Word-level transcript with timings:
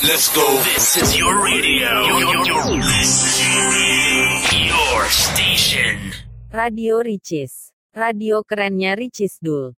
Let's 0.00 0.32
go. 0.32 0.48
This 0.64 0.96
is 0.96 1.12
your 1.12 1.44
radio. 1.44 1.92
Your, 2.08 2.40
your, 2.40 2.80
your 4.64 5.04
station. 5.12 6.16
Radio 6.48 7.04
Ricis. 7.04 7.76
Radio 7.92 8.40
kerennya 8.40 8.96
Ricis 8.96 9.36
Dul. 9.44 9.76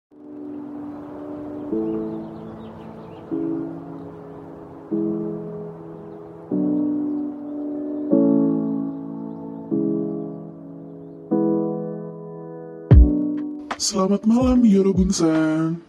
Selamat 13.82 14.22
malam 14.30 14.62
Yorobunsan 14.70 15.82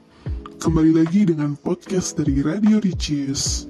Kembali 0.56 1.04
lagi 1.04 1.28
dengan 1.28 1.52
podcast 1.60 2.16
dari 2.16 2.40
Radio 2.40 2.80
Ricis 2.80 3.68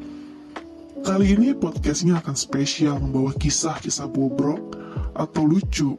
Kali 1.02 1.34
ini 1.34 1.50
podcastnya 1.50 2.22
akan 2.22 2.38
spesial 2.38 3.02
membawa 3.02 3.34
kisah-kisah 3.34 4.06
bobrok 4.06 4.78
atau 5.18 5.42
lucu 5.42 5.98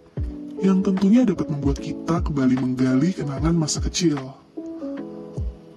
Yang 0.63 0.79
tentunya 0.87 1.27
dapat 1.27 1.51
membuat 1.51 1.83
kita 1.83 2.23
kembali 2.23 2.55
menggali 2.55 3.11
kenangan 3.11 3.51
masa 3.51 3.83
kecil. 3.83 4.15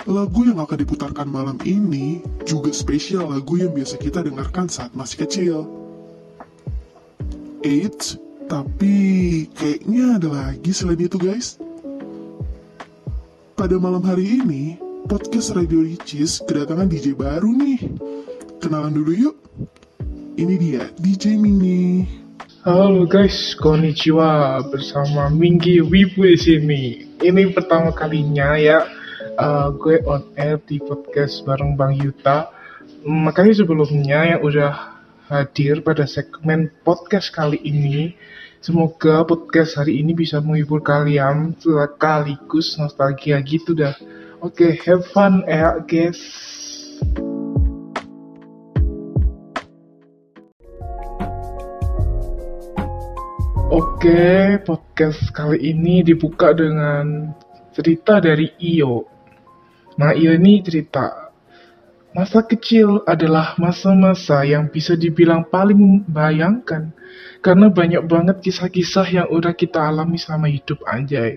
Lagu 0.07 0.47
yang 0.47 0.63
akan 0.63 0.79
diputarkan 0.79 1.27
malam 1.27 1.59
ini 1.67 2.23
juga 2.47 2.71
spesial 2.71 3.27
lagu 3.35 3.59
yang 3.59 3.75
biasa 3.75 3.99
kita 3.99 4.23
dengarkan 4.23 4.71
saat 4.71 4.95
masih 4.95 5.27
kecil. 5.27 5.67
Eits, 7.67 8.23
tapi 8.47 9.51
kayaknya 9.59 10.23
ada 10.23 10.31
lagi 10.31 10.71
selain 10.71 11.03
itu 11.03 11.19
guys. 11.19 11.59
Pada 13.59 13.75
malam 13.83 14.07
hari 14.07 14.39
ini, 14.39 14.79
podcast 15.11 15.51
Radio 15.59 15.83
Ricis 15.83 16.47
kedatangan 16.47 16.87
DJ 16.87 17.19
baru 17.19 17.51
nih. 17.51 18.15
Kenalan 18.67 18.99
dulu 18.99 19.15
yuk. 19.15 19.37
Ini 20.35 20.55
dia, 20.59 20.91
DJ 20.99 21.39
Mini. 21.39 22.03
Halo 22.67 23.07
guys, 23.07 23.55
konnichiwa 23.63 24.59
bersama 24.75 25.31
Minggi 25.31 25.79
Wibu 25.87 26.27
di 26.27 26.35
sini. 26.35 26.83
Ini 27.23 27.55
pertama 27.55 27.95
kalinya 27.95 28.59
ya 28.59 28.83
uh, 29.39 29.71
gue 29.71 30.03
on 30.03 30.27
air 30.35 30.59
di 30.67 30.83
podcast 30.83 31.47
bareng 31.47 31.79
Bang 31.79 31.95
Yuta. 31.95 32.51
Makanya 33.07 33.63
sebelumnya 33.63 34.35
yang 34.35 34.43
udah 34.43 34.99
hadir 35.31 35.87
pada 35.87 36.03
segmen 36.03 36.67
podcast 36.83 37.31
kali 37.31 37.63
ini. 37.63 38.19
Semoga 38.59 39.23
podcast 39.23 39.79
hari 39.79 40.03
ini 40.03 40.11
bisa 40.11 40.43
menghibur 40.43 40.83
kalian 40.83 41.55
sekaligus 41.55 42.75
nostalgia 42.83 43.39
gitu 43.47 43.79
dah. 43.79 43.95
Oke, 44.43 44.75
have 44.83 45.07
fun 45.15 45.47
ya 45.47 45.79
guys. 45.87 46.19
Oke, 53.67 54.63
podcast 54.63 55.35
kali 55.35 55.75
ini 55.75 56.07
dibuka 56.07 56.55
dengan 56.55 57.35
cerita 57.75 58.23
dari 58.23 58.55
Iyo. 58.63 59.07
Nah, 59.99 60.15
Iyo 60.15 60.39
ini 60.39 60.63
cerita 60.63 61.27
Masa 62.17 62.41
kecil 62.41 63.05
adalah 63.05 63.61
masa-masa 63.61 64.41
yang 64.41 64.73
bisa 64.73 64.97
dibilang 64.97 65.45
paling 65.53 65.77
membayangkan 65.77 66.97
karena 67.45 67.69
banyak 67.69 68.09
banget 68.09 68.41
kisah-kisah 68.41 69.05
yang 69.13 69.29
udah 69.29 69.53
kita 69.53 69.85
alami 69.85 70.17
selama 70.17 70.49
hidup 70.49 70.81
anjay. 70.89 71.37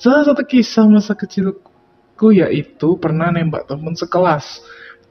Salah 0.00 0.24
satu 0.24 0.40
kisah 0.48 0.88
masa 0.88 1.12
kecilku 1.12 2.32
yaitu 2.32 2.96
pernah 2.96 3.28
nembak 3.36 3.68
temen 3.68 3.92
sekelas. 3.92 4.64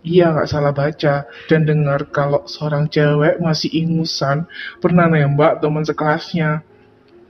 Iya 0.04 0.36
nggak 0.36 0.52
salah 0.52 0.76
baca 0.76 1.24
dan 1.48 1.64
dengar 1.64 2.12
kalau 2.12 2.44
seorang 2.44 2.92
cewek 2.92 3.40
masih 3.40 3.72
ingusan 3.72 4.44
pernah 4.84 5.08
nembak 5.08 5.64
teman 5.64 5.88
sekelasnya. 5.88 6.60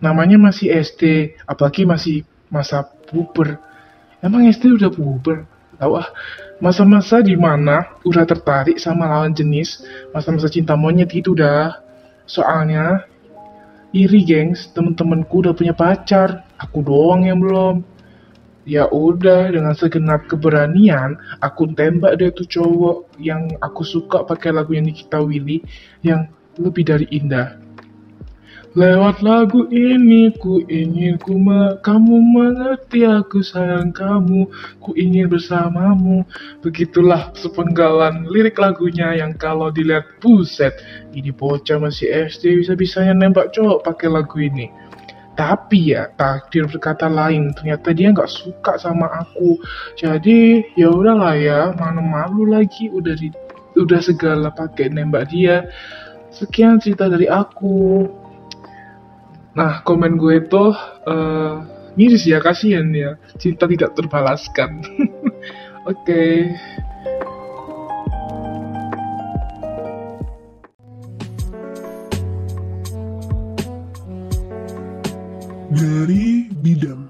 Namanya 0.01 0.41
masih 0.41 0.73
SD, 0.81 1.33
apalagi 1.45 1.85
masih 1.85 2.25
masa 2.49 2.81
puber. 3.07 3.61
Emang 4.25 4.49
SD 4.49 4.73
udah 4.73 4.89
puber? 4.89 5.45
Tahu 5.77 6.01
ah, 6.01 6.09
masa-masa 6.57 7.21
di 7.21 7.37
mana 7.37 7.93
udah 8.01 8.25
tertarik 8.25 8.81
sama 8.81 9.05
lawan 9.05 9.37
jenis, 9.37 9.85
masa-masa 10.09 10.49
cinta 10.49 10.73
monyet 10.73 11.13
gitu 11.13 11.37
dah. 11.37 11.77
Soalnya 12.25 13.05
iri 13.93 14.25
gengs, 14.25 14.73
temen-temenku 14.73 15.45
udah 15.45 15.53
punya 15.53 15.77
pacar, 15.77 16.41
aku 16.57 16.81
doang 16.81 17.29
yang 17.29 17.37
belum. 17.37 17.92
Ya 18.63 18.87
udah, 18.87 19.51
dengan 19.51 19.75
segenap 19.75 20.31
keberanian, 20.31 21.19
aku 21.43 21.67
tembak 21.75 22.15
deh 22.15 22.31
tuh 22.31 22.47
cowok 22.47 23.19
yang 23.19 23.51
aku 23.59 23.83
suka 23.83 24.23
pakai 24.23 24.55
lagu 24.55 24.71
yang 24.71 24.87
Nikita 24.87 25.19
Willy 25.19 25.59
yang 25.99 26.31
lebih 26.55 26.87
dari 26.87 27.07
indah. 27.11 27.59
Lewat 28.73 29.21
lagu 29.21 29.69
ini 29.69 30.33
ku 30.33 30.57
ingin 30.65 31.21
ku 31.21 31.37
me 31.37 31.77
kamu 31.85 32.17
mengerti 32.33 33.05
aku 33.05 33.45
sayang 33.45 33.93
kamu 33.93 34.49
ku 34.81 34.97
ingin 34.97 35.29
bersamamu 35.29 36.25
begitulah 36.65 37.29
sepenggalan 37.37 38.25
lirik 38.33 38.57
lagunya 38.57 39.13
yang 39.13 39.37
kalau 39.37 39.69
dilihat 39.69 40.17
buset 40.17 40.73
ini 41.13 41.29
bocah 41.29 41.85
masih 41.85 42.33
SD 42.33 42.65
bisa-bisanya 42.65 43.13
nembak 43.13 43.53
cowok 43.53 43.85
pakai 43.85 44.09
lagu 44.09 44.41
ini 44.41 44.73
tapi 45.33 45.97
ya 45.97 46.13
takdir 46.13 46.69
berkata 46.69 47.09
lain 47.09 47.53
ternyata 47.57 47.89
dia 47.89 48.13
nggak 48.13 48.29
suka 48.29 48.77
sama 48.77 49.09
aku 49.09 49.57
jadi 49.97 50.61
ya 50.77 50.93
udahlah 50.93 51.33
ya 51.37 51.59
mana 51.73 52.01
malu 52.01 52.45
lagi 52.45 52.89
udah 52.93 53.17
di 53.17 53.33
udah 53.73 53.99
segala 54.01 54.53
pakai 54.53 54.93
nembak 54.93 55.33
dia 55.33 55.65
sekian 56.29 56.77
cerita 56.77 57.09
dari 57.09 57.25
aku 57.25 58.05
Nah, 59.53 59.85
komen 59.85 60.17
gue 60.17 60.41
itu 60.41 60.65
uh, 61.05 61.53
miris 61.93 62.25
ya, 62.25 62.41
kasihan 62.41 62.89
ya. 62.89 63.21
Cinta 63.37 63.69
tidak 63.69 63.93
terbalaskan. 63.93 64.81
Oke. 65.89 65.93
okay. 65.93 66.33
Dari 75.73 76.53
Bidam. 76.53 77.09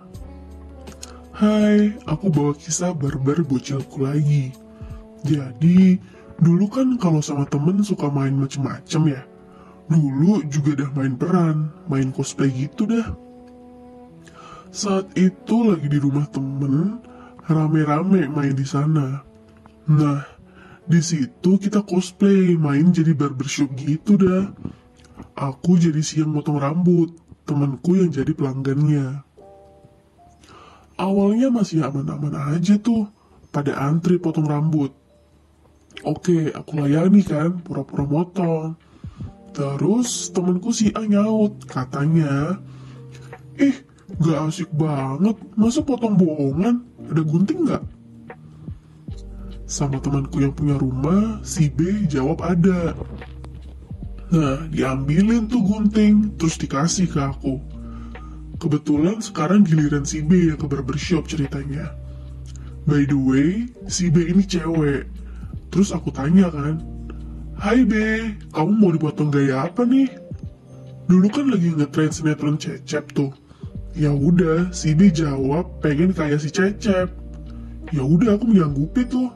Hai, 1.35 1.99
aku 2.07 2.31
bawa 2.31 2.55
kisah 2.55 2.95
barbar 2.95 3.43
bocilku 3.43 4.07
lagi. 4.07 4.55
Jadi, 5.27 5.99
dulu 6.39 6.71
kan 6.71 6.95
kalau 6.95 7.19
sama 7.19 7.43
temen 7.43 7.83
suka 7.83 8.07
main 8.07 8.31
macem-macem 8.31 9.19
ya. 9.19 9.21
Dulu 9.91 10.47
juga 10.47 10.79
udah 10.79 10.89
main 10.95 11.19
peran, 11.19 11.75
main 11.91 12.15
cosplay 12.15 12.55
gitu 12.55 12.87
dah. 12.87 13.11
Saat 14.71 15.11
itu 15.19 15.67
lagi 15.67 15.91
di 15.91 15.99
rumah 15.99 16.31
temen, 16.31 17.03
rame-rame 17.43 18.31
main 18.31 18.55
di 18.55 18.63
sana. 18.63 19.27
Nah, 19.91 20.23
di 20.87 21.03
situ 21.03 21.59
kita 21.59 21.83
cosplay, 21.83 22.55
main 22.55 22.95
jadi 22.95 23.11
barbershop 23.11 23.75
gitu 23.75 24.15
dah. 24.15 24.55
Aku 25.35 25.75
jadi 25.75 25.99
siang 25.99 26.31
motong 26.31 26.63
rambut, 26.63 27.11
temanku 27.43 27.99
yang 27.99 28.09
jadi 28.11 28.31
pelanggannya. 28.31 29.23
Awalnya 30.95 31.49
masih 31.49 31.83
aman-aman 31.83 32.55
aja 32.55 32.77
tuh, 32.79 33.09
pada 33.49 33.75
antri 33.77 34.21
potong 34.21 34.47
rambut. 34.47 34.93
Oke, 36.03 36.51
aku 36.51 36.83
layani 36.83 37.21
kan, 37.23 37.61
pura-pura 37.61 38.05
motong. 38.05 38.75
Terus 39.53 40.33
temanku 40.33 40.73
si 40.73 40.89
A 40.97 41.05
nyaut, 41.05 41.61
katanya, 41.69 42.57
Eh, 43.53 43.85
gak 44.17 44.49
asik 44.49 44.69
banget, 44.73 45.37
masa 45.53 45.85
potong 45.85 46.17
bohongan? 46.17 46.81
Ada 47.05 47.21
gunting 47.21 47.69
gak? 47.69 47.83
Sama 49.69 50.01
temanku 50.01 50.41
yang 50.41 50.53
punya 50.53 50.77
rumah, 50.77 51.41
si 51.45 51.69
B 51.69 52.05
jawab 52.09 52.41
ada. 52.41 52.97
Nah, 54.33 54.65
diambilin 54.65 55.45
tuh 55.45 55.61
gunting, 55.61 56.33
terus 56.41 56.57
dikasih 56.57 57.05
ke 57.05 57.21
aku. 57.21 57.61
Kebetulan 58.57 59.21
sekarang 59.21 59.61
giliran 59.61 60.09
si 60.09 60.25
B 60.25 60.49
yang 60.49 60.57
ke 60.57 60.65
barbershop 60.65 61.29
ceritanya. 61.29 61.93
By 62.89 63.05
the 63.05 63.13
way, 63.13 63.69
si 63.85 64.09
B 64.09 64.25
ini 64.25 64.41
cewek. 64.41 65.05
Terus 65.69 65.93
aku 65.93 66.09
tanya 66.09 66.49
kan, 66.49 66.81
Hai 67.61 67.85
B, 67.85 67.93
kamu 68.49 68.73
mau 68.73 68.89
dipotong 68.89 69.29
gaya 69.29 69.69
apa 69.69 69.85
nih? 69.85 70.09
Dulu 71.05 71.29
kan 71.29 71.53
lagi 71.53 71.69
ngetrend 71.69 72.17
sinetron 72.17 72.57
Cecep 72.57 73.13
tuh. 73.13 73.29
Ya 73.93 74.09
udah, 74.09 74.73
si 74.73 74.97
B 74.97 75.13
jawab 75.13 75.77
pengen 75.85 76.09
kayak 76.09 76.41
si 76.41 76.49
Cecep. 76.49 77.13
Ya 77.93 78.01
udah 78.01 78.33
aku 78.41 78.49
menyanggupi 78.49 79.05
tuh. 79.05 79.29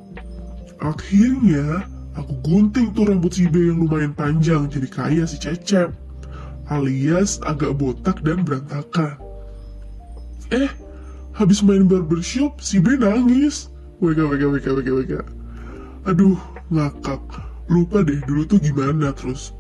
Akhirnya 0.82 1.86
aku 2.18 2.34
gunting 2.42 2.92
tuh 2.98 3.06
rambut 3.06 3.32
si 3.32 3.46
B 3.46 3.70
yang 3.70 3.86
lumayan 3.86 4.12
panjang 4.18 4.66
jadi 4.68 4.90
kayak 4.90 5.28
si 5.30 5.38
Cecep. 5.38 5.94
Alias 6.68 7.40
agak 7.48 7.80
botak 7.80 8.20
dan 8.26 8.44
berantakan. 8.44 9.16
Eh, 10.52 10.68
habis 11.32 11.64
main 11.64 11.88
barbershop 11.88 12.60
si 12.60 12.84
B 12.84 13.00
nangis. 13.00 13.72
Wega 14.04 14.28
wega 14.28 14.52
wega 14.52 14.72
wega 14.76 14.94
wega. 14.98 15.22
Aduh, 16.04 16.36
ngakak. 16.68 17.24
lupa 17.68 18.00
deh 18.00 18.24
dulu 18.24 18.48
tuh 18.48 18.60
gimana 18.64 19.12
terus. 19.12 19.52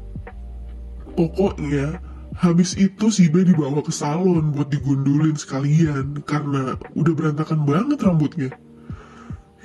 Pokoknya 1.15 1.99
habis 2.39 2.77
itu 2.79 3.11
si 3.11 3.27
B 3.27 3.43
dibawa 3.43 3.83
ke 3.83 3.91
salon 3.91 4.55
buat 4.55 4.71
digundulin 4.71 5.35
sekalian 5.35 6.23
karena 6.23 6.79
udah 6.95 7.13
berantakan 7.13 7.67
banget 7.67 7.99
rambutnya. 7.99 8.51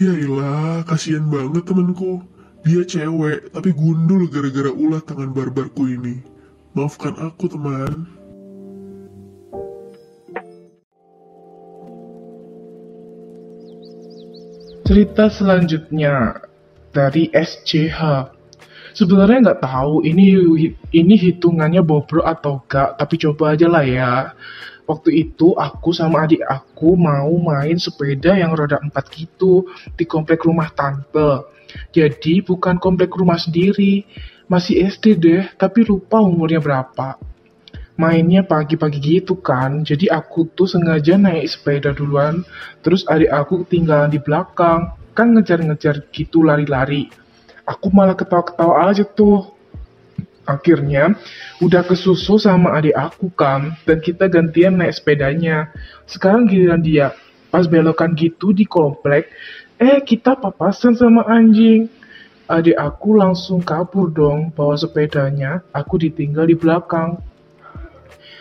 Ya 0.00 0.10
ilah, 0.16 0.82
kasihan 0.82 1.28
banget 1.30 1.68
temenku. 1.68 2.24
Dia 2.62 2.86
cewek, 2.86 3.50
tapi 3.50 3.74
gundul 3.74 4.30
gara-gara 4.30 4.70
ulah 4.70 5.02
tangan 5.02 5.34
barbarku 5.34 5.82
ini. 5.90 6.22
Maafkan 6.78 7.18
aku, 7.18 7.50
teman. 7.50 8.06
Cerita 14.86 15.26
selanjutnya 15.26 16.38
dari 16.94 17.34
SCH. 17.34 17.98
Sebenarnya 18.94 19.50
nggak 19.50 19.62
tahu 19.64 20.06
ini 20.06 20.36
ini 20.94 21.14
hitungannya 21.18 21.82
bobrok 21.82 22.28
atau 22.28 22.62
enggak, 22.62 22.94
tapi 22.94 23.14
coba 23.18 23.58
aja 23.58 23.66
lah 23.66 23.82
ya. 23.82 24.36
Waktu 24.82 25.10
itu 25.14 25.54
aku 25.54 25.94
sama 25.94 26.26
adik 26.26 26.42
aku 26.42 26.98
mau 26.98 27.30
main 27.38 27.78
sepeda 27.78 28.34
yang 28.34 28.52
roda 28.52 28.82
empat 28.82 29.08
gitu 29.14 29.70
di 29.94 30.04
komplek 30.04 30.42
rumah 30.42 30.68
tante. 30.74 31.46
Jadi 31.94 32.42
bukan 32.44 32.76
komplek 32.82 33.14
rumah 33.14 33.40
sendiri, 33.40 34.04
masih 34.50 34.84
SD 34.90 35.04
deh, 35.16 35.42
tapi 35.56 35.86
lupa 35.86 36.20
umurnya 36.20 36.60
berapa. 36.60 37.16
Mainnya 37.96 38.42
pagi-pagi 38.42 38.98
gitu 38.98 39.38
kan, 39.38 39.84
jadi 39.84 40.10
aku 40.12 40.48
tuh 40.52 40.66
sengaja 40.66 41.14
naik 41.16 41.44
sepeda 41.48 41.92
duluan, 41.92 42.42
terus 42.80 43.04
adik 43.06 43.30
aku 43.30 43.62
ketinggalan 43.64 44.10
di 44.10 44.18
belakang, 44.18 44.96
kan 45.12 45.32
ngejar-ngejar 45.36 46.08
gitu 46.10 46.42
lari-lari. 46.42 47.12
Aku 47.68 47.92
malah 47.94 48.16
ketawa-ketawa 48.18 48.90
aja 48.90 49.04
tuh. 49.06 49.51
Akhirnya, 50.42 51.14
udah 51.62 51.86
kesusu 51.86 52.34
sama 52.34 52.74
adik 52.74 52.98
aku 52.98 53.30
kan, 53.30 53.78
dan 53.86 54.02
kita 54.02 54.26
gantian 54.26 54.74
naik 54.74 54.98
sepedanya. 54.98 55.70
Sekarang 56.10 56.50
giliran 56.50 56.82
dia, 56.82 57.14
pas 57.54 57.70
belokan 57.70 58.18
gitu 58.18 58.50
di 58.50 58.66
komplek, 58.66 59.30
eh 59.78 60.02
kita 60.02 60.34
papasan 60.34 60.98
sama 60.98 61.22
anjing. 61.30 61.86
Adik 62.50 62.74
aku 62.74 63.14
langsung 63.14 63.62
kabur 63.62 64.10
dong, 64.10 64.50
bawa 64.50 64.74
sepedanya, 64.74 65.62
aku 65.70 66.02
ditinggal 66.02 66.50
di 66.50 66.58
belakang. 66.58 67.22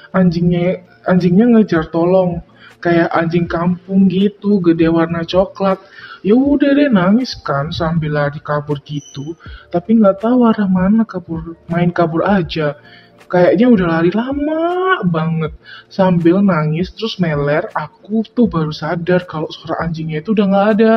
Anjingnya, 0.10 0.82
anjingnya 1.06 1.54
ngejar 1.54 1.88
tolong, 1.94 2.42
kayak 2.82 3.14
anjing 3.14 3.46
kampung 3.46 4.10
gitu, 4.10 4.58
gede 4.58 4.90
warna 4.90 5.22
coklat. 5.22 5.78
Ya 6.22 6.38
udah 6.38 6.78
deh 6.78 6.90
nangis 6.94 7.34
kan 7.42 7.74
sambil 7.74 8.14
lari 8.14 8.38
kabur 8.38 8.78
gitu, 8.86 9.34
tapi 9.74 9.98
nggak 9.98 10.22
tahu 10.22 10.46
arah 10.46 10.70
mana 10.70 11.02
kabur, 11.02 11.58
main 11.66 11.90
kabur 11.90 12.22
aja. 12.22 12.78
Kayaknya 13.26 13.68
udah 13.72 13.88
lari 13.90 14.12
lama 14.14 15.02
banget 15.08 15.56
sambil 15.90 16.44
nangis 16.46 16.94
terus 16.94 17.18
meler. 17.18 17.66
Aku 17.74 18.22
tuh 18.28 18.46
baru 18.46 18.70
sadar 18.70 19.26
kalau 19.26 19.50
suara 19.50 19.82
anjingnya 19.82 20.22
itu 20.22 20.38
udah 20.38 20.46
nggak 20.46 20.68
ada. 20.78 20.94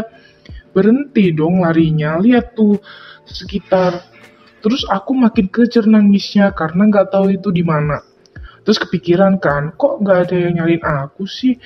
Berhenti 0.75 1.31
dong 1.33 1.65
larinya, 1.65 2.21
lihat 2.21 2.53
tuh 2.53 2.83
sekitar. 3.25 4.05
Terus 4.61 4.85
aku 4.91 5.15
makin 5.17 5.49
kejar 5.49 5.89
nangisnya 5.89 6.53
karena 6.53 6.91
nggak 6.91 7.15
tahu 7.15 7.33
itu 7.33 7.49
di 7.55 7.63
mana. 7.65 8.03
Terus 8.65 8.81
kepikiran 8.81 9.39
kan, 9.39 9.77
kok 9.77 10.01
nggak 10.01 10.19
ada 10.29 10.37
yang 10.37 10.53
nyariin 10.59 10.85
aku 10.85 11.29
sih? 11.29 11.61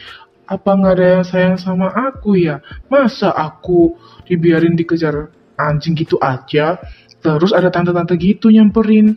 Apa 0.49 0.81
nggak 0.81 0.95
ada 0.97 1.06
yang 1.21 1.25
sayang 1.29 1.56
sama 1.61 1.93
aku 1.93 2.41
ya? 2.41 2.65
Masa 2.89 3.37
aku 3.37 4.00
dibiarin 4.25 4.73
dikejar 4.73 5.29
anjing 5.61 5.93
gitu 5.93 6.17
aja? 6.25 6.81
Terus 7.21 7.53
ada 7.53 7.69
tante-tante 7.69 8.17
gitu 8.17 8.49
nyamperin. 8.49 9.12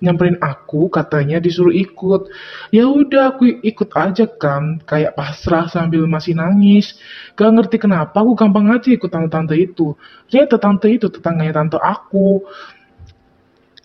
Nyamperin 0.00 0.40
aku 0.40 0.88
katanya 0.88 1.36
disuruh 1.36 1.76
ikut. 1.76 2.32
Ya 2.72 2.88
udah 2.88 3.36
aku 3.36 3.60
ikut 3.60 3.92
aja 3.92 4.24
kan 4.24 4.80
kayak 4.88 5.12
pasrah 5.12 5.68
sambil 5.68 6.08
masih 6.08 6.32
nangis. 6.32 6.96
Gak 7.36 7.52
ngerti 7.52 7.76
kenapa 7.76 8.24
aku 8.24 8.32
gampang 8.32 8.72
aja 8.72 8.88
ikut 8.88 9.12
tante-tante 9.12 9.60
itu. 9.60 9.92
Ternyata 10.32 10.56
tante 10.56 10.88
itu 10.88 11.12
tetangganya 11.12 11.60
tante 11.60 11.76
aku 11.76 12.48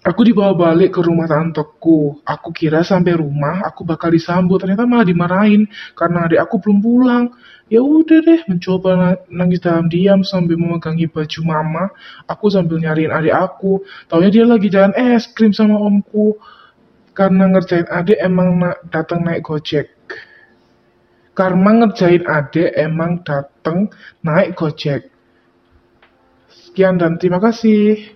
Aku 0.06 0.22
dibawa 0.22 0.54
balik 0.54 0.94
ke 0.94 1.02
rumah 1.02 1.26
tanteku. 1.26 2.22
Aku 2.22 2.54
kira 2.54 2.86
sampai 2.86 3.18
rumah 3.18 3.66
aku 3.66 3.82
bakal 3.82 4.14
disambut, 4.14 4.62
ternyata 4.62 4.86
malah 4.86 5.02
dimarahin 5.02 5.66
karena 5.98 6.30
adik 6.30 6.46
aku 6.46 6.62
belum 6.62 6.78
pulang. 6.78 7.26
Ya 7.74 7.82
udah 7.82 8.22
deh, 8.22 8.46
mencoba 8.46 8.90
na- 8.94 9.22
nangis 9.34 9.66
dalam 9.66 9.90
diam 9.90 10.22
sambil 10.22 10.62
memegangi 10.62 11.10
baju 11.10 11.40
mama. 11.42 11.90
Aku 12.30 12.54
sambil 12.54 12.78
nyariin 12.78 13.10
adik 13.10 13.34
aku. 13.34 13.82
Taunya 14.06 14.30
dia 14.30 14.46
lagi 14.46 14.70
jalan 14.70 14.94
es 14.94 15.26
krim 15.34 15.50
sama 15.50 15.74
omku. 15.82 16.38
Karena 17.18 17.50
ngerjain 17.50 17.90
adik 17.90 18.22
emang 18.22 18.62
na- 18.62 18.78
datang 18.94 19.26
naik 19.26 19.42
gojek. 19.42 19.90
Karena 21.34 21.82
ngerjain 21.82 22.22
adik 22.30 22.70
emang 22.78 23.26
datang 23.26 23.90
naik 24.22 24.54
gojek. 24.54 25.10
Sekian 26.54 27.02
dan 27.02 27.18
terima 27.18 27.42
kasih. 27.42 28.15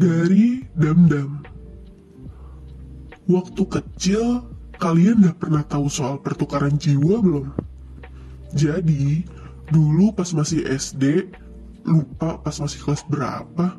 Dari 0.00 0.64
Dam-Dam. 0.72 1.44
Waktu 3.28 3.62
kecil, 3.68 4.48
kalian 4.80 5.28
gak 5.28 5.44
pernah 5.44 5.60
tahu 5.60 5.92
soal 5.92 6.16
pertukaran 6.24 6.80
jiwa 6.80 7.20
belum? 7.20 7.52
Jadi, 8.56 9.28
dulu 9.68 10.16
pas 10.16 10.32
masih 10.32 10.64
SD, 10.64 11.28
lupa 11.84 12.40
pas 12.40 12.56
masih 12.56 12.80
kelas 12.80 13.04
berapa. 13.12 13.76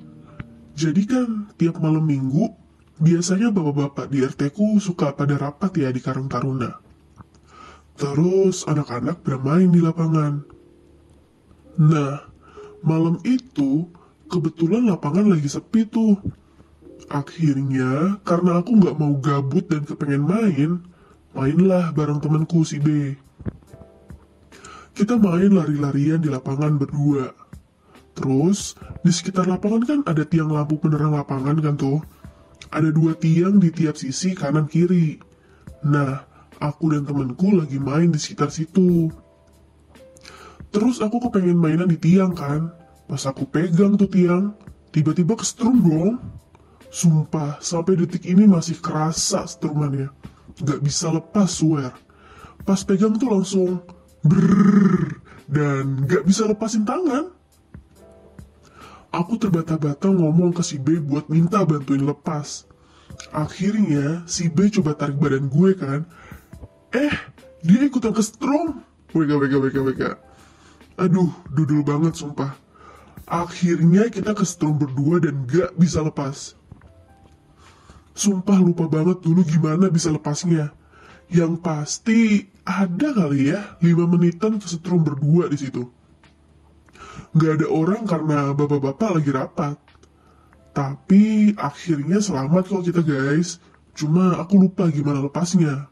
Jadi 0.77 1.09
kan, 1.09 1.49
tiap 1.57 1.81
malam 1.81 2.05
minggu, 2.05 2.53
biasanya 3.01 3.49
bapak-bapak 3.49 4.13
di 4.13 4.21
RT 4.21 4.53
ku 4.53 4.77
suka 4.77 5.17
pada 5.17 5.41
rapat 5.41 5.73
ya 5.73 5.89
di 5.89 6.05
Karang 6.05 6.29
Taruna. 6.29 6.69
Terus 7.97 8.69
anak-anak 8.69 9.25
bermain 9.25 9.73
di 9.73 9.81
lapangan. 9.81 10.45
Nah, 11.81 12.29
malam 12.85 13.17
itu 13.25 13.89
kebetulan 14.31 14.87
lapangan 14.87 15.27
lagi 15.27 15.51
sepi 15.51 15.83
tuh. 15.91 16.15
Akhirnya, 17.11 18.23
karena 18.23 18.63
aku 18.63 18.79
nggak 18.79 18.95
mau 18.95 19.19
gabut 19.19 19.67
dan 19.67 19.83
kepengen 19.83 20.23
main, 20.23 20.71
mainlah 21.35 21.91
bareng 21.91 22.23
temanku 22.23 22.63
si 22.63 22.79
B. 22.79 23.19
Kita 24.95 25.19
main 25.19 25.51
lari-larian 25.51 26.23
di 26.23 26.31
lapangan 26.31 26.79
berdua. 26.79 27.35
Terus, 28.15 28.79
di 29.03 29.11
sekitar 29.11 29.51
lapangan 29.51 29.83
kan 29.83 29.99
ada 30.07 30.23
tiang 30.23 30.55
lampu 30.55 30.79
penerang 30.79 31.11
lapangan 31.11 31.59
kan 31.59 31.75
tuh. 31.75 31.99
Ada 32.71 32.95
dua 32.95 33.19
tiang 33.19 33.59
di 33.59 33.67
tiap 33.75 33.99
sisi 33.99 34.31
kanan 34.31 34.71
kiri. 34.71 35.19
Nah, 35.83 36.23
aku 36.63 36.95
dan 36.95 37.03
temanku 37.03 37.51
lagi 37.51 37.75
main 37.75 38.07
di 38.07 38.19
sekitar 38.19 38.47
situ. 38.47 39.11
Terus 40.71 41.03
aku 41.03 41.27
kepengen 41.27 41.59
mainan 41.59 41.91
di 41.91 41.99
tiang 41.99 42.31
kan. 42.31 42.80
Pas 43.11 43.27
aku 43.27 43.43
pegang 43.43 43.99
tuh 43.99 44.07
tiang, 44.07 44.55
tiba-tiba 44.95 45.35
kesetrum 45.35 45.83
dong. 45.83 46.15
Sumpah, 46.87 47.59
sampai 47.59 47.99
detik 47.99 48.23
ini 48.23 48.47
masih 48.47 48.79
kerasa 48.79 49.43
strumannya. 49.43 50.07
Gak 50.63 50.79
bisa 50.79 51.11
lepas, 51.11 51.51
swear. 51.51 51.91
Pas 52.63 52.79
pegang 52.87 53.11
tuh 53.19 53.27
langsung 53.27 53.83
brrrr, 54.23 55.19
dan 55.51 56.07
gak 56.07 56.23
bisa 56.23 56.47
lepasin 56.47 56.87
tangan. 56.87 57.35
Aku 59.11 59.35
terbata-bata 59.35 60.07
ngomong 60.07 60.55
ke 60.55 60.63
si 60.63 60.79
B 60.79 61.03
buat 61.03 61.27
minta 61.27 61.67
bantuin 61.67 62.07
lepas. 62.07 62.63
Akhirnya, 63.35 64.23
si 64.23 64.47
B 64.47 64.71
coba 64.71 64.95
tarik 64.95 65.19
badan 65.19 65.51
gue 65.51 65.75
kan. 65.75 66.07
Eh, 66.95 67.11
dia 67.59 67.83
ikutan 67.83 68.15
kestrom. 68.15 68.87
Weka, 69.11 69.35
weka, 69.35 69.57
weka, 69.59 69.81
weka. 69.83 70.09
Aduh, 70.95 71.27
dudul 71.51 71.83
banget 71.83 72.15
sumpah. 72.15 72.70
Akhirnya 73.31 74.11
kita 74.11 74.35
kestrom 74.35 74.75
berdua 74.75 75.23
dan 75.23 75.47
gak 75.47 75.75
bisa 75.79 76.03
lepas. 76.03 76.59
Sumpah 78.11 78.59
lupa 78.59 78.91
banget 78.91 79.23
dulu 79.23 79.41
gimana 79.47 79.87
bisa 79.87 80.11
lepasnya. 80.11 80.75
Yang 81.31 81.63
pasti 81.63 82.19
ada 82.67 83.15
kali 83.15 83.55
ya 83.55 83.79
5 83.79 83.87
menitan 84.11 84.59
kesetrum 84.59 85.07
berdua 85.07 85.47
di 85.47 85.55
situ. 85.55 85.87
Gak 87.31 87.63
ada 87.63 87.67
orang 87.71 88.03
karena 88.03 88.51
bapak-bapak 88.51 89.23
lagi 89.23 89.31
rapat. 89.31 89.75
Tapi 90.75 91.55
akhirnya 91.55 92.19
selamat 92.19 92.67
kok 92.67 92.83
kita 92.83 92.99
guys. 92.99 93.63
Cuma 93.95 94.39
aku 94.39 94.59
lupa 94.59 94.91
gimana 94.91 95.23
lepasnya. 95.23 95.87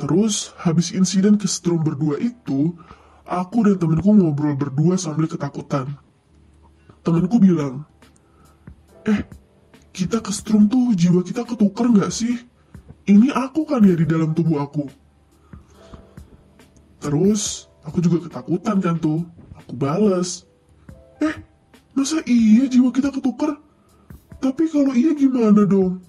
Terus 0.00 0.56
habis 0.58 0.90
insiden 0.90 1.38
kesetrum 1.38 1.84
berdua 1.84 2.18
itu, 2.18 2.74
aku 3.24 3.64
dan 3.64 3.76
temenku 3.80 4.12
ngobrol 4.12 4.56
berdua 4.56 5.00
sambil 5.00 5.26
ketakutan. 5.26 5.88
Temenku 7.04 7.36
bilang, 7.40 7.84
eh 9.04 9.24
kita 9.92 10.20
kesetrum 10.20 10.68
tuh 10.68 10.92
jiwa 10.96 11.20
kita 11.24 11.44
ketukar 11.44 11.88
nggak 11.92 12.12
sih? 12.12 12.40
Ini 13.04 13.36
aku 13.36 13.68
kan 13.68 13.84
ya 13.84 13.92
di 13.92 14.08
dalam 14.08 14.32
tubuh 14.32 14.64
aku. 14.64 14.88
Terus 17.04 17.68
aku 17.84 18.00
juga 18.00 18.24
ketakutan 18.24 18.80
kan 18.80 18.96
tuh. 18.96 19.20
Aku 19.60 19.76
bales. 19.76 20.48
Eh, 21.20 21.36
masa 21.92 22.24
iya 22.24 22.64
jiwa 22.64 22.88
kita 22.88 23.12
ketukar? 23.12 23.60
Tapi 24.40 24.64
kalau 24.72 24.96
iya 24.96 25.12
gimana 25.12 25.68
dong? 25.68 26.00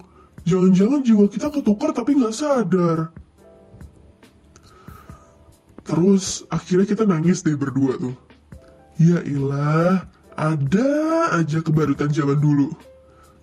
Jangan-jangan 0.48 1.04
jiwa 1.04 1.28
kita 1.28 1.52
ketukar 1.52 1.92
tapi 1.92 2.16
nggak 2.16 2.32
sadar. 2.32 3.12
Terus 5.86 6.42
akhirnya 6.50 6.86
kita 6.90 7.06
nangis 7.06 7.46
deh 7.46 7.54
berdua 7.54 7.94
tuh. 7.94 8.14
Ya 8.98 9.22
ilah, 9.22 10.02
ada 10.34 10.90
aja 11.38 11.62
kebarutan 11.62 12.10
zaman 12.10 12.42
dulu. 12.42 12.74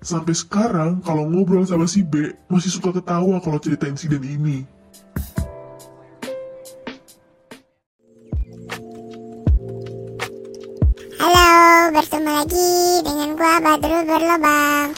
Sampai 0.04 0.36
sekarang 0.36 1.00
kalau 1.00 1.24
ngobrol 1.24 1.64
sama 1.64 1.88
si 1.88 2.04
B, 2.04 2.36
masih 2.52 2.68
suka 2.68 2.92
ketawa 2.92 3.40
kalau 3.40 3.56
cerita 3.64 3.88
insiden 3.88 4.20
ini. 4.28 4.68
Halo, 11.16 11.52
bertemu 11.96 12.32
lagi 12.44 12.72
dengan 13.08 13.30
gua 13.40 13.56
Badrul 13.64 14.04
Berlobang. 14.04 14.92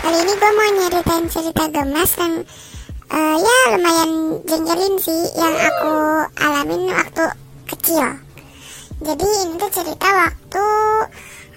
Kali 0.00 0.18
ini 0.24 0.32
gua 0.40 0.50
mau 0.56 0.68
nyeritain 0.72 1.24
cerita 1.28 1.64
gemas 1.68 2.16
dan 2.16 2.48
eh, 3.08 3.36
ya 3.40 3.58
lumayan 3.76 4.10
jengkelin 4.44 4.94
sih 5.00 5.22
yang 5.36 5.56
aku 5.56 5.94
alamin 6.40 6.92
waktu 6.92 7.24
kecil. 7.68 8.06
Jadi 8.98 9.28
ini 9.46 9.54
tuh 9.56 9.70
cerita 9.72 10.08
waktu 10.10 10.66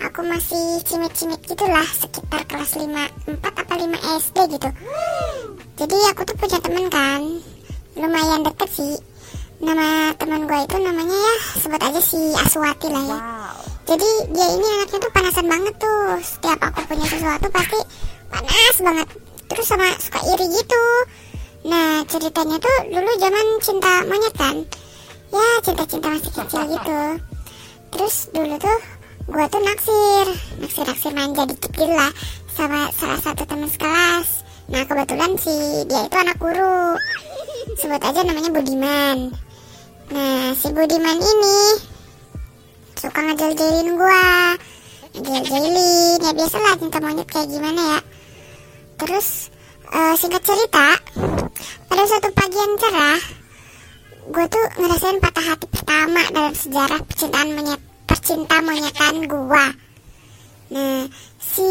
aku 0.02 0.20
masih 0.26 0.80
cimit-cimit 0.86 1.42
gitulah 1.46 1.86
sekitar 1.90 2.46
kelas 2.46 2.78
5, 2.78 2.86
4 2.86 3.38
apa 3.38 3.74
5 3.78 4.20
SD 4.22 4.38
gitu. 4.58 4.70
Jadi 5.82 5.98
aku 6.14 6.22
tuh 6.26 6.36
punya 6.38 6.60
temen 6.62 6.86
kan, 6.94 7.22
lumayan 7.98 8.42
deket 8.46 8.70
sih. 8.70 8.96
Nama 9.62 10.18
teman 10.18 10.50
gue 10.50 10.60
itu 10.66 10.78
namanya 10.82 11.14
ya 11.14 11.36
sebut 11.62 11.82
aja 11.82 12.02
si 12.02 12.18
Aswati 12.34 12.90
lah 12.90 13.04
ya. 13.06 13.20
Jadi 13.86 14.10
dia 14.34 14.48
ini 14.58 14.68
anaknya 14.78 15.00
tuh 15.06 15.12
panasan 15.14 15.46
banget 15.46 15.76
tuh. 15.78 16.18
Setiap 16.26 16.60
aku 16.66 16.82
punya 16.90 17.06
sesuatu 17.06 17.48
pasti 17.54 17.80
panas 18.30 18.78
banget. 18.82 19.08
Terus 19.54 19.66
sama 19.70 19.88
suka 20.02 20.20
iri 20.34 20.46
gitu. 20.50 20.84
Nah 21.62 22.02
ceritanya 22.10 22.58
tuh 22.58 22.78
dulu 22.90 23.12
zaman 23.22 23.46
cinta 23.62 23.94
monyet 24.10 24.36
kan. 24.38 24.58
Ya 25.32 25.48
cinta-cinta 25.62 26.08
masih 26.12 26.32
kecil 26.34 26.62
gitu. 26.74 27.02
Terus 27.92 28.16
dulu 28.34 28.56
tuh 28.58 28.80
gue 29.32 29.46
tuh 29.50 29.62
naksir. 29.62 30.28
Naksir-naksir 30.60 31.12
manja 31.14 31.44
dikit 31.46 31.72
gitu 31.72 31.94
lah. 31.94 32.12
Sama 32.52 32.90
salah 32.94 33.20
satu 33.22 33.44
teman 33.46 33.70
sekelas. 33.70 34.44
Nah 34.72 34.84
kebetulan 34.88 35.32
si 35.38 35.56
dia 35.86 36.08
itu 36.10 36.18
anak 36.18 36.38
guru. 36.42 36.98
Sebut 37.78 38.02
aja 38.02 38.22
namanya 38.26 38.50
Budiman. 38.50 39.18
Nah 40.12 40.52
si 40.58 40.68
Budiman 40.74 41.18
ini 41.18 41.58
suka 43.02 43.18
ngejel-jelin 43.18 43.98
gua 43.98 44.54
ngejel-jelin 45.18 46.22
ya 46.22 46.32
biasalah 46.38 46.78
cinta 46.78 47.02
monyet 47.02 47.26
kayak 47.26 47.50
gimana 47.50 47.82
ya 47.98 48.00
terus 49.02 49.50
eh, 49.92 50.14
singkat 50.16 50.44
cerita 50.44 50.88
pada 51.88 52.04
suatu 52.08 52.30
pagi 52.32 52.58
yang 52.58 52.76
cerah 52.80 53.22
gue 54.32 54.46
tuh 54.48 54.66
ngerasain 54.80 55.20
patah 55.20 55.44
hati 55.44 55.66
pertama 55.68 56.22
dalam 56.32 56.54
sejarah 56.56 57.00
percintaan 57.04 57.52
monyet 57.52 57.82
percinta 58.06 58.64
monyetan 58.64 59.28
gua. 59.28 59.72
Nah 60.72 61.04
si 61.42 61.68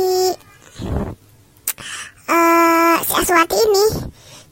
eh 2.28 2.96
si 3.00 3.12
Aswati 3.16 3.56
ini 3.56 3.84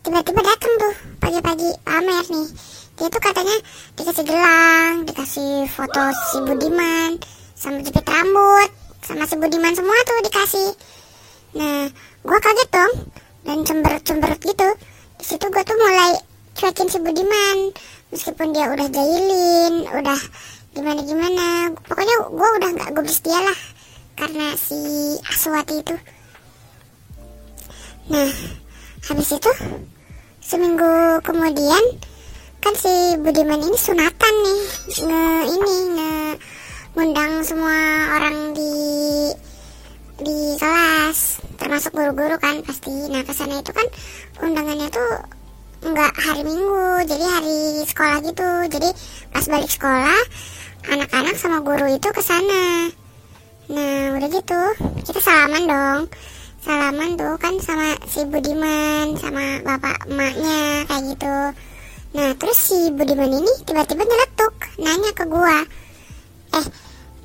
tiba-tiba 0.00 0.40
datang 0.40 0.72
tuh 0.78 0.94
pagi-pagi 1.20 1.68
pamer 1.84 2.24
nih. 2.32 2.48
Dia 2.96 3.08
tuh 3.12 3.22
katanya 3.22 3.56
dikasih 3.98 4.24
gelang 4.24 4.94
dikasih 5.04 5.52
foto 5.68 6.04
si 6.32 6.36
Budiman 6.48 7.18
sama 7.58 7.82
jepit 7.82 8.06
rambut 8.08 8.70
sama 9.04 9.26
si 9.26 9.34
Budiman 9.36 9.74
semua 9.76 9.98
tuh 10.06 10.18
dikasih. 10.22 10.68
Nah 11.60 11.92
gua 12.24 12.38
kaget 12.40 12.68
dong 12.72 12.92
dan 13.48 13.64
cemberut-cemberut 13.64 14.36
gitu 14.44 14.68
di 15.16 15.24
situ 15.24 15.48
gua 15.48 15.64
tuh 15.64 15.72
mulai 15.80 16.20
cuekin 16.52 16.92
si 16.92 17.00
Budiman. 17.00 17.72
Meskipun 18.12 18.52
dia 18.52 18.68
udah 18.68 18.88
jahilin 18.92 19.88
udah 19.88 20.20
gimana 20.76 21.00
gimana 21.00 21.46
pokoknya 21.88 22.16
gua 22.28 22.48
udah 22.60 22.70
nggak 22.76 22.92
gubris 22.92 23.24
dia 23.24 23.40
lah 23.40 23.58
karena 24.20 24.52
si 24.52 24.76
Aswati 25.24 25.80
itu. 25.80 25.96
Nah 28.12 28.32
habis 29.08 29.28
itu 29.32 29.52
seminggu 30.44 31.24
kemudian 31.24 31.84
kan 32.60 32.74
si 32.76 33.16
Budiman 33.16 33.64
ini 33.64 33.78
sunatan 33.80 34.34
nih 34.44 34.60
nge 35.08 35.24
ini 35.56 35.76
nge 35.96 36.12
ngundang 36.92 37.32
semua 37.48 37.76
orang 38.20 38.52
di 38.52 38.72
di 40.18 40.58
kelas. 40.58 41.42
Termasuk 41.58 41.94
guru-guru 41.94 42.36
kan 42.42 42.62
pasti. 42.66 42.92
Nah 43.10 43.22
ke 43.22 43.32
sana 43.34 43.62
itu 43.62 43.70
kan 43.74 43.86
undangannya 44.42 44.90
tuh 44.90 45.10
nggak 45.78 46.12
hari 46.18 46.42
minggu 46.42 47.06
jadi 47.06 47.26
hari 47.26 47.58
sekolah 47.86 48.18
gitu. 48.26 48.50
Jadi 48.74 48.88
pas 49.30 49.44
balik 49.46 49.70
sekolah 49.70 50.20
anak-anak 50.88 51.34
sama 51.38 51.58
guru 51.62 51.86
itu 51.90 52.08
ke 52.10 52.22
sana 52.22 52.90
nah 53.68 54.16
udah 54.16 54.28
gitu. 54.32 54.62
Kita 55.04 55.20
salaman 55.20 55.64
dong. 55.68 56.00
Salaman 56.64 57.14
tuh 57.14 57.36
kan 57.38 57.54
sama 57.62 57.94
si 58.08 58.24
Budiman 58.24 59.14
sama 59.20 59.60
bapak 59.62 60.08
emaknya 60.08 60.88
kayak 60.88 61.04
gitu. 61.14 61.36
Nah 62.16 62.32
terus 62.40 62.58
si 62.58 62.90
Budiman 62.96 63.28
ini 63.28 63.52
tiba-tiba 63.68 64.02
nyeletuk 64.02 64.54
nanya 64.80 65.12
ke 65.12 65.24
gua, 65.28 65.62
eh 66.56 66.66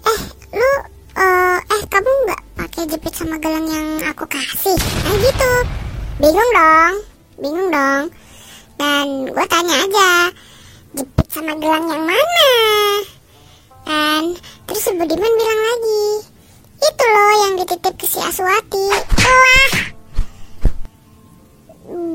eh 0.03 0.21
lu 0.53 0.71
eh 1.13 1.57
eh 1.61 1.83
kamu 1.93 2.09
nggak 2.25 2.41
pakai 2.57 2.83
jepit 2.89 3.13
sama 3.13 3.37
gelang 3.37 3.69
yang 3.69 4.01
aku 4.09 4.25
kasih? 4.25 4.77
Nah 4.77 5.15
gitu, 5.21 5.51
bingung 6.17 6.51
dong, 6.57 6.93
bingung 7.37 7.69
dong. 7.69 8.03
Dan 8.81 9.29
gua 9.29 9.45
tanya 9.45 9.85
aja, 9.85 10.11
jepit 10.97 11.27
sama 11.29 11.53
gelang 11.61 11.85
yang 11.85 12.03
mana? 12.03 12.51
Dan 13.85 14.23
terus 14.65 14.81
si 14.81 14.91
Budiman 14.97 15.33
bilang 15.37 15.61
lagi, 15.61 16.05
itu 16.81 17.03
loh 17.05 17.33
yang 17.45 17.53
dititip 17.61 17.93
ke 17.93 18.05
si 18.09 18.17
Aswati. 18.17 18.85
Wah, 19.21 19.73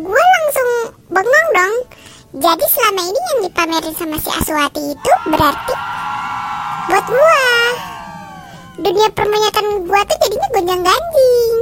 gua 0.03 0.23
langsung 0.27 0.71
bengong 1.07 1.49
dong. 1.55 1.75
Jadi 2.29 2.65
selama 2.67 3.03
ini 3.09 3.21
yang 3.33 3.41
dipamerin 3.47 3.95
sama 3.95 4.17
si 4.19 4.29
Aswati 4.29 4.83
itu 4.91 5.13
berarti 5.31 5.75
buat 6.91 7.05
gua. 7.07 7.47
Dunia 8.79 9.09
permonyatan 9.11 9.67
gua 9.91 10.01
tuh 10.07 10.19
jadinya 10.23 10.49
gonjang 10.55 10.83
ganjing. 10.87 11.55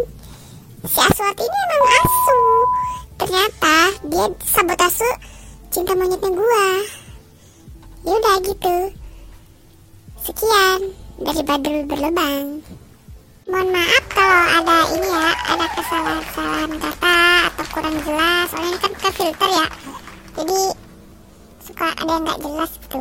Si 0.86 1.00
Aswati 1.00 1.42
ini 1.42 1.58
emang 1.64 1.84
asu. 2.00 2.40
Ternyata 3.16 3.76
dia 4.06 4.26
sabotase 4.44 5.10
cinta 5.72 5.92
monyetnya 5.96 6.30
gua. 6.30 6.68
Ya 8.04 8.12
udah 8.20 8.36
gitu. 8.44 8.76
Sekian 10.22 10.80
dari 11.18 11.42
Badrul 11.42 11.84
berlubang. 11.88 12.60
Mohon 13.46 13.68
maaf 13.72 14.04
kalau 14.10 14.42
ada 14.58 14.78
ini 14.90 15.08
ya, 15.08 15.28
ada 15.54 15.66
kesalahan-kesalahan 15.78 16.72
kata 16.82 17.18
atau 17.48 17.64
kurang 17.70 17.96
jelas. 18.02 18.46
Soalnya 18.50 18.70
ini 18.74 18.78
kan 18.82 18.92
ke 18.94 19.08
filter 19.14 19.50
ya 19.50 19.66
jadi 20.36 20.60
suka 21.64 21.88
ada 21.96 22.12
yang 22.12 22.22
nggak 22.28 22.40
jelas 22.44 22.70
gitu 22.76 23.00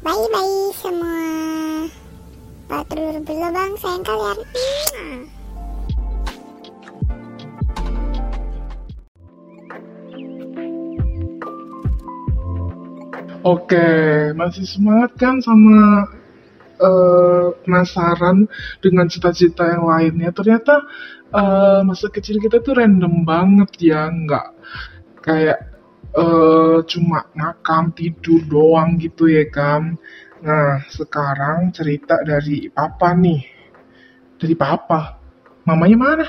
bye 0.00 0.26
bye 0.30 0.56
semua 0.78 1.18
Patrul 2.70 3.18
berlubang 3.26 3.74
sayang 3.82 4.06
kalian 4.06 4.38
Oke, 13.42 13.88
masih 14.38 14.68
semangat 14.68 15.16
kan 15.18 15.42
sama 15.42 16.06
eh, 16.78 17.46
penasaran 17.66 18.46
dengan 18.78 19.10
cita-cita 19.10 19.66
yang 19.66 19.90
lainnya? 19.90 20.30
Ternyata 20.30 20.86
eh, 21.34 21.80
masa 21.82 22.06
kecil 22.06 22.38
kita 22.38 22.62
tuh 22.62 22.78
random 22.78 23.26
banget 23.26 23.90
ya, 23.90 24.06
nggak 24.06 24.46
kayak 25.26 25.58
eh 26.10 26.78
cuma 26.90 27.26
makam 27.34 27.90
tidur 27.98 28.38
doang 28.46 28.94
gitu 29.02 29.26
ya 29.26 29.42
kan. 29.50 29.98
Nah, 30.40 30.80
sekarang 30.88 31.68
cerita 31.68 32.16
dari 32.24 32.72
papa 32.72 33.12
nih. 33.12 33.44
Dari 34.40 34.56
papa. 34.56 35.20
Mamanya 35.68 35.98
mana? 36.00 36.26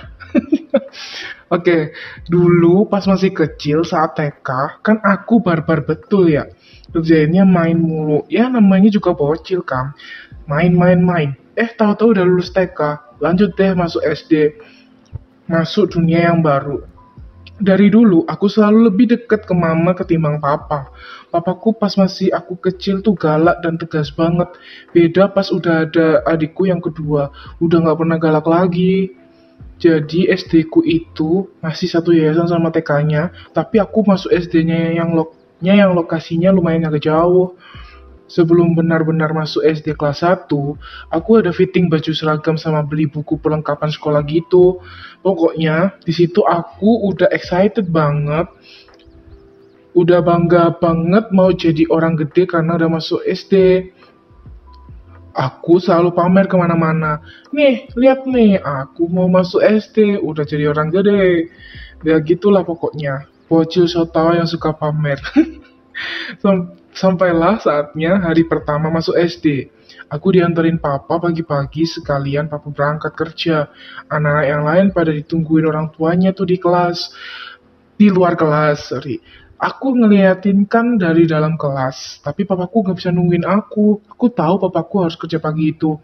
Oke, 1.56 1.96
dulu 2.28 2.88
pas 2.92 3.08
masih 3.08 3.32
kecil 3.32 3.88
saat 3.88 4.16
TK, 4.16 4.80
kan 4.84 4.98
aku 5.00 5.40
barbar 5.40 5.84
betul 5.88 6.28
ya. 6.28 6.48
Kerjainnya 6.92 7.48
main 7.48 7.80
mulu. 7.80 8.28
Ya 8.28 8.52
namanya 8.52 8.92
juga 8.92 9.16
bocil 9.16 9.64
kan. 9.64 9.96
Main, 10.44 10.76
main, 10.76 11.00
main. 11.00 11.30
Eh 11.56 11.72
tahu-tahu 11.72 12.12
udah 12.12 12.28
lulus 12.28 12.52
TK. 12.52 13.00
Lanjut 13.24 13.56
deh 13.56 13.72
masuk 13.72 14.04
SD. 14.04 14.60
Masuk 15.48 15.96
dunia 15.96 16.32
yang 16.32 16.44
baru. 16.44 16.84
Dari 17.62 17.94
dulu 17.94 18.26
aku 18.26 18.50
selalu 18.50 18.90
lebih 18.90 19.06
dekat 19.14 19.46
ke 19.46 19.54
mama 19.54 19.94
ketimbang 19.94 20.42
papa. 20.42 20.90
Papaku 21.30 21.78
pas 21.78 21.94
masih 21.94 22.34
aku 22.34 22.58
kecil 22.58 23.06
tuh 23.06 23.14
galak 23.14 23.62
dan 23.62 23.78
tegas 23.78 24.10
banget. 24.10 24.50
Beda 24.90 25.30
pas 25.30 25.46
udah 25.54 25.86
ada 25.86 26.26
adikku 26.26 26.66
yang 26.66 26.82
kedua, 26.82 27.30
udah 27.62 27.78
nggak 27.86 28.00
pernah 28.02 28.18
galak 28.18 28.50
lagi. 28.50 29.14
Jadi 29.78 30.26
SD 30.30 30.74
ku 30.74 30.82
itu 30.82 31.54
masih 31.62 31.86
satu 31.86 32.10
yayasan 32.10 32.50
sama 32.50 32.74
TK-nya, 32.74 33.30
tapi 33.54 33.78
aku 33.78 34.10
masuk 34.10 34.34
SD-nya 34.34 34.98
yang 34.98 35.14
lo 35.14 35.38
yang 35.62 35.94
lokasinya 35.94 36.50
lumayan 36.50 36.90
agak 36.90 37.06
jauh. 37.06 37.54
Sebelum 38.32 38.80
benar-benar 38.80 39.36
masuk 39.36 39.60
SD 39.60 40.00
kelas 40.00 40.24
1, 40.24 40.48
aku 41.12 41.30
ada 41.44 41.52
fitting 41.52 41.92
baju 41.92 42.16
seragam 42.16 42.56
sama 42.56 42.80
beli 42.80 43.04
buku 43.04 43.36
perlengkapan 43.36 43.92
sekolah 43.92 44.24
gitu. 44.24 44.80
Pokoknya, 45.20 46.00
di 46.08 46.16
situ 46.16 46.40
aku 46.48 47.12
udah 47.12 47.28
excited 47.36 47.92
banget. 47.92 48.48
Udah 49.92 50.24
bangga 50.24 50.80
banget 50.80 51.28
mau 51.36 51.52
jadi 51.52 51.84
orang 51.92 52.16
gede 52.16 52.48
karena 52.48 52.80
udah 52.80 52.88
masuk 52.88 53.20
SD. 53.28 53.84
Aku 55.36 55.84
selalu 55.84 56.16
pamer 56.16 56.48
ke 56.48 56.56
mana-mana. 56.56 57.20
Nih, 57.52 57.92
lihat 58.00 58.24
nih, 58.24 58.64
aku 58.64 59.12
mau 59.12 59.28
masuk 59.28 59.60
SD, 59.60 60.24
udah 60.24 60.48
jadi 60.48 60.72
orang 60.72 60.88
gede. 60.88 61.52
Ya 62.08 62.16
gitulah 62.24 62.64
pokoknya. 62.64 63.28
Bocil 63.52 63.92
sotawa 63.92 64.40
yang 64.40 64.48
suka 64.48 64.72
pamer. 64.72 65.20
Sam- 66.92 67.16
Sampailah 67.16 67.60
saatnya 67.60 68.20
hari 68.20 68.48
pertama 68.48 68.92
masuk 68.92 69.16
SD. 69.16 69.72
Aku 70.12 70.32
diantarin 70.36 70.80
papa 70.80 71.20
pagi-pagi 71.20 71.88
sekalian 71.88 72.52
papa 72.52 72.68
berangkat 72.72 73.16
kerja. 73.16 73.72
Anak-anak 74.12 74.46
yang 74.48 74.64
lain 74.64 74.86
pada 74.92 75.12
ditungguin 75.16 75.68
orang 75.68 75.92
tuanya 75.96 76.36
tuh 76.36 76.48
di 76.48 76.60
kelas. 76.60 77.12
Di 77.96 78.12
luar 78.12 78.36
kelas, 78.36 78.92
sorry. 78.92 79.20
Aku 79.62 79.94
ngeliatin 79.94 80.66
kan 80.66 80.98
dari 80.98 81.30
dalam 81.30 81.54
kelas, 81.54 82.20
tapi 82.26 82.50
papaku 82.50 82.82
gak 82.82 82.98
bisa 82.98 83.14
nungguin 83.14 83.46
aku. 83.46 84.02
Aku 84.10 84.34
tahu 84.34 84.58
papaku 84.58 85.06
harus 85.06 85.16
kerja 85.16 85.38
pagi 85.38 85.70
itu. 85.70 86.02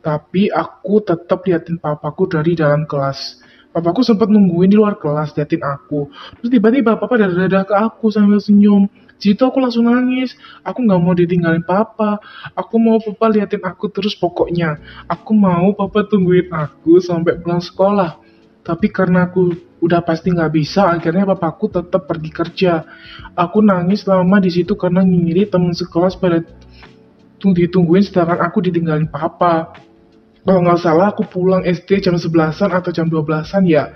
Tapi 0.00 0.48
aku 0.48 1.02
tetap 1.02 1.42
liatin 1.42 1.76
papaku 1.76 2.30
dari 2.30 2.54
dalam 2.54 2.86
kelas. 2.86 3.42
Papaku 3.74 4.06
sempat 4.06 4.30
nungguin 4.30 4.70
di 4.72 4.78
luar 4.78 4.96
kelas 4.96 5.34
liatin 5.34 5.60
aku. 5.60 6.08
Terus 6.38 6.50
tiba-tiba 6.54 6.96
papa 6.96 7.18
dadah-dadah 7.18 7.66
ke 7.66 7.74
aku 7.74 8.08
sambil 8.14 8.38
senyum. 8.38 8.86
Situ 9.20 9.44
aku 9.44 9.60
langsung 9.60 9.84
nangis. 9.84 10.32
Aku 10.64 10.80
nggak 10.80 11.00
mau 11.00 11.12
ditinggalin 11.12 11.62
papa. 11.62 12.18
Aku 12.56 12.80
mau 12.80 12.96
papa 12.96 13.28
liatin 13.28 13.60
aku 13.60 13.92
terus 13.92 14.16
pokoknya. 14.16 14.80
Aku 15.06 15.36
mau 15.36 15.70
papa 15.76 16.08
tungguin 16.08 16.48
aku 16.48 16.98
sampai 17.04 17.36
pulang 17.38 17.60
sekolah. 17.60 18.16
Tapi 18.64 18.88
karena 18.88 19.28
aku 19.28 19.70
udah 19.80 20.04
pasti 20.04 20.28
nggak 20.28 20.52
bisa, 20.52 20.92
akhirnya 20.92 21.24
papaku 21.24 21.72
tetap 21.72 22.04
pergi 22.04 22.30
kerja. 22.30 22.84
Aku 23.32 23.64
nangis 23.64 24.04
lama 24.04 24.36
di 24.36 24.52
situ 24.52 24.76
karena 24.76 25.00
ngiri 25.00 25.48
temen 25.48 25.72
sekelas 25.72 26.20
pada 26.20 26.44
tung- 27.40 27.56
ditungguin 27.56 28.04
sedangkan 28.04 28.44
aku 28.44 28.60
ditinggalin 28.60 29.08
papa. 29.08 29.72
Kalau 30.44 30.60
nggak 30.64 30.80
salah 30.80 31.12
aku 31.12 31.24
pulang 31.28 31.64
SD 31.64 32.04
jam 32.04 32.16
11-an 32.16 32.72
atau 32.72 32.92
jam 32.92 33.08
12-an 33.08 33.64
ya. 33.68 33.92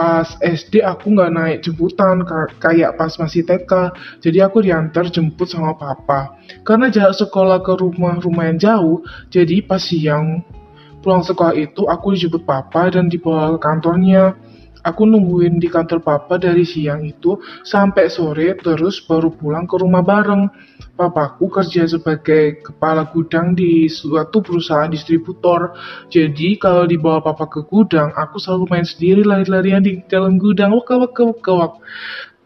Pas 0.00 0.24
SD 0.40 0.80
aku 0.80 1.12
nggak 1.12 1.28
naik 1.28 1.58
jemputan 1.60 2.24
ka- 2.24 2.48
kayak 2.56 2.96
pas 2.96 3.12
masih 3.20 3.44
TK. 3.44 3.92
Jadi 4.24 4.40
aku 4.40 4.64
diantar 4.64 5.12
jemput 5.12 5.44
sama 5.44 5.76
papa. 5.76 6.40
Karena 6.64 6.88
jarak 6.88 7.20
sekolah 7.20 7.60
ke 7.60 7.76
rumah 7.76 8.16
lumayan 8.16 8.56
jauh, 8.56 9.04
jadi 9.28 9.60
pas 9.60 9.76
siang 9.76 10.40
pulang 11.04 11.20
sekolah 11.20 11.52
itu 11.52 11.84
aku 11.84 12.16
dijemput 12.16 12.48
papa 12.48 12.88
dan 12.88 13.12
dibawa 13.12 13.52
ke 13.52 13.58
kantornya. 13.60 14.40
Aku 14.80 15.04
nungguin 15.04 15.60
di 15.60 15.68
kantor 15.68 16.00
papa 16.00 16.40
dari 16.40 16.64
siang 16.64 17.04
itu 17.04 17.36
sampai 17.60 18.08
sore 18.08 18.56
terus 18.56 19.04
baru 19.04 19.28
pulang 19.28 19.68
ke 19.68 19.76
rumah 19.76 20.00
bareng. 20.00 20.48
Papaku 20.96 21.48
kerja 21.48 21.88
sebagai 21.88 22.60
kepala 22.60 23.08
gudang 23.08 23.56
di 23.56 23.88
suatu 23.88 24.44
perusahaan 24.44 24.88
distributor. 24.88 25.72
Jadi 26.12 26.60
kalau 26.60 26.84
dibawa 26.84 27.24
papa 27.24 27.48
ke 27.48 27.64
gudang, 27.64 28.12
aku 28.12 28.36
selalu 28.36 28.68
main 28.68 28.84
sendiri 28.84 29.24
lari-larian 29.24 29.80
di 29.80 30.00
dalam 30.08 30.36
gudang. 30.36 30.76
Waka 30.76 31.00
waka 31.00 31.22
waka 31.24 31.52
wak. 31.56 31.72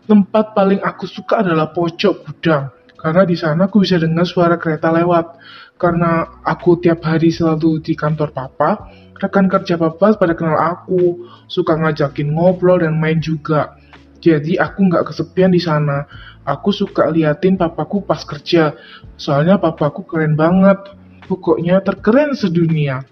Tempat 0.07 0.55
paling 0.55 0.81
aku 0.83 1.07
suka 1.11 1.42
adalah 1.42 1.75
pojok 1.75 2.14
gudang. 2.27 2.70
Karena 2.94 3.23
di 3.27 3.37
sana 3.37 3.66
aku 3.66 3.83
bisa 3.83 3.99
dengar 4.01 4.25
suara 4.25 4.57
kereta 4.57 4.88
lewat. 4.88 5.37
Karena 5.75 6.40
aku 6.47 6.79
tiap 6.79 7.03
hari 7.03 7.35
selalu 7.35 7.83
di 7.83 7.99
kantor 7.99 8.31
papa, 8.31 8.87
rekan 9.25 9.49
kerja 9.49 9.81
papa 9.81 10.13
pada 10.15 10.37
kenal 10.37 10.61
aku, 10.61 11.25
suka 11.49 11.75
ngajakin 11.81 12.37
ngobrol 12.37 12.85
dan 12.85 13.01
main 13.01 13.19
juga. 13.19 13.81
Jadi 14.21 14.57
aku 14.57 14.89
nggak 14.89 15.13
kesepian 15.13 15.53
di 15.53 15.61
sana. 15.61 16.09
Aku 16.45 16.73
suka 16.73 17.09
liatin 17.09 17.57
papaku 17.57 18.05
pas 18.05 18.21
kerja. 18.25 18.77
Soalnya 19.17 19.61
papaku 19.61 20.05
keren 20.05 20.37
banget. 20.37 20.81
Pokoknya 21.25 21.81
terkeren 21.81 22.37
sedunia. 22.37 23.05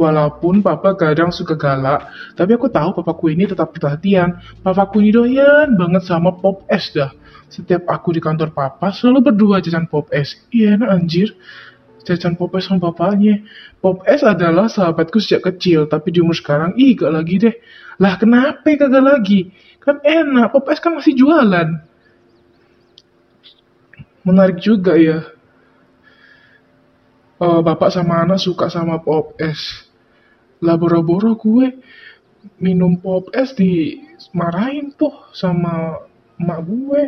Walaupun 0.00 0.64
papa 0.64 0.96
kadang 0.96 1.28
suka 1.28 1.60
galak, 1.60 2.08
tapi 2.32 2.56
aku 2.56 2.72
tahu 2.72 2.96
papaku 2.96 3.36
ini 3.36 3.44
tetap 3.44 3.76
perhatian. 3.76 4.40
Papaku 4.64 5.04
ini 5.04 5.12
doyan 5.12 5.76
banget 5.76 6.08
sama 6.08 6.32
pop 6.32 6.64
es 6.72 6.88
dah. 6.96 7.12
Setiap 7.52 7.84
aku 7.84 8.16
di 8.16 8.20
kantor 8.24 8.56
papa 8.56 8.96
selalu 8.96 9.28
berdua 9.28 9.60
jajan 9.60 9.84
pop 9.84 10.08
es. 10.08 10.40
Iya 10.48 10.80
enak 10.80 10.88
anjir. 10.88 11.36
Jajan 12.06 12.36
pop 12.36 12.54
es 12.56 12.66
sama 12.68 12.90
bapaknya. 12.90 13.44
Pop 13.80 14.04
es 14.08 14.24
adalah 14.24 14.68
sahabatku 14.68 15.20
sejak 15.20 15.52
kecil, 15.52 15.84
tapi 15.86 16.14
di 16.14 16.24
umur 16.24 16.36
sekarang, 16.36 16.76
ih 16.80 16.96
gak 16.96 17.12
lagi 17.12 17.36
deh. 17.36 17.54
Lah 18.00 18.16
kenapa 18.16 18.64
kagak 18.64 19.04
lagi? 19.04 19.52
Kan 19.80 20.00
enak, 20.00 20.52
pop 20.52 20.68
es 20.72 20.80
kan 20.80 20.96
masih 20.96 21.12
jualan. 21.16 21.68
Menarik 24.24 24.60
juga 24.60 24.96
ya. 24.96 25.24
Eh, 27.40 27.60
bapak 27.64 27.88
sama 27.88 28.20
anak 28.20 28.36
suka 28.36 28.68
sama 28.68 29.00
pop 29.00 29.32
es. 29.40 29.88
Lah 30.60 30.76
boro-boro 30.76 31.40
gue 31.40 31.72
minum 32.60 33.00
pop 33.00 33.32
es 33.32 33.56
dimarahin 33.56 34.92
tuh 34.92 35.12
sama 35.32 36.04
emak 36.36 36.60
gue. 36.68 37.02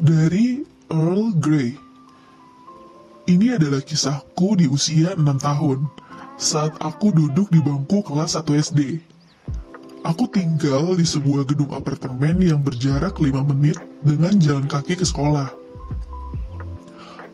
Dari 0.00 0.64
Earl 0.88 1.36
Grey. 1.36 1.76
Ini 3.28 3.60
adalah 3.60 3.84
kisahku 3.84 4.56
di 4.56 4.64
usia 4.64 5.12
6 5.12 5.20
tahun, 5.20 5.84
saat 6.40 6.72
aku 6.80 7.12
duduk 7.12 7.52
di 7.52 7.60
bangku 7.60 8.00
kelas 8.08 8.32
1 8.40 8.48
SD. 8.48 8.96
Aku 10.00 10.24
tinggal 10.32 10.96
di 10.96 11.04
sebuah 11.04 11.44
gedung 11.44 11.76
apartemen 11.76 12.40
yang 12.40 12.64
berjarak 12.64 13.20
5 13.20 13.44
menit 13.52 13.76
dengan 14.00 14.32
jalan 14.40 14.64
kaki 14.64 14.96
ke 14.96 15.04
sekolah. 15.04 15.52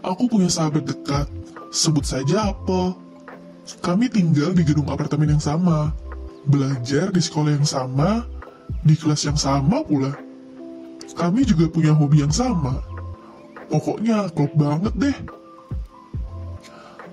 Aku 0.03 0.27
punya 0.27 0.51
sahabat 0.51 0.91
dekat, 0.91 1.31
sebut 1.71 2.03
saja 2.03 2.51
Apple. 2.51 2.99
Kami 3.79 4.11
tinggal 4.11 4.51
di 4.59 4.67
gedung 4.67 4.91
apartemen 4.91 5.39
yang 5.39 5.43
sama, 5.43 5.95
belajar 6.51 7.15
di 7.15 7.23
sekolah 7.23 7.63
yang 7.63 7.69
sama, 7.69 8.27
di 8.83 8.99
kelas 8.99 9.23
yang 9.23 9.39
sama 9.39 9.87
pula. 9.87 10.26
Kami 11.17 11.41
juga 11.49 11.67
punya 11.73 11.97
hobi 11.97 12.21
yang 12.23 12.33
sama. 12.33 12.85
Pokoknya 13.73 14.29
klop 14.31 14.53
banget 14.55 14.95
deh. 14.95 15.17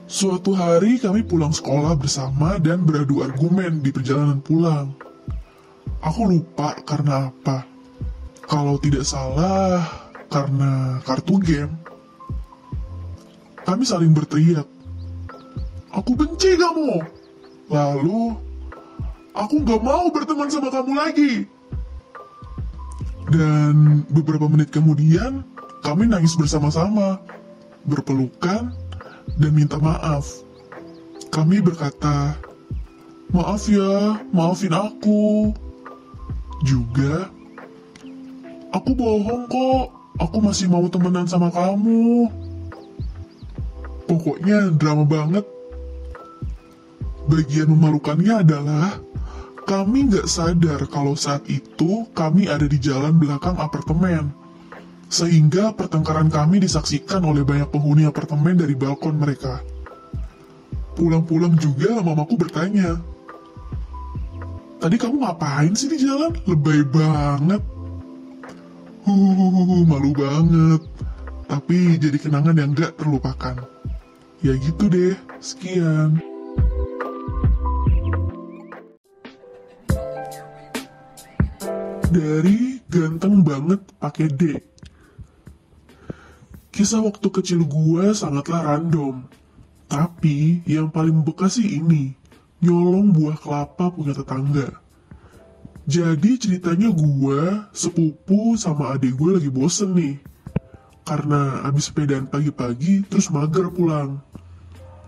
Suatu 0.06 0.54
hari 0.54 1.02
kami 1.02 1.26
pulang 1.26 1.56
sekolah 1.56 1.98
bersama 1.98 2.62
dan 2.62 2.86
beradu 2.86 3.26
argumen 3.26 3.82
di 3.82 3.89
perjalanan 3.89 4.44
pulang. 4.44 4.94
Aku 6.04 6.28
lupa 6.28 6.76
karena 6.84 7.32
apa. 7.32 7.66
Kalau 8.44 8.76
tidak 8.78 9.08
salah, 9.08 9.88
karena 10.28 11.00
kartu 11.08 11.39
game. 11.39 11.74
Kami 13.63 13.88
saling 13.88 14.12
berteriak. 14.12 14.68
Aku 15.96 16.12
benci 16.13 16.60
kamu. 16.60 17.00
Lalu, 17.72 18.36
aku 19.32 19.56
gak 19.63 19.82
mau 19.82 20.12
berteman 20.12 20.52
sama 20.52 20.68
kamu 20.68 20.94
lagi. 20.94 21.48
Dan 23.34 24.06
beberapa 24.13 24.46
menit 24.46 24.69
kemudian, 24.69 25.41
kami 25.82 26.06
nangis 26.06 26.38
bersama-sama, 26.38 27.17
berpelukan, 27.89 28.69
dan 29.41 29.52
minta 29.58 29.82
maaf. 29.82 30.46
Kami 31.34 31.58
berkata, 31.65 32.38
Maaf 33.34 33.65
ya, 33.65 34.22
maafin 34.30 34.78
aku. 34.78 35.50
Juga, 36.62 37.34
aku 38.69 38.93
bohong 38.93 39.50
kok, 39.50 39.86
aku 40.22 40.38
masih 40.38 40.69
mau 40.69 40.86
temenan 40.86 41.26
sama 41.26 41.50
kamu. 41.50 42.30
Pokoknya 44.06 44.69
drama 44.78 45.02
banget. 45.10 45.41
Bagian 47.26 47.74
memalukannya 47.74 48.46
adalah 48.46 49.02
kami 49.63 50.12
nggak 50.12 50.28
sadar 50.28 50.84
kalau 50.91 51.15
saat 51.15 51.43
itu 51.47 52.08
kami 52.12 52.52
ada 52.52 52.67
di 52.67 52.78
jalan 52.80 53.15
belakang 53.15 53.56
apartemen. 53.58 54.32
Sehingga 55.08 55.71
pertengkaran 55.78 56.28
kami 56.28 56.60
disaksikan 56.63 57.21
oleh 57.21 57.45
banyak 57.45 57.69
penghuni 57.69 58.04
apartemen 58.08 58.58
dari 58.58 58.73
balkon 58.73 59.19
mereka. 59.19 59.62
Pulang-pulang 60.93 61.58
juga 61.58 62.02
mamaku 62.02 62.38
bertanya, 62.38 63.02
Tadi 64.84 64.99
kamu 64.99 65.15
ngapain 65.23 65.71
sih 65.80 65.88
di 65.88 65.95
jalan? 65.95 66.36
Lebay 66.43 66.84
banget. 66.91 67.63
Huh, 69.08 69.88
malu 69.88 70.12
banget. 70.12 70.84
Tapi 71.47 71.95
jadi 71.95 72.19
kenangan 72.19 72.60
yang 72.60 72.76
gak 72.76 72.99
terlupakan. 72.99 73.63
Ya 74.43 74.60
gitu 74.60 74.91
deh, 74.91 75.15
sekian. 75.39 76.19
Dari 82.13 82.78
ganteng 82.86 83.41
banget 83.41 83.82
pakai 83.97 84.30
D. 84.30 84.62
Kisah 86.69 87.02
waktu 87.02 87.26
kecil 87.26 87.65
gua 87.65 88.13
sangatlah 88.13 88.62
random. 88.62 89.26
Tapi 89.89 90.62
yang 90.69 90.93
paling 90.93 91.26
bekas 91.26 91.58
sih 91.58 91.82
ini, 91.82 92.13
nyolong 92.62 93.10
buah 93.10 93.34
kelapa 93.41 93.89
punya 93.89 94.13
tetangga. 94.13 94.78
Jadi 95.89 96.38
ceritanya 96.38 96.93
gua, 96.93 97.65
sepupu 97.73 98.62
sama 98.62 98.93
adik 98.93 99.17
gue 99.17 99.41
lagi 99.41 99.49
bosen 99.49 99.97
nih. 99.97 100.21
Karena 101.02 101.65
abis 101.65 101.89
sepedaan 101.89 102.30
pagi-pagi 102.30 103.10
terus 103.10 103.34
mager 103.34 103.73
pulang. 103.73 104.21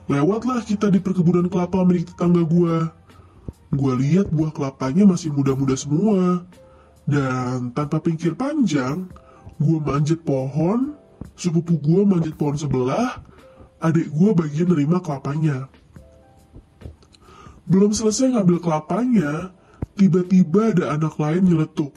Lewatlah 0.09 0.65
kita 0.65 0.89
di 0.89 0.97
perkebunan 0.97 1.53
kelapa 1.53 1.85
milik 1.85 2.09
tetangga 2.17 2.41
gua. 2.41 2.89
Gua 3.69 3.93
lihat 3.93 4.33
buah 4.33 4.49
kelapanya 4.49 5.05
masih 5.05 5.29
muda-muda 5.29 5.77
semua. 5.77 6.41
Dan 7.05 7.69
tanpa 7.77 8.01
pikir 8.01 8.33
panjang, 8.33 9.05
gua 9.61 9.77
manjat 9.81 10.25
pohon, 10.25 10.97
sepupu 11.37 11.77
gua 11.77 12.01
manjat 12.01 12.33
pohon 12.33 12.57
sebelah, 12.57 13.21
adik 13.77 14.09
gua 14.09 14.33
bagian 14.33 14.73
nerima 14.73 14.97
kelapanya. 14.97 15.69
Belum 17.69 17.93
selesai 17.93 18.33
ngambil 18.33 18.57
kelapanya, 18.61 19.53
tiba-tiba 19.97 20.73
ada 20.73 20.97
anak 20.97 21.17
lain 21.17 21.45
nyeletuk. 21.45 21.93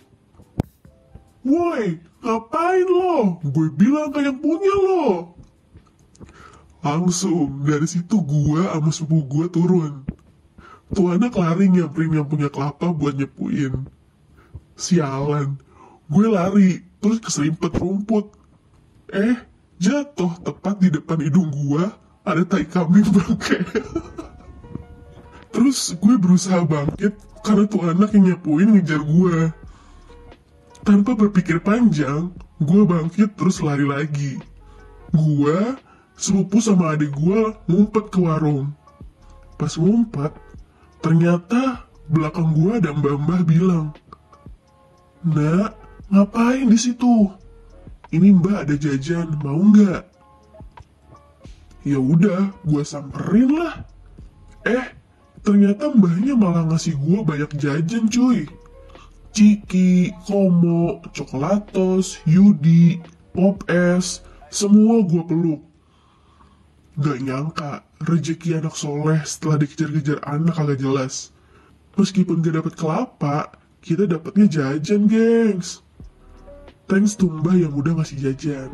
Woi, 1.45 1.97
ngapain 2.21 2.85
lo? 2.85 3.41
Gue 3.41 3.73
bilang 3.73 4.13
kayak 4.13 4.33
yang 4.33 4.39
punya 4.45 4.75
lo. 4.77 5.33
Langsung 6.85 7.65
dari 7.65 7.89
situ 7.89 8.21
gua 8.21 8.77
sama 8.77 8.91
sepupu 8.93 9.25
gua 9.25 9.47
turun. 9.49 10.05
Tuh 10.93 11.13
anak 11.13 11.37
lari 11.37 11.69
nyamperin 11.69 12.17
yang 12.17 12.29
punya 12.29 12.49
kelapa 12.49 12.93
buat 12.93 13.17
nyepuin. 13.17 13.98
Sialan, 14.79 15.59
gue 16.07 16.27
lari 16.31 16.87
terus 17.03 17.19
keserimpet 17.19 17.75
rumput. 17.83 18.31
Eh, 19.11 19.35
jatuh 19.83 20.39
tepat 20.47 20.79
di 20.79 20.95
depan 20.95 21.19
hidung 21.19 21.51
gua 21.51 21.91
ada 22.23 22.47
tai 22.47 22.63
kambing 22.63 23.09
bangke. 23.17 23.59
terus 25.51 25.97
gue 25.99 26.15
berusaha 26.15 26.63
bangkit 26.63 27.17
karena 27.43 27.65
tuh 27.67 27.91
anak 27.91 28.15
yang 28.15 28.31
nyapuin 28.31 28.79
ngejar 28.79 29.03
gue. 29.03 29.51
Tanpa 30.87 31.19
berpikir 31.19 31.59
panjang, 31.59 32.31
gue 32.63 32.83
bangkit 32.87 33.35
terus 33.35 33.59
lari 33.59 33.83
lagi. 33.83 34.39
Gue, 35.11 35.75
sepupu 36.15 36.63
sama 36.63 36.95
adik 36.95 37.11
gue 37.19 37.51
ngumpet 37.67 38.15
ke 38.15 38.19
warung. 38.23 38.71
Pas 39.59 39.75
ngumpet, 39.75 40.31
ternyata 41.03 41.89
belakang 42.07 42.55
gue 42.55 42.79
ada 42.79 42.95
mbah-mbah 42.95 43.43
bilang, 43.43 43.91
Nak, 45.27 45.75
ngapain 46.15 46.71
di 46.71 46.79
situ? 46.79 47.27
Ini 48.15 48.39
mbak 48.39 48.65
ada 48.65 48.75
jajan, 48.79 49.35
mau 49.43 49.59
nggak? 49.59 50.03
Ya 51.83 51.99
udah, 51.99 52.55
gue 52.63 52.83
samperin 52.87 53.51
lah. 53.59 53.83
Eh, 54.63 54.95
ternyata 55.43 55.91
mbahnya 55.91 56.39
malah 56.39 56.69
ngasih 56.71 56.95
gue 56.95 57.21
banyak 57.27 57.51
jajan 57.59 58.07
cuy. 58.07 58.47
Ciki, 59.35 60.15
Komo, 60.25 61.05
Coklatos, 61.13 62.23
Yudi, 62.25 63.03
Pop 63.35 63.67
Es, 63.69 64.25
semua 64.49 65.05
gue 65.05 65.23
peluk. 65.27 65.63
Gak 66.99 67.23
nyangka, 67.23 67.87
rezeki 68.03 68.59
anak 68.59 68.75
soleh 68.75 69.23
setelah 69.23 69.63
dikejar-kejar 69.63 70.19
anak 70.27 70.59
agak 70.59 70.83
jelas. 70.83 71.31
Meskipun 71.95 72.43
gak 72.43 72.59
dapet 72.59 72.75
kelapa, 72.75 73.58
kita 73.83 74.11
dapetnya 74.11 74.47
jajan, 74.51 75.07
gengs. 75.07 75.83
Thanks 76.89 77.15
to 77.21 77.29
mbah 77.29 77.55
yang 77.55 77.77
udah 77.77 78.01
ngasih 78.01 78.19
jajan. 78.19 78.73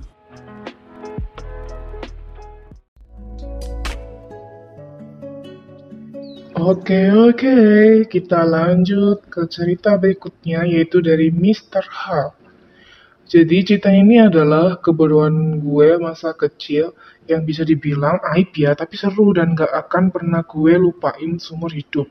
Oke 6.55 7.13
oke, 7.13 7.59
kita 8.09 8.41
lanjut 8.47 9.27
ke 9.29 9.45
cerita 9.53 10.01
berikutnya 10.01 10.65
yaitu 10.65 11.05
dari 11.05 11.29
Mr. 11.29 11.85
H. 11.85 12.05
Jadi 13.29 13.57
cerita 13.67 13.91
ini 13.93 14.23
adalah 14.23 14.81
kebodohan 14.81 15.61
gue 15.61 15.99
masa 16.01 16.33
kecil 16.33 16.95
yang 17.27 17.45
bisa 17.45 17.67
dibilang 17.67 18.17
aib 18.33 18.55
ya, 18.57 18.73
tapi 18.73 18.97
seru 18.97 19.35
dan 19.35 19.53
gak 19.53 19.73
akan 19.73 20.09
pernah 20.15 20.41
gue 20.47 20.79
lupain 20.79 21.37
seumur 21.37 21.69
hidup. 21.69 22.07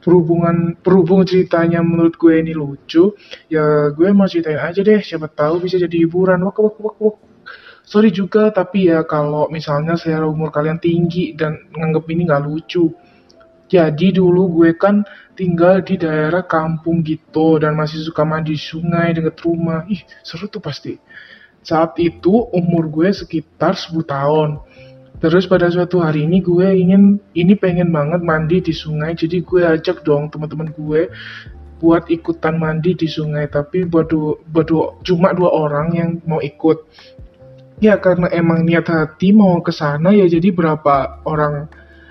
Perhubungan 0.00 0.80
perhubung 0.80 1.28
ceritanya 1.28 1.84
menurut 1.84 2.16
gue 2.16 2.40
ini 2.40 2.56
lucu, 2.56 3.12
ya 3.52 3.92
gue 3.92 4.08
mau 4.16 4.24
ceritain 4.24 4.56
aja 4.56 4.80
deh, 4.80 5.04
siapa 5.04 5.28
tahu 5.28 5.68
bisa 5.68 5.76
jadi 5.76 6.08
hiburan. 6.08 6.40
Wak 6.40 6.56
wak 6.56 6.76
wak 6.80 6.96
wak. 6.96 7.16
Sorry 7.84 8.08
juga, 8.08 8.48
tapi 8.48 8.88
ya 8.88 9.04
kalau 9.04 9.52
misalnya 9.52 10.00
saya 10.00 10.24
umur 10.24 10.48
kalian 10.54 10.80
tinggi 10.80 11.36
dan 11.36 11.68
nganggep 11.74 12.04
ini 12.12 12.22
gak 12.24 12.44
lucu. 12.46 12.86
Jadi 13.70 14.10
dulu 14.10 14.62
gue 14.62 14.74
kan 14.74 15.06
tinggal 15.38 15.78
di 15.86 15.94
daerah 15.94 16.42
kampung 16.42 17.06
gitu 17.06 17.62
dan 17.62 17.78
masih 17.78 18.02
suka 18.02 18.26
mandi 18.26 18.58
sungai 18.58 19.14
dekat 19.14 19.38
rumah. 19.46 19.86
Ih, 19.86 20.02
seru 20.26 20.50
tuh 20.50 20.58
pasti. 20.58 20.98
Saat 21.62 22.00
itu 22.02 22.50
umur 22.50 22.90
gue 22.90 23.14
sekitar 23.14 23.78
10 23.78 24.02
tahun. 24.02 24.50
Terus 25.20 25.44
pada 25.44 25.68
suatu 25.68 26.00
hari 26.00 26.24
ini 26.24 26.40
gue 26.40 26.64
ingin 26.72 27.20
ini 27.36 27.52
pengen 27.52 27.92
banget 27.92 28.24
mandi 28.24 28.64
di 28.64 28.72
sungai. 28.72 29.12
Jadi 29.12 29.44
gue 29.44 29.60
ajak 29.60 30.00
dong 30.00 30.32
teman-teman 30.32 30.72
gue 30.72 31.12
buat 31.76 32.08
ikutan 32.08 32.56
mandi 32.56 32.96
di 32.96 33.04
sungai. 33.04 33.44
Tapi 33.52 33.84
buat, 33.84 34.08
cuma 35.04 35.28
dua 35.36 35.50
orang 35.52 35.86
yang 35.92 36.10
mau 36.24 36.40
ikut. 36.40 36.88
Ya 37.84 37.96
karena 38.00 38.28
emang 38.32 38.64
niat 38.64 38.88
hati 38.88 39.32
mau 39.32 39.60
ke 39.64 39.72
sana 39.72 40.12
ya 40.12 40.28
jadi 40.28 40.52
berapa 40.52 41.24
orang 41.24 41.68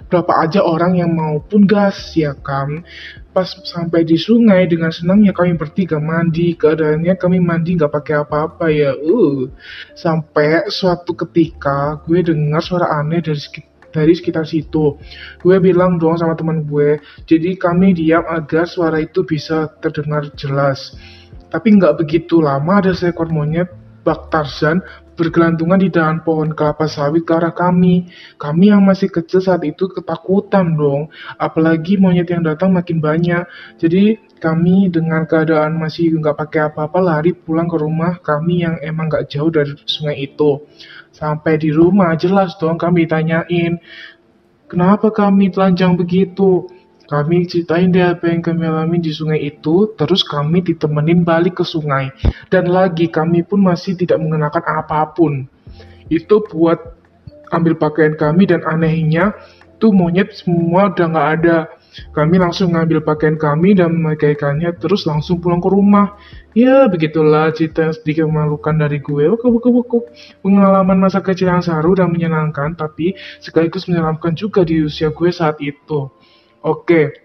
berapa 0.10 0.34
aja 0.41 0.65
orang 0.65 0.98
yang 0.98 1.13
mau 1.13 1.38
pun 1.39 1.69
gas 1.69 2.17
ya 2.17 2.34
kan? 2.34 2.82
Pas 3.30 3.45
sampai 3.45 4.04
di 4.04 4.17
sungai 4.17 4.65
dengan 4.65 4.89
senangnya 4.89 5.32
kami 5.32 5.54
bertiga 5.56 6.02
mandi. 6.02 6.58
Keadaannya 6.58 7.13
kami 7.15 7.38
mandi 7.38 7.78
nggak 7.78 7.93
pakai 7.93 8.15
apa-apa 8.26 8.65
ya. 8.74 8.98
Uh. 8.98 9.48
Sampai 9.93 10.67
suatu 10.74 11.13
ketika 11.13 12.02
gue 12.10 12.26
dengar 12.26 12.65
suara 12.65 12.89
aneh 12.98 13.22
dari 13.22 13.39
dari 13.93 14.13
sekitar 14.17 14.50
situ. 14.50 14.98
Gue 15.41 15.58
bilang 15.62 16.02
dong 16.02 16.17
sama 16.17 16.34
teman 16.34 16.65
gue 16.65 16.98
jadi 17.30 17.58
kami 17.58 17.93
diam 17.98 18.26
agar 18.26 18.65
suara 18.65 18.98
itu 19.02 19.22
bisa 19.22 19.69
terdengar 19.78 20.30
jelas. 20.34 20.98
Tapi 21.50 21.78
nggak 21.78 22.02
begitu 22.02 22.41
lama 22.41 22.82
ada 22.82 22.93
seekor 22.93 23.30
monyet 23.30 23.69
bak 24.06 24.30
Tarzan 24.34 24.82
bergelantungan 25.19 25.84
di 25.84 25.91
dahan 25.91 26.23
pohon 26.23 26.55
kelapa 26.55 26.88
sawit 26.88 27.27
ke 27.27 27.36
arah 27.36 27.51
kami. 27.51 28.08
Kami 28.39 28.71
yang 28.71 28.88
masih 28.88 29.12
kecil 29.12 29.43
saat 29.43 29.67
itu 29.67 29.91
ketakutan 29.91 30.79
dong, 30.79 31.12
apalagi 31.36 31.99
monyet 31.99 32.32
yang 32.32 32.47
datang 32.47 32.71
makin 32.71 33.03
banyak. 33.03 33.43
Jadi 33.75 34.15
kami 34.39 34.88
dengan 34.88 35.27
keadaan 35.27 35.75
masih 35.75 36.15
nggak 36.15 36.39
pakai 36.39 36.71
apa-apa 36.71 36.99
lari 37.03 37.36
pulang 37.36 37.67
ke 37.67 37.75
rumah 37.75 38.23
kami 38.23 38.63
yang 38.63 38.79
emang 38.79 39.12
nggak 39.12 39.27
jauh 39.27 39.51
dari 39.51 39.75
sungai 39.84 40.23
itu. 40.23 40.63
Sampai 41.12 41.60
di 41.60 41.75
rumah 41.75 42.15
jelas 42.15 42.55
dong 42.55 42.79
kami 42.79 43.03
tanyain, 43.03 43.75
kenapa 44.71 45.12
kami 45.12 45.51
telanjang 45.51 45.99
begitu? 45.99 46.71
Kami 47.10 47.50
ceritain 47.50 47.89
deh 47.89 48.06
apa 48.06 48.30
yang 48.30 48.45
kami 48.45 48.69
alami 48.69 49.02
di 49.02 49.10
sungai 49.10 49.41
itu, 49.41 49.98
terus 49.98 50.22
kami 50.22 50.62
ditemenin 50.62 51.26
balik 51.26 51.58
ke 51.58 51.65
sungai. 51.65 52.13
Dan 52.54 52.69
lagi 52.69 53.10
kami 53.10 53.41
pun 53.41 53.65
masih 53.65 53.98
tidak 53.98 54.22
mengenakan 54.22 54.62
apa 54.62 55.10
pun. 55.10 55.50
Itu 56.06 56.45
buat 56.45 56.78
ambil 57.50 57.82
pakaian 57.82 58.13
kami 58.13 58.45
dan 58.45 58.62
anehnya 58.62 59.34
tuh 59.82 59.89
monyet 59.89 60.38
semua 60.38 60.93
udah 60.93 61.08
nggak 61.10 61.30
ada. 61.41 61.58
Kami 62.13 62.38
langsung 62.38 62.78
ngambil 62.78 63.02
pakaian 63.02 63.34
kami 63.34 63.74
dan 63.74 63.89
memakaikannya 63.98 64.78
terus 64.78 65.10
langsung 65.10 65.41
pulang 65.41 65.58
ke 65.58 65.69
rumah. 65.74 66.13
Ya 66.54 66.86
begitulah 66.86 67.50
cerita 67.58 67.89
yang 67.89 67.95
sedikit 67.98 68.30
memalukan 68.30 68.78
dari 68.78 69.02
gue. 69.02 69.26
Buku 69.34 69.50
buku 69.50 69.69
buku. 69.74 69.98
Pengalaman 70.45 71.02
masa 71.02 71.26
kecil 71.26 71.50
yang 71.50 71.65
seru 71.65 71.98
dan 71.98 72.13
menyenangkan 72.13 72.78
tapi 72.78 73.17
sekaligus 73.41 73.89
menyeramkan 73.89 74.38
juga 74.38 74.62
di 74.62 74.86
usia 74.86 75.10
gue 75.10 75.30
saat 75.34 75.58
itu. 75.58 76.13
Oke, 76.60 77.15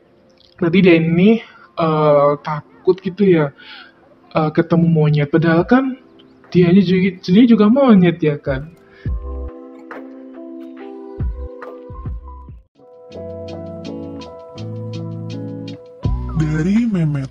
nanti 0.62 0.78
dia 0.78 0.94
uh, 0.94 1.02
eh, 1.82 2.32
takut 2.46 2.94
gitu 3.02 3.26
ya 3.26 3.50
uh, 4.30 4.50
ketemu 4.54 4.86
monyet. 4.86 5.26
Padahal 5.26 5.66
kan 5.66 5.98
dia 6.54 6.70
juga, 6.70 7.18
dia 7.18 7.44
juga 7.50 7.66
monyet 7.66 8.22
ya 8.22 8.38
kan. 8.38 8.70
Dari 16.38 16.86
Mehmet. 16.86 17.30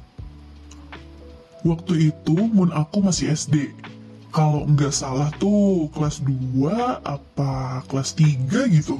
Waktu 1.63 2.11
itu 2.11 2.35
Moon 2.35 2.75
aku 2.75 2.99
masih 2.99 3.31
SD. 3.31 3.71
Kalau 4.35 4.67
nggak 4.67 4.91
salah 4.91 5.31
tuh 5.39 5.87
kelas 5.95 6.19
2 6.19 6.67
apa 6.99 7.79
kelas 7.87 8.11
3 8.19 8.67
gitu. 8.67 8.99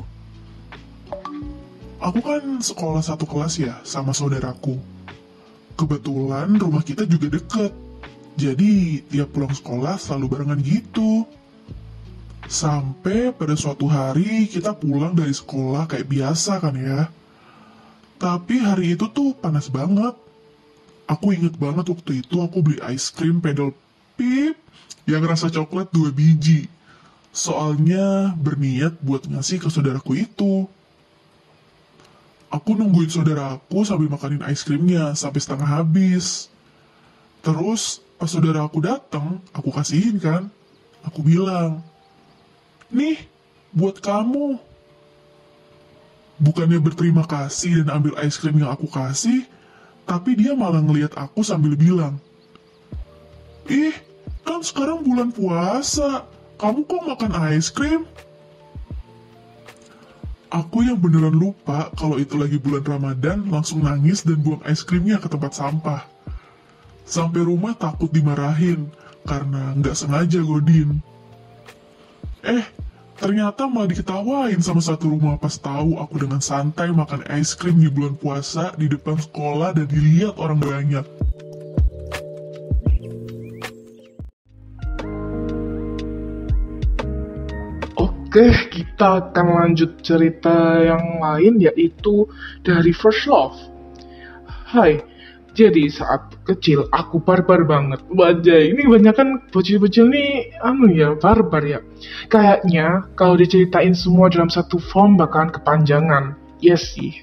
Aku 2.04 2.20
kan 2.20 2.60
sekolah 2.60 3.00
satu 3.00 3.24
kelas 3.24 3.64
ya 3.64 3.80
sama 3.88 4.12
saudaraku. 4.12 4.76
Kebetulan 5.80 6.52
rumah 6.60 6.84
kita 6.84 7.08
juga 7.08 7.32
deket. 7.32 7.72
Jadi 8.36 9.00
tiap 9.08 9.32
pulang 9.32 9.56
sekolah 9.56 9.96
selalu 9.96 10.26
barengan 10.28 10.60
gitu. 10.60 11.24
Sampai 12.44 13.32
pada 13.32 13.56
suatu 13.56 13.88
hari 13.88 14.52
kita 14.52 14.76
pulang 14.76 15.16
dari 15.16 15.32
sekolah 15.32 15.88
kayak 15.88 16.12
biasa 16.12 16.60
kan 16.60 16.76
ya. 16.76 17.08
Tapi 18.20 18.60
hari 18.60 19.00
itu 19.00 19.08
tuh 19.08 19.32
panas 19.40 19.72
banget. 19.72 20.12
Aku 21.08 21.32
inget 21.32 21.56
banget 21.56 21.88
waktu 21.88 22.20
itu 22.20 22.44
aku 22.44 22.60
beli 22.60 22.84
ice 22.92 23.16
cream 23.16 23.40
pedal 23.40 23.72
pip 24.20 24.60
yang 25.08 25.24
rasa 25.24 25.48
coklat 25.48 25.88
dua 25.96 26.12
biji. 26.12 26.68
Soalnya 27.32 28.36
berniat 28.36 29.00
buat 29.00 29.24
ngasih 29.24 29.64
ke 29.64 29.72
saudaraku 29.72 30.20
itu. 30.20 30.68
Aku 32.54 32.78
nungguin 32.78 33.10
saudaraku 33.10 33.82
sambil 33.82 34.14
makanin 34.14 34.46
ice 34.46 34.62
creamnya 34.62 35.18
sampai 35.18 35.42
setengah 35.42 35.66
habis. 35.66 36.54
Terus 37.42 38.06
pas 38.22 38.30
saudara 38.30 38.62
aku 38.62 38.78
datang, 38.78 39.42
aku 39.50 39.74
kasihin 39.74 40.22
kan. 40.22 40.54
Aku 41.02 41.26
bilang, 41.26 41.82
nih 42.94 43.26
buat 43.74 43.98
kamu. 43.98 44.62
Bukannya 46.38 46.78
berterima 46.78 47.26
kasih 47.26 47.82
dan 47.82 47.98
ambil 47.98 48.22
ice 48.22 48.38
cream 48.38 48.62
yang 48.62 48.70
aku 48.70 48.86
kasih, 48.86 49.50
tapi 50.06 50.38
dia 50.38 50.54
malah 50.54 50.82
ngeliat 50.86 51.18
aku 51.18 51.42
sambil 51.42 51.74
bilang, 51.74 52.22
Ih, 53.66 53.98
kan 54.46 54.62
sekarang 54.62 55.02
bulan 55.02 55.34
puasa, 55.34 56.30
kamu 56.62 56.86
kok 56.86 57.02
makan 57.02 57.34
ice 57.56 57.74
cream? 57.74 58.06
Aku 60.54 60.86
yang 60.86 61.02
beneran 61.02 61.34
lupa 61.34 61.90
kalau 61.98 62.22
itu 62.22 62.38
lagi 62.38 62.62
bulan 62.62 62.86
Ramadan 62.86 63.50
langsung 63.50 63.82
nangis 63.82 64.22
dan 64.22 64.38
buang 64.38 64.62
es 64.70 64.86
krimnya 64.86 65.18
ke 65.18 65.26
tempat 65.26 65.58
sampah. 65.58 66.06
Sampai 67.10 67.42
rumah 67.42 67.74
takut 67.74 68.14
dimarahin 68.14 68.86
karena 69.26 69.74
nggak 69.74 69.98
sengaja 69.98 70.46
godin. 70.46 71.02
Eh, 72.46 72.62
ternyata 73.18 73.66
malah 73.66 73.90
diketawain 73.90 74.62
sama 74.62 74.78
satu 74.78 75.18
rumah 75.18 75.42
pas 75.42 75.58
tahu 75.58 75.98
aku 75.98 76.22
dengan 76.22 76.38
santai 76.38 76.94
makan 76.94 77.26
es 77.34 77.58
krim 77.58 77.82
di 77.82 77.90
bulan 77.90 78.14
puasa 78.14 78.78
di 78.78 78.86
depan 78.86 79.18
sekolah 79.18 79.74
dan 79.74 79.90
dilihat 79.90 80.38
orang 80.38 80.62
banyak. 80.62 81.06
Oke, 88.34 88.50
kita 88.82 89.30
akan 89.30 89.46
lanjut 89.62 90.02
cerita 90.02 90.82
yang 90.82 91.22
lain 91.22 91.62
yaitu 91.62 92.26
dari 92.66 92.90
First 92.90 93.30
Love. 93.30 93.54
Hai, 94.74 95.06
jadi 95.54 95.86
saat 95.86 96.42
kecil 96.42 96.90
aku 96.90 97.22
barbar 97.22 97.62
banget. 97.70 98.02
Wajah, 98.10 98.74
ini 98.74 98.90
banyak 98.90 99.14
kan 99.14 99.38
bocil-bocil 99.54 100.10
nih, 100.10 100.50
anu 100.66 100.90
ya, 100.90 101.14
barbar 101.14 101.62
ya. 101.62 101.86
Kayaknya 102.26 103.06
kalau 103.14 103.38
diceritain 103.38 103.94
semua 103.94 104.34
dalam 104.34 104.50
satu 104.50 104.82
form 104.82 105.14
bakalan 105.14 105.54
kepanjangan. 105.54 106.34
Yes 106.58 106.98
sih. 106.98 107.14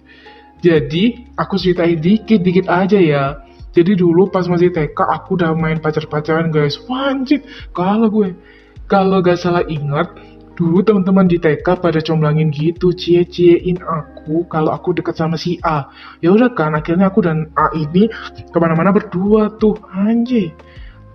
Jadi, 0.63 1.27
aku 1.35 1.59
ceritain 1.59 1.99
dikit-dikit 1.99 2.71
aja 2.71 3.03
ya. 3.03 3.43
Jadi 3.75 3.99
dulu 3.99 4.31
pas 4.31 4.47
masih 4.47 4.71
TK 4.71 4.95
aku 4.95 5.35
udah 5.35 5.59
main 5.59 5.83
pacar-pacaran 5.83 6.55
guys. 6.55 6.79
Wajib, 6.87 7.43
kalau 7.75 8.07
gue. 8.07 8.31
Kalau 8.87 9.23
gak 9.23 9.43
salah 9.43 9.67
ingat, 9.71 10.11
Dulu 10.61 10.85
teman-teman 10.85 11.25
di 11.25 11.41
TK 11.41 11.65
pada 11.81 12.05
comblangin 12.05 12.53
gitu, 12.53 12.93
cie-ciein 12.93 13.81
aku 13.81 14.45
kalau 14.45 14.77
aku 14.77 14.93
deket 14.93 15.17
sama 15.17 15.41
si 15.41 15.57
A. 15.65 15.89
Ya 16.21 16.37
udah 16.37 16.53
kan, 16.53 16.77
akhirnya 16.77 17.09
aku 17.09 17.25
dan 17.25 17.49
A 17.57 17.73
ini 17.73 18.13
ke 18.45 18.59
mana-mana 18.61 18.93
berdua 18.93 19.57
tuh, 19.57 19.81
anjay. 19.89 20.53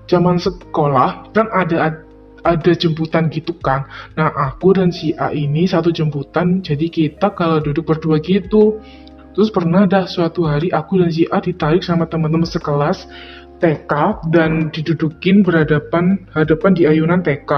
Zaman 0.09 0.41
sekolah 0.41 1.29
kan 1.29 1.45
ada 1.53 2.01
ada 2.41 2.71
jemputan 2.73 3.29
gitu 3.29 3.53
kan. 3.61 3.85
Nah 4.17 4.33
aku 4.33 4.81
dan 4.81 4.89
si 4.89 5.13
A 5.13 5.29
ini 5.29 5.69
satu 5.69 5.93
jemputan, 5.93 6.65
jadi 6.65 6.89
kita 6.89 7.37
kalau 7.37 7.61
duduk 7.61 7.85
berdua 7.85 8.17
gitu. 8.25 8.81
Terus 9.37 9.53
pernah 9.53 9.85
dah 9.85 10.09
suatu 10.09 10.49
hari 10.49 10.73
aku 10.73 11.05
dan 11.05 11.13
si 11.13 11.29
A 11.29 11.37
ditarik 11.37 11.85
sama 11.85 12.09
teman-teman 12.09 12.49
sekelas 12.49 13.05
TK 13.61 14.25
dan 14.33 14.73
didudukin 14.73 15.45
berhadapan 15.45 16.25
hadapan 16.33 16.71
di 16.73 16.89
ayunan 16.89 17.21
TK. 17.21 17.51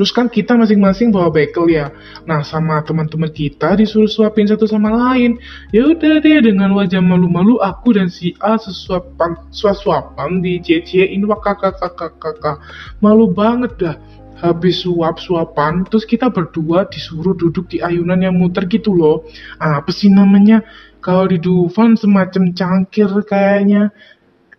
Terus 0.00 0.16
kan 0.16 0.32
kita 0.32 0.56
masing-masing 0.56 1.12
bawa 1.12 1.28
bekel 1.28 1.68
ya. 1.68 1.92
Nah, 2.24 2.40
sama 2.40 2.80
teman-teman 2.80 3.28
kita 3.28 3.76
disuruh 3.76 4.08
suapin 4.08 4.48
satu 4.48 4.64
sama 4.64 4.88
lain. 4.88 5.36
Ya 5.76 5.84
udah 5.84 6.24
deh 6.24 6.40
dengan 6.40 6.72
wajah 6.72 7.04
malu-malu 7.04 7.60
aku 7.60 7.92
dan 7.92 8.08
si 8.08 8.32
A 8.40 8.56
sesuapan 8.56 9.36
suap-suapan 9.52 10.40
di 10.40 10.56
ciein 10.64 11.20
wah 11.28 11.36
kakak 11.44 11.76
kakak 11.76 12.16
kakak. 12.16 12.56
Malu 13.04 13.28
banget 13.28 13.76
dah. 13.76 13.96
Habis 14.40 14.88
suap-suapan, 14.88 15.84
terus 15.84 16.08
kita 16.08 16.32
berdua 16.32 16.88
disuruh 16.88 17.36
duduk 17.36 17.68
di 17.68 17.84
ayunan 17.84 18.24
yang 18.24 18.40
muter 18.40 18.64
gitu 18.72 18.96
loh. 18.96 19.28
Apa 19.60 19.92
sih 19.92 20.08
namanya? 20.08 20.64
Kalau 21.04 21.28
di 21.28 21.36
Dufan 21.36 21.92
semacam 21.92 22.56
cangkir 22.56 23.12
kayaknya. 23.28 23.92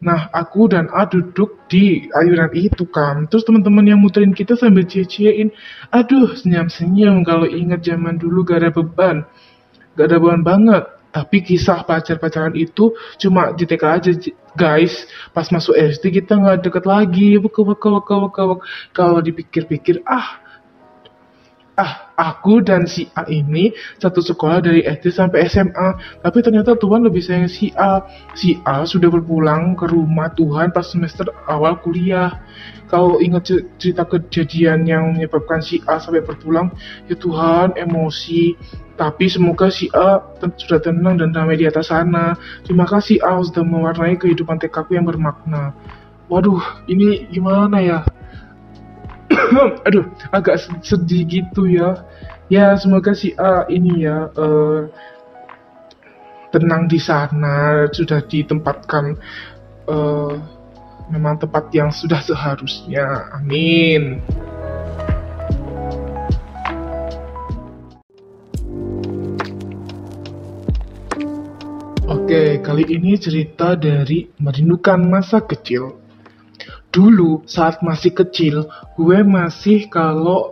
Nah, 0.02 0.34
aku 0.34 0.66
dan 0.66 0.90
A 0.90 1.06
duduk 1.06 1.70
di 1.70 2.10
ayunan 2.10 2.50
itu 2.58 2.90
kan. 2.90 3.30
Terus 3.30 3.46
teman-teman 3.46 3.86
yang 3.86 4.02
muterin 4.02 4.34
kita 4.34 4.58
sambil 4.58 4.90
cie-ciein. 4.90 5.54
Aduh, 5.94 6.34
senyum-senyum 6.34 7.22
kalau 7.22 7.46
ingat 7.46 7.86
zaman 7.86 8.18
dulu 8.18 8.42
gak 8.42 8.66
ada 8.66 8.74
beban. 8.74 9.22
Gak 9.94 10.10
ada 10.10 10.18
beban 10.18 10.42
banget. 10.42 10.90
Tapi 11.14 11.46
kisah 11.46 11.86
pacar-pacaran 11.86 12.58
itu 12.58 12.98
cuma 13.22 13.54
di 13.54 13.70
TK 13.70 13.84
aja, 13.84 14.12
guys. 14.58 15.06
Pas 15.38 15.46
masuk 15.54 15.78
SD 15.78 16.24
kita 16.24 16.40
nggak 16.40 16.66
deket 16.66 16.88
lagi. 16.88 17.38
Kalau 18.96 19.20
dipikir-pikir, 19.20 20.02
ah, 20.08 20.41
ah 21.82 22.14
aku 22.14 22.62
dan 22.62 22.86
si 22.86 23.10
A 23.18 23.26
ini 23.26 23.74
satu 23.98 24.22
sekolah 24.22 24.62
dari 24.62 24.86
SD 24.86 25.10
sampai 25.10 25.50
SMA 25.50 26.22
tapi 26.22 26.46
ternyata 26.46 26.78
Tuhan 26.78 27.02
lebih 27.02 27.26
sayang 27.26 27.50
si 27.50 27.74
A. 27.74 28.06
Si 28.38 28.62
A 28.62 28.86
sudah 28.86 29.10
berpulang 29.10 29.74
ke 29.74 29.90
rumah 29.90 30.30
Tuhan 30.38 30.70
pas 30.70 30.86
semester 30.86 31.26
awal 31.50 31.82
kuliah. 31.82 32.38
Kalau 32.86 33.18
ingat 33.24 33.50
cerita 33.82 34.06
kejadian 34.06 34.86
yang 34.86 35.18
menyebabkan 35.18 35.64
si 35.66 35.82
A 35.90 35.98
sampai 35.98 36.22
berpulang? 36.22 36.70
Ya 37.10 37.18
Tuhan 37.18 37.74
emosi. 37.74 38.54
Tapi 39.00 39.26
semoga 39.26 39.74
si 39.74 39.90
A 39.98 40.22
sudah 40.38 40.78
tenang 40.78 41.18
dan 41.18 41.34
damai 41.34 41.58
di 41.58 41.66
atas 41.66 41.90
sana. 41.90 42.38
Terima 42.62 42.86
kasih 42.86 43.18
A 43.26 43.42
sudah 43.42 43.66
mewarnai 43.66 44.20
kehidupan 44.22 44.62
TK 44.62 44.94
yang 44.94 45.10
bermakna. 45.10 45.74
Waduh 46.30 46.62
ini 46.86 47.26
gimana 47.28 47.82
ya 47.82 48.00
aduh 49.88 50.06
agak 50.32 50.60
sedih 50.84 51.24
gitu 51.28 51.68
ya. 51.68 52.04
Ya 52.52 52.76
semoga 52.76 53.16
si 53.16 53.32
A 53.40 53.64
ini 53.72 54.04
ya 54.04 54.28
uh, 54.36 54.92
tenang 56.52 56.92
di 56.92 57.00
sana 57.00 57.88
sudah 57.88 58.20
ditempatkan 58.28 59.16
uh, 59.88 60.36
memang 61.08 61.40
tempat 61.40 61.72
yang 61.72 61.90
sudah 61.92 62.20
seharusnya. 62.20 63.32
Amin. 63.32 64.20
Oke, 72.12 72.60
kali 72.60 72.84
ini 72.92 73.16
cerita 73.16 73.76
dari 73.80 74.28
merindukan 74.40 75.00
masa 75.04 75.40
kecil. 75.40 76.01
Dulu 76.92 77.48
saat 77.48 77.80
masih 77.80 78.12
kecil, 78.12 78.68
gue 79.00 79.24
masih 79.24 79.88
kalau 79.88 80.52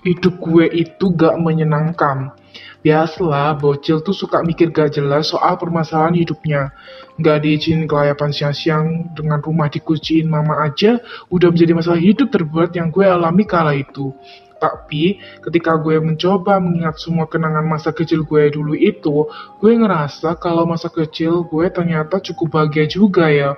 hidup 0.00 0.40
gue 0.40 0.64
itu 0.72 1.12
gak 1.12 1.36
menyenangkan. 1.36 2.32
Biasalah, 2.80 3.60
bocil 3.60 4.00
tuh 4.00 4.16
suka 4.16 4.40
mikir 4.40 4.72
gak 4.72 4.96
jelas 4.96 5.28
soal 5.28 5.60
permasalahan 5.60 6.16
hidupnya. 6.16 6.72
Gak 7.20 7.44
diizinin 7.44 7.84
kelayapan 7.84 8.32
siang-siang 8.32 9.12
dengan 9.12 9.44
rumah 9.44 9.68
dikuciin 9.68 10.24
mama 10.24 10.56
aja, 10.64 11.04
udah 11.28 11.52
menjadi 11.52 11.76
masalah 11.76 12.00
hidup 12.00 12.32
terberat 12.32 12.72
yang 12.72 12.88
gue 12.88 13.04
alami 13.04 13.44
kala 13.44 13.76
itu. 13.76 14.16
Tapi 14.56 15.20
ketika 15.44 15.76
gue 15.76 16.00
mencoba 16.00 16.64
mengingat 16.64 16.96
semua 16.96 17.28
kenangan 17.28 17.68
masa 17.68 17.92
kecil 17.92 18.24
gue 18.24 18.48
dulu 18.48 18.72
itu, 18.72 19.28
gue 19.60 19.72
ngerasa 19.76 20.32
kalau 20.40 20.64
masa 20.64 20.88
kecil 20.88 21.44
gue 21.44 21.68
ternyata 21.68 22.24
cukup 22.24 22.56
bahagia 22.56 22.88
juga 22.88 23.28
ya 23.28 23.52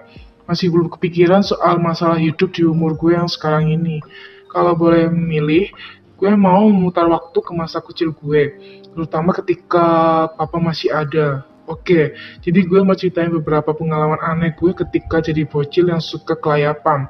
masih 0.50 0.66
belum 0.66 0.90
kepikiran 0.90 1.46
soal 1.46 1.78
masalah 1.78 2.18
hidup 2.18 2.50
di 2.50 2.66
umur 2.66 2.98
gue 2.98 3.14
yang 3.14 3.30
sekarang 3.30 3.70
ini. 3.70 4.02
Kalau 4.50 4.74
boleh 4.74 5.06
memilih, 5.06 5.70
gue 6.18 6.30
mau 6.34 6.66
memutar 6.66 7.06
waktu 7.06 7.38
ke 7.38 7.52
masa 7.54 7.78
kecil 7.78 8.10
gue, 8.10 8.58
terutama 8.90 9.30
ketika 9.30 9.86
papa 10.34 10.58
masih 10.58 10.90
ada. 10.90 11.46
Oke, 11.70 12.18
jadi 12.42 12.66
gue 12.66 12.82
mau 12.82 12.98
ceritain 12.98 13.30
beberapa 13.30 13.70
pengalaman 13.70 14.18
aneh 14.18 14.50
gue 14.58 14.74
ketika 14.74 15.22
jadi 15.22 15.46
bocil 15.46 15.86
yang 15.86 16.02
suka 16.02 16.34
kelayapan. 16.34 17.06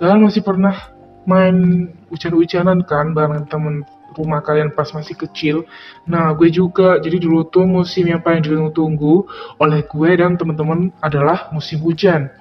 Kalian 0.00 0.24
masih 0.24 0.40
pernah 0.40 0.96
main 1.28 1.86
hujan-hujanan 2.08 2.88
kan 2.88 3.12
bareng 3.12 3.44
temen 3.52 3.84
rumah 4.16 4.40
kalian 4.40 4.72
pas 4.72 4.88
masih 4.96 5.12
kecil? 5.16 5.68
Nah, 6.08 6.32
gue 6.32 6.48
juga. 6.48 7.00
Jadi 7.00 7.20
dulu 7.20 7.48
tuh 7.48 7.68
musim 7.68 8.08
yang 8.08 8.24
paling 8.24 8.44
ditunggu-tunggu 8.44 9.28
oleh 9.60 9.84
gue 9.84 10.10
dan 10.16 10.40
temen-temen 10.40 10.92
adalah 11.04 11.52
musim 11.52 11.80
hujan. 11.84 12.32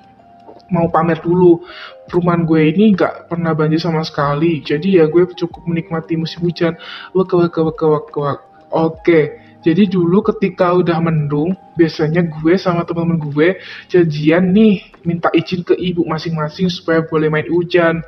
Mau 0.72 0.88
pamer 0.88 1.20
dulu, 1.20 1.62
perumahan 2.08 2.48
gue 2.48 2.72
ini 2.72 2.96
nggak 2.96 3.28
pernah 3.28 3.52
banjir 3.52 3.84
sama 3.84 4.02
sekali. 4.08 4.64
Jadi 4.64 4.98
ya 4.98 5.12
gue 5.12 5.28
cukup 5.36 5.68
menikmati 5.68 6.16
musim 6.16 6.48
hujan. 6.48 6.80
Wak, 7.12 7.32
wak, 7.36 7.56
wak, 7.60 7.82
wak, 7.82 8.08
wak. 8.16 8.40
Oke, 8.72 9.36
jadi 9.62 9.86
dulu 9.86 10.26
ketika 10.26 10.74
udah 10.74 10.98
mendung, 10.98 11.54
biasanya 11.78 12.26
gue 12.26 12.58
sama 12.58 12.82
teman-teman 12.82 13.22
gue 13.22 13.48
janjian 13.94 14.50
nih 14.50 14.82
minta 15.06 15.30
izin 15.36 15.62
ke 15.62 15.78
ibu 15.78 16.02
masing-masing 16.10 16.66
supaya 16.74 17.06
boleh 17.06 17.30
main 17.30 17.46
hujan. 17.46 18.02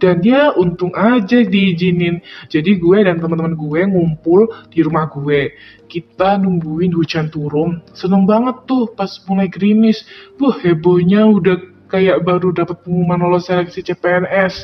Dan 0.00 0.24
dia 0.24 0.52
untung 0.56 0.92
aja 0.96 1.44
diizinin. 1.44 2.24
Jadi 2.48 2.80
gue 2.80 2.98
dan 3.04 3.20
teman-teman 3.20 3.52
gue 3.52 3.80
ngumpul 3.84 4.48
di 4.72 4.80
rumah 4.80 5.08
gue. 5.12 5.56
Kita 5.88 6.40
nungguin 6.40 6.96
hujan 6.96 7.28
turun. 7.28 7.84
Seneng 7.92 8.24
banget 8.24 8.64
tuh 8.64 8.88
pas 8.96 9.12
mulai 9.28 9.52
gerimis. 9.52 10.04
Wah 10.40 10.56
hebohnya 10.56 11.28
udah 11.28 11.69
kayak 11.90 12.22
baru 12.22 12.54
dapat 12.54 12.86
pengumuman 12.86 13.18
lolos 13.26 13.50
seleksi 13.50 13.82
CPNS. 13.82 14.54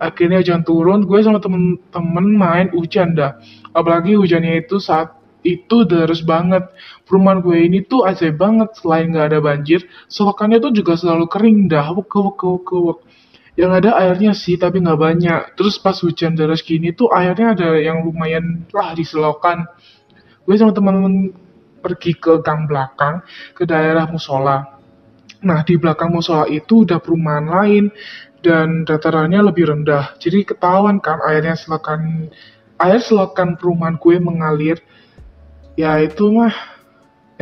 Akhirnya 0.00 0.40
hujan 0.40 0.64
turun, 0.64 1.04
gue 1.04 1.20
sama 1.20 1.38
temen-temen 1.38 2.26
main 2.32 2.66
hujan 2.72 3.12
dah. 3.12 3.36
Apalagi 3.76 4.16
hujannya 4.16 4.64
itu 4.64 4.80
saat 4.80 5.12
itu 5.44 5.84
deras 5.84 6.24
banget. 6.24 6.66
Perumahan 7.04 7.44
gue 7.44 7.58
ini 7.60 7.84
tuh 7.84 8.08
ajaib 8.08 8.40
banget. 8.40 8.72
Selain 8.80 9.06
nggak 9.12 9.26
ada 9.30 9.38
banjir, 9.44 9.84
selokannya 10.08 10.58
tuh 10.58 10.72
juga 10.72 10.96
selalu 10.96 11.28
kering 11.28 11.68
dah. 11.68 11.92
Wek, 11.92 12.10
wek, 12.10 12.40
wek, 12.40 12.70
wek. 12.72 12.98
Yang 13.52 13.72
ada 13.84 13.90
airnya 14.00 14.32
sih, 14.32 14.56
tapi 14.56 14.80
nggak 14.80 14.96
banyak. 14.96 15.40
Terus 15.60 15.76
pas 15.76 15.94
hujan 16.00 16.32
deras 16.32 16.64
gini 16.64 16.96
tuh 16.96 17.12
airnya 17.12 17.52
ada 17.52 17.76
yang 17.76 18.00
lumayan 18.00 18.64
lah 18.72 18.96
di 18.96 19.04
selokan. 19.04 19.68
Gue 20.48 20.56
sama 20.56 20.72
temen-temen 20.72 21.36
pergi 21.82 22.16
ke 22.16 22.40
gang 22.40 22.64
belakang, 22.70 23.20
ke 23.52 23.66
daerah 23.68 24.08
musola. 24.08 24.81
Nah, 25.42 25.66
di 25.66 25.74
belakang 25.74 26.14
musola 26.14 26.46
itu 26.46 26.86
udah 26.86 27.02
perumahan 27.02 27.50
lain 27.50 27.84
dan 28.42 28.86
datarannya 28.86 29.50
lebih 29.50 29.70
rendah. 29.70 30.14
Jadi 30.22 30.46
ketahuan 30.46 31.02
kan 31.02 31.18
airnya 31.26 31.58
selokan 31.58 32.30
air 32.78 33.00
selokan 33.02 33.58
perumahan 33.58 33.98
gue 33.98 34.18
mengalir. 34.22 34.78
Ya 35.74 35.98
itu 35.98 36.30
mah 36.30 36.54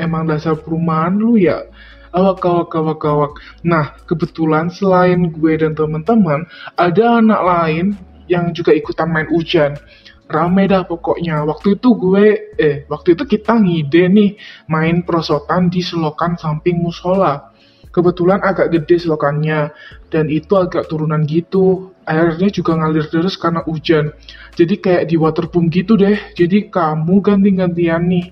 emang 0.01 0.29
dasar 0.29 0.57
perumahan 0.57 1.17
lu 1.17 1.37
ya. 1.37 1.69
Awak, 2.11 2.43
awak, 2.43 2.73
awak, 2.75 3.03
awak. 3.07 3.33
Nah, 3.63 3.95
kebetulan 4.03 4.67
selain 4.67 5.31
gue 5.31 5.53
dan 5.55 5.79
teman-teman, 5.79 6.43
ada 6.75 7.23
anak 7.23 7.41
lain 7.47 7.87
yang 8.27 8.51
juga 8.51 8.75
ikutan 8.75 9.07
main 9.07 9.31
hujan. 9.31 9.79
Rame 10.27 10.67
dah 10.67 10.83
pokoknya. 10.87 11.47
Waktu 11.47 11.79
itu 11.79 11.95
gue, 11.95 12.55
eh, 12.59 12.83
waktu 12.91 13.15
itu 13.15 13.27
kita 13.31 13.63
ngide 13.63 14.11
nih 14.11 14.31
main 14.67 15.07
perosotan 15.07 15.71
di 15.71 15.83
selokan 15.83 16.35
samping 16.35 16.83
musola 16.83 17.50
kebetulan 17.91 18.39
agak 18.43 18.71
gede 18.71 19.03
selokannya 19.03 19.71
dan 20.11 20.27
itu 20.31 20.55
agak 20.59 20.87
turunan 20.87 21.27
gitu. 21.27 21.91
Airnya 22.07 22.51
juga 22.51 22.75
ngalir 22.75 23.07
terus 23.07 23.39
karena 23.39 23.63
hujan. 23.63 24.11
Jadi 24.59 24.83
kayak 24.83 25.11
di 25.11 25.17
waterboom 25.19 25.71
gitu 25.71 25.95
deh. 25.95 26.19
Jadi 26.35 26.71
kamu 26.71 27.23
ganti-gantian 27.23 28.03
nih. 28.11 28.27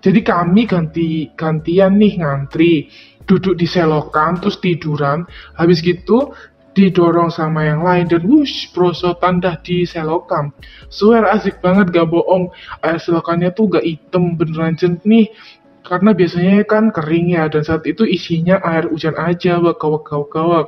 Jadi 0.00 0.20
kami 0.22 0.62
ganti 0.70 1.08
gantian 1.34 1.98
nih 1.98 2.22
ngantri. 2.22 2.86
Duduk 3.26 3.58
di 3.58 3.66
selokan 3.66 4.38
terus 4.38 4.58
tiduran. 4.62 5.26
Habis 5.58 5.82
gitu 5.82 6.34
didorong 6.70 7.34
sama 7.34 7.66
yang 7.66 7.82
lain 7.82 8.06
dan 8.06 8.22
wush 8.30 8.70
prosotan 8.70 9.42
dah 9.42 9.58
di 9.58 9.82
selokan 9.82 10.54
swear 10.86 11.26
asik 11.26 11.58
banget 11.58 11.90
gak 11.90 12.06
bohong. 12.06 12.50
Air 12.86 13.02
selokannya 13.02 13.50
tuh 13.50 13.66
gak 13.74 13.82
hitam 13.82 14.38
beneran 14.38 14.78
jernih 14.78 15.34
karena 15.90 16.14
biasanya 16.14 16.62
kan 16.70 16.94
kering 16.94 17.34
ya 17.34 17.50
dan 17.50 17.66
saat 17.66 17.82
itu 17.82 18.06
isinya 18.06 18.62
air 18.62 18.86
hujan 18.86 19.18
aja 19.18 19.58
wak 19.58 19.82
kawak 19.82 20.06
kawak 20.06 20.30
kawak. 20.30 20.66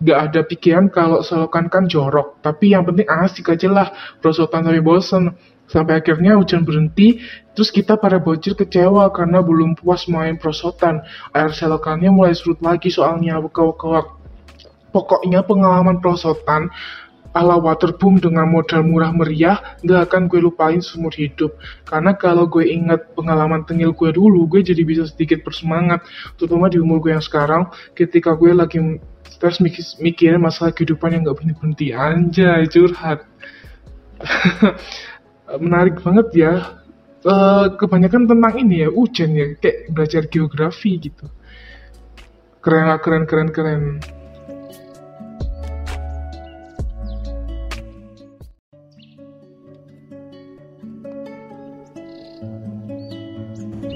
Gak 0.00 0.18
ada 0.32 0.40
pikiran 0.40 0.88
kalau 0.88 1.20
selokan 1.20 1.68
kan 1.68 1.84
jorok 1.84 2.40
tapi 2.40 2.72
yang 2.72 2.88
penting 2.88 3.04
asik 3.04 3.52
aja 3.52 3.68
lah 3.68 3.88
prosotan 4.24 4.64
sampai 4.64 4.80
bosen. 4.80 5.36
Sampai 5.68 6.00
akhirnya 6.00 6.40
hujan 6.40 6.64
berhenti 6.64 7.20
terus 7.52 7.68
kita 7.68 8.00
para 8.00 8.16
bocil 8.16 8.56
kecewa 8.56 9.12
karena 9.12 9.44
belum 9.44 9.76
puas 9.76 10.08
main 10.08 10.40
prosotan. 10.40 11.04
Air 11.36 11.52
selokannya 11.52 12.08
mulai 12.08 12.32
surut 12.32 12.56
lagi 12.64 12.88
soalnya 12.88 13.36
wak 13.44 13.52
kawak 13.52 13.76
kawak. 13.76 14.06
Pokoknya 14.96 15.44
pengalaman 15.44 16.00
prosotan 16.00 16.72
ala 17.34 17.58
waterboom 17.58 18.22
dengan 18.22 18.46
modal 18.46 18.86
murah 18.86 19.10
meriah 19.10 19.58
gak 19.82 20.08
akan 20.10 20.30
gue 20.30 20.38
lupain 20.38 20.78
seumur 20.78 21.10
hidup. 21.18 21.58
Karena 21.82 22.14
kalau 22.14 22.46
gue 22.46 22.62
ingat 22.62 23.12
pengalaman 23.18 23.66
tengil 23.66 23.90
gue 23.90 24.14
dulu, 24.14 24.46
gue 24.46 24.62
jadi 24.62 24.80
bisa 24.86 25.02
sedikit 25.10 25.42
bersemangat. 25.42 26.06
Terutama 26.38 26.70
di 26.70 26.78
umur 26.78 27.02
gue 27.02 27.10
yang 27.10 27.24
sekarang, 27.24 27.68
ketika 27.98 28.38
gue 28.38 28.54
lagi 28.54 28.78
stres 29.26 29.58
mikir, 29.58 29.82
mikirin 29.98 30.38
masalah 30.38 30.70
kehidupan 30.70 31.10
yang 31.10 31.26
gak 31.26 31.42
berhenti 31.42 31.90
Anjay, 31.90 32.70
curhat. 32.70 33.26
Menarik 35.64 35.98
banget 36.00 36.28
ya. 36.32 36.52
Uh, 37.24 37.72
kebanyakan 37.80 38.28
tentang 38.28 38.54
ini 38.60 38.84
ya, 38.84 38.88
hujan 38.92 39.32
ya, 39.32 39.56
kayak 39.56 39.90
belajar 39.96 40.22
geografi 40.28 41.00
gitu. 41.00 41.26
Keren 42.60 42.92
lah, 42.92 43.00
keren, 43.00 43.24
keren, 43.24 43.48
keren. 43.48 43.82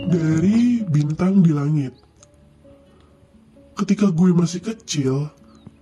Dari 0.09 0.83
bintang 0.89 1.45
di 1.45 1.53
langit. 1.53 1.93
Ketika 3.77 4.11
gue 4.11 4.33
masih 4.35 4.65
kecil, 4.65 5.31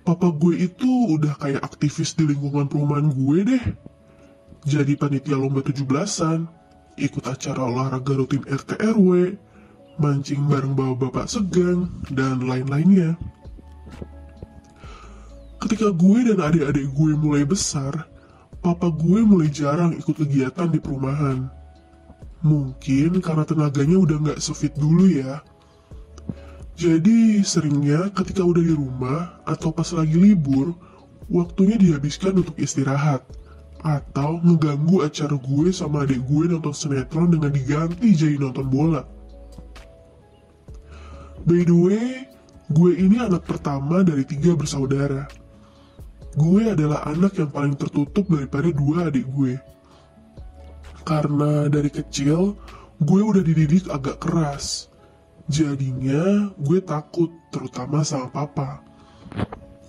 papa 0.02 0.28
gue 0.34 0.66
itu 0.66 1.16
udah 1.16 1.38
kayak 1.38 1.62
aktivis 1.64 2.12
di 2.18 2.28
lingkungan 2.28 2.68
perumahan 2.68 3.08
gue 3.08 3.38
deh. 3.46 3.64
Jadi 4.66 4.98
panitia 4.98 5.38
lomba 5.38 5.62
17-an, 5.62 6.50
ikut 6.98 7.24
acara 7.24 7.62
olahraga 7.70 8.18
rutin 8.18 8.42
RT 8.44 8.82
RW, 8.98 9.38
mancing 10.02 10.42
bareng 10.50 10.74
bapak-bapak 10.74 11.30
segan, 11.30 11.88
dan 12.10 12.42
lain-lainnya. 12.42 13.14
Ketika 15.62 15.94
gue 15.94 16.34
dan 16.34 16.42
adik-adik 16.42 16.90
gue 16.92 17.12
mulai 17.16 17.46
besar, 17.46 18.10
papa 18.60 18.90
gue 18.90 19.22
mulai 19.24 19.48
jarang 19.48 19.94
ikut 19.96 20.18
kegiatan 20.18 20.68
di 20.68 20.82
perumahan 20.82 21.55
Mungkin 22.46 23.18
karena 23.18 23.42
tenaganya 23.42 23.98
udah 23.98 24.16
nggak 24.22 24.38
sefit 24.38 24.78
dulu 24.78 25.10
ya. 25.10 25.42
Jadi 26.78 27.42
seringnya 27.42 28.14
ketika 28.14 28.46
udah 28.46 28.62
di 28.62 28.70
rumah 28.70 29.42
atau 29.42 29.74
pas 29.74 29.90
lagi 29.90 30.14
libur, 30.14 30.78
waktunya 31.26 31.74
dihabiskan 31.74 32.38
untuk 32.38 32.54
istirahat. 32.62 33.26
Atau 33.82 34.38
ngeganggu 34.46 35.02
acara 35.02 35.34
gue 35.34 35.74
sama 35.74 36.06
adik 36.06 36.22
gue 36.26 36.46
nonton 36.46 36.70
sinetron 36.70 37.34
dengan 37.34 37.50
diganti 37.50 38.14
jadi 38.14 38.38
nonton 38.38 38.66
bola. 38.70 39.02
By 41.46 41.66
the 41.66 41.74
way, 41.74 42.30
gue 42.70 42.90
ini 42.94 43.22
anak 43.22 43.42
pertama 43.46 44.06
dari 44.06 44.22
tiga 44.22 44.54
bersaudara. 44.54 45.26
Gue 46.38 46.70
adalah 46.70 47.06
anak 47.10 47.42
yang 47.42 47.50
paling 47.50 47.74
tertutup 47.74 48.26
daripada 48.30 48.70
dua 48.70 49.10
adik 49.10 49.26
gue 49.34 49.58
karena 51.06 51.70
dari 51.70 51.86
kecil 51.86 52.58
gue 52.98 53.20
udah 53.22 53.40
dididik 53.46 53.86
agak 53.86 54.18
keras. 54.18 54.90
Jadinya 55.46 56.50
gue 56.58 56.82
takut 56.82 57.30
terutama 57.54 58.02
sama 58.02 58.26
papa. 58.34 58.82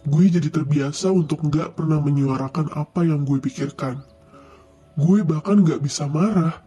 Gue 0.06 0.30
jadi 0.30 0.54
terbiasa 0.54 1.10
untuk 1.10 1.42
nggak 1.50 1.74
pernah 1.74 1.98
menyuarakan 1.98 2.70
apa 2.78 3.02
yang 3.02 3.26
gue 3.26 3.42
pikirkan. 3.42 4.06
Gue 4.94 5.26
bahkan 5.26 5.66
nggak 5.66 5.82
bisa 5.82 6.06
marah 6.06 6.62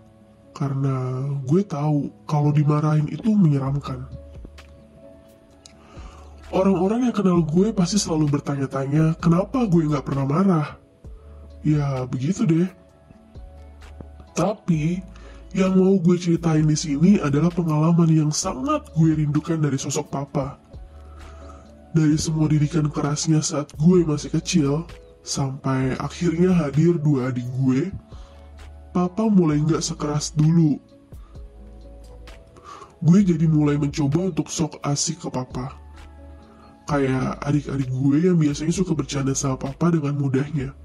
karena 0.51 1.25
gue 1.47 1.63
tahu 1.63 2.11
kalau 2.27 2.51
dimarahin 2.51 3.07
itu 3.07 3.31
menyeramkan. 3.31 4.11
Orang-orang 6.51 7.07
yang 7.07 7.15
kenal 7.15 7.47
gue 7.47 7.71
pasti 7.71 7.95
selalu 7.95 8.27
bertanya-tanya 8.27 9.15
kenapa 9.23 9.71
gue 9.71 9.87
nggak 9.87 10.03
pernah 10.03 10.27
marah. 10.27 10.69
Ya 11.63 12.03
begitu 12.11 12.43
deh. 12.43 12.80
Tapi 14.35 15.03
yang 15.51 15.75
mau 15.75 15.99
gue 15.99 16.15
ceritain 16.15 16.63
di 16.63 16.79
sini 16.79 17.19
adalah 17.19 17.51
pengalaman 17.51 18.07
yang 18.07 18.31
sangat 18.31 18.87
gue 18.95 19.19
rindukan 19.19 19.59
dari 19.59 19.75
sosok 19.75 20.07
papa. 20.07 20.63
Dari 21.91 22.15
semua 22.15 22.47
didikan 22.47 22.87
kerasnya 22.87 23.43
saat 23.43 23.75
gue 23.75 24.07
masih 24.07 24.31
kecil, 24.31 24.87
sampai 25.27 25.99
akhirnya 25.99 26.55
hadir 26.55 26.95
dua 27.03 27.35
adik 27.35 27.47
gue, 27.59 27.91
papa 28.95 29.27
mulai 29.27 29.59
nggak 29.59 29.83
sekeras 29.83 30.31
dulu. 30.39 30.79
gue 33.01 33.25
jadi 33.25 33.49
mulai 33.49 33.81
mencoba 33.81 34.29
untuk 34.29 34.53
sok 34.53 34.77
asik 34.85 35.25
ke 35.25 35.29
papa. 35.33 35.73
Kayak 36.85 37.41
adik-adik 37.43 37.89
gue 37.89 38.29
yang 38.29 38.37
biasanya 38.37 38.77
suka 38.77 38.93
bercanda 38.93 39.33
sama 39.33 39.57
papa 39.57 39.89
dengan 39.89 40.21
mudahnya. 40.21 40.77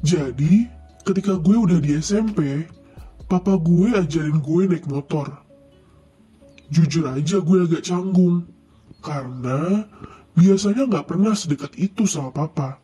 Jadi, 0.00 0.77
ketika 1.08 1.40
gue 1.40 1.56
udah 1.56 1.80
di 1.80 1.96
SMP, 1.96 2.68
papa 3.32 3.56
gue 3.56 3.96
ajarin 3.96 4.44
gue 4.44 4.68
naik 4.68 4.84
motor. 4.84 5.40
Jujur 6.68 7.08
aja 7.08 7.40
gue 7.40 7.64
agak 7.64 7.88
canggung, 7.88 8.44
karena 9.00 9.88
biasanya 10.36 10.84
nggak 10.84 11.08
pernah 11.08 11.32
sedekat 11.32 11.72
itu 11.80 12.04
sama 12.04 12.28
papa. 12.28 12.76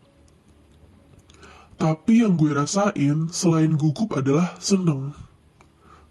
Tapi 1.76 2.24
yang 2.24 2.40
gue 2.40 2.48
rasain 2.56 3.28
selain 3.28 3.76
gugup 3.76 4.16
adalah 4.16 4.56
seneng. 4.56 5.12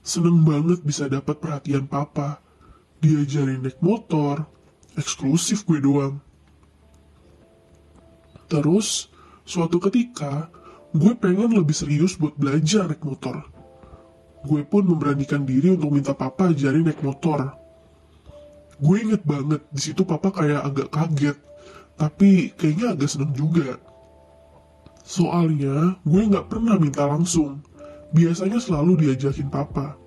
Seneng 0.05 0.45
banget 0.45 0.85
bisa 0.85 1.09
dapat 1.09 1.41
perhatian 1.41 1.89
papa. 1.89 2.45
Diajarin 3.01 3.65
naik 3.65 3.81
motor, 3.81 4.45
eksklusif 4.93 5.65
gue 5.65 5.81
doang. 5.81 6.21
Terus, 8.45 9.09
suatu 9.49 9.81
ketika, 9.81 10.53
gue 10.93 11.13
pengen 11.17 11.57
lebih 11.57 11.73
serius 11.73 12.13
buat 12.21 12.37
belajar 12.37 12.85
naik 12.85 13.01
motor. 13.01 13.41
Gue 14.45 14.61
pun 14.61 14.85
memberanikan 14.85 15.41
diri 15.41 15.73
untuk 15.73 15.89
minta 15.89 16.13
papa 16.13 16.53
ajarin 16.53 16.85
naik 16.85 17.01
motor. 17.01 17.49
Gue 18.77 19.01
inget 19.01 19.25
banget, 19.25 19.61
di 19.73 19.81
situ 19.81 20.05
papa 20.05 20.29
kayak 20.29 20.61
agak 20.61 20.89
kaget, 20.93 21.37
tapi 21.97 22.53
kayaknya 22.59 22.93
agak 22.93 23.09
seneng 23.09 23.33
juga. 23.33 23.79
Soalnya, 25.03 25.99
gue 26.03 26.21
nggak 26.29 26.47
pernah 26.47 26.79
minta 26.79 27.07
langsung. 27.07 27.63
Biasanya 28.13 28.61
selalu 28.61 29.07
diajakin 29.07 29.49
papa. 29.49 29.97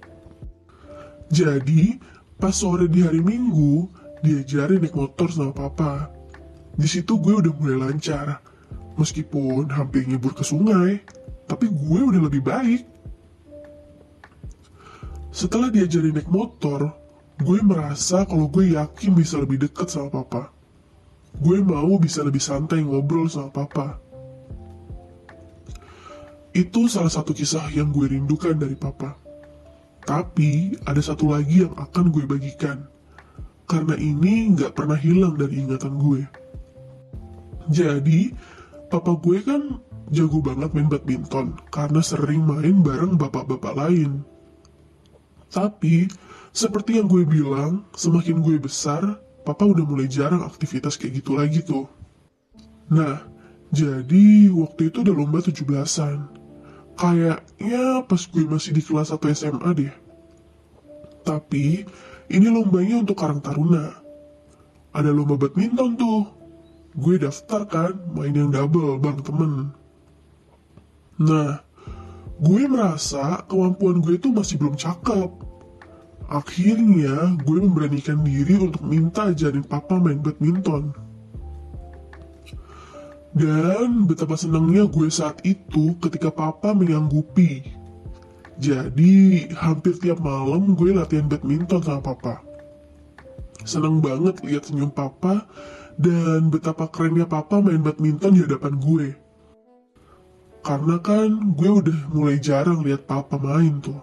Jadi, 1.32 1.98
pas 2.38 2.54
sore 2.54 2.86
di 2.86 3.02
hari 3.02 3.18
Minggu, 3.18 3.90
diajarin 4.22 4.80
naik 4.84 4.94
motor 4.94 5.28
sama 5.32 5.50
papa. 5.50 6.12
Di 6.76 6.86
situ 6.86 7.16
gue 7.18 7.34
udah 7.42 7.52
mulai 7.56 7.90
lancar. 7.90 8.40
Meskipun 8.96 9.68
hampir 9.68 10.08
nyebur 10.08 10.32
ke 10.32 10.40
sungai, 10.40 11.04
tapi 11.44 11.68
gue 11.68 12.00
udah 12.00 12.20
lebih 12.26 12.42
baik. 12.42 12.82
Setelah 15.30 15.68
diajarin 15.68 16.16
naik 16.16 16.32
motor, 16.32 16.96
gue 17.36 17.58
merasa 17.60 18.24
kalau 18.24 18.48
gue 18.48 18.72
yakin 18.72 19.12
bisa 19.12 19.36
lebih 19.36 19.60
dekat 19.68 19.92
sama 19.92 20.08
papa. 20.08 20.48
Gue 21.36 21.60
mau 21.60 22.00
bisa 22.00 22.24
lebih 22.24 22.40
santai 22.40 22.80
ngobrol 22.80 23.28
sama 23.28 23.52
papa. 23.52 24.00
Itu 26.56 26.88
salah 26.88 27.12
satu 27.12 27.36
kisah 27.36 27.68
yang 27.76 27.92
gue 27.92 28.16
rindukan 28.16 28.56
dari 28.56 28.72
papa. 28.72 29.12
Tapi 30.08 30.72
ada 30.88 31.04
satu 31.04 31.36
lagi 31.36 31.68
yang 31.68 31.76
akan 31.76 32.08
gue 32.08 32.24
bagikan. 32.24 32.88
Karena 33.68 33.92
ini 34.00 34.56
nggak 34.56 34.72
pernah 34.72 34.96
hilang 34.96 35.36
dari 35.36 35.60
ingatan 35.60 36.00
gue. 36.00 36.24
Jadi, 37.68 38.32
papa 38.86 39.18
gue 39.18 39.42
kan 39.42 39.82
jago 40.14 40.38
banget 40.38 40.70
main 40.70 40.86
badminton 40.86 41.58
karena 41.74 42.00
sering 42.02 42.46
main 42.46 42.82
bareng 42.82 43.18
bapak-bapak 43.18 43.74
lain. 43.74 44.22
Tapi, 45.50 46.10
seperti 46.50 46.98
yang 46.98 47.06
gue 47.06 47.22
bilang, 47.24 47.86
semakin 47.94 48.42
gue 48.42 48.58
besar, 48.58 49.18
papa 49.46 49.64
udah 49.64 49.86
mulai 49.86 50.10
jarang 50.10 50.42
aktivitas 50.42 50.98
kayak 50.98 51.22
gitu 51.22 51.38
lagi 51.38 51.62
tuh. 51.62 51.86
Nah, 52.90 53.24
jadi 53.70 54.50
waktu 54.50 54.90
itu 54.90 55.02
udah 55.06 55.14
lomba 55.14 55.42
17-an. 55.42 56.18
Kayaknya 56.96 58.06
pas 58.08 58.22
gue 58.24 58.44
masih 58.46 58.72
di 58.72 58.82
kelas 58.82 59.12
1 59.12 59.32
SMA 59.36 59.70
deh. 59.76 59.94
Tapi, 61.26 61.82
ini 62.30 62.46
lombanya 62.50 63.02
untuk 63.02 63.18
Karang 63.18 63.42
Taruna. 63.42 63.90
Ada 64.94 65.10
lomba 65.10 65.36
badminton 65.36 65.98
tuh. 65.98 66.35
Gue 66.96 67.20
daftar 67.20 67.68
kan, 67.68 67.92
main 68.16 68.32
yang 68.32 68.48
double 68.48 68.96
bareng 68.96 69.20
temen. 69.20 69.52
Nah, 71.20 71.60
gue 72.40 72.62
merasa 72.64 73.44
kemampuan 73.44 74.00
gue 74.00 74.16
itu 74.16 74.32
masih 74.32 74.56
belum 74.56 74.80
cakep. 74.80 75.28
Akhirnya, 76.32 77.36
gue 77.44 77.58
memberanikan 77.60 78.24
diri 78.24 78.56
untuk 78.56 78.80
minta 78.80 79.28
ajarin 79.28 79.60
papa 79.60 80.00
main 80.00 80.24
badminton. 80.24 80.96
Dan 83.36 84.08
betapa 84.08 84.32
senangnya 84.40 84.88
gue 84.88 85.12
saat 85.12 85.44
itu 85.44 85.92
ketika 86.00 86.32
papa 86.32 86.72
menyanggupi. 86.72 87.60
Jadi, 88.56 89.52
hampir 89.52 90.00
tiap 90.00 90.24
malam 90.24 90.72
gue 90.72 90.96
latihan 90.96 91.28
badminton 91.28 91.84
sama 91.84 92.00
papa. 92.00 92.40
Senang 93.68 94.00
banget 94.00 94.40
lihat 94.40 94.64
senyum 94.64 94.88
papa 94.88 95.44
dan 95.96 96.52
betapa 96.52 96.88
kerennya 96.92 97.24
papa 97.24 97.60
main 97.60 97.80
badminton 97.80 98.36
di 98.36 98.40
hadapan 98.44 98.74
gue. 98.76 99.08
Karena 100.60 101.00
kan 101.00 101.56
gue 101.56 101.70
udah 101.70 102.00
mulai 102.12 102.36
jarang 102.36 102.84
lihat 102.84 103.08
papa 103.08 103.40
main 103.40 103.80
tuh. 103.80 104.00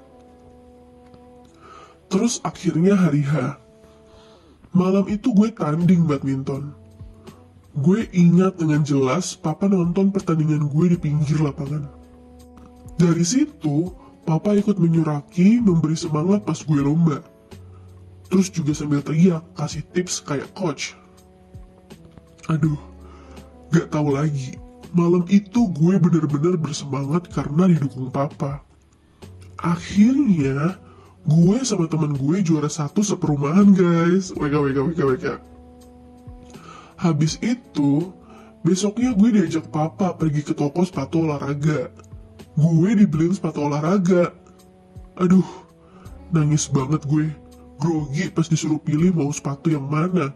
Terus 2.09 2.41
akhirnya 2.45 2.97
hari 2.97 3.25
H. 3.25 3.57
Malam 4.73 5.05
itu 5.09 5.29
gue 5.33 5.53
tanding 5.53 6.09
badminton. 6.09 6.73
Gue 7.73 8.05
ingat 8.13 8.57
dengan 8.57 8.85
jelas 8.85 9.33
papa 9.33 9.65
nonton 9.65 10.13
pertandingan 10.13 10.69
gue 10.69 10.93
di 10.93 10.97
pinggir 10.97 11.41
lapangan. 11.41 11.89
Dari 12.97 13.25
situ, 13.25 13.89
papa 14.25 14.53
ikut 14.53 14.77
menyuraki 14.77 15.57
memberi 15.57 15.97
semangat 15.97 16.45
pas 16.45 16.57
gue 16.57 16.81
lomba. 16.81 17.21
Terus 18.29 18.49
juga 18.49 18.77
sambil 18.77 19.01
teriak, 19.01 19.45
kasih 19.57 19.85
tips 19.93 20.21
kayak 20.21 20.53
coach. 20.53 20.97
Aduh, 22.51 22.79
gak 23.71 23.93
tahu 23.93 24.11
lagi. 24.15 24.59
Malam 24.93 25.23
itu 25.31 25.71
gue 25.71 25.95
bener-bener 25.97 26.59
bersemangat 26.59 27.31
karena 27.31 27.71
didukung 27.71 28.11
papa. 28.11 28.61
Akhirnya, 29.57 30.75
gue 31.23 31.57
sama 31.63 31.87
teman 31.87 32.13
gue 32.13 32.43
juara 32.43 32.67
satu 32.67 32.99
seperumahan 32.99 33.71
guys. 33.71 34.35
Weka, 34.35 34.59
weka, 34.59 34.81
weka, 34.83 35.03
weka. 35.07 35.33
Habis 36.99 37.39
itu, 37.39 38.11
besoknya 38.61 39.15
gue 39.15 39.39
diajak 39.39 39.71
papa 39.71 40.13
pergi 40.19 40.43
ke 40.43 40.53
toko 40.53 40.83
sepatu 40.83 41.23
olahraga. 41.23 41.89
Gue 42.53 42.93
dibeliin 42.93 43.33
sepatu 43.33 43.65
olahraga. 43.65 44.35
Aduh, 45.17 45.47
nangis 46.29 46.67
banget 46.69 47.07
gue. 47.07 47.31
Grogi 47.81 48.29
pas 48.29 48.45
disuruh 48.45 48.77
pilih 48.77 49.15
mau 49.15 49.31
sepatu 49.33 49.73
yang 49.73 49.87
mana. 49.89 50.35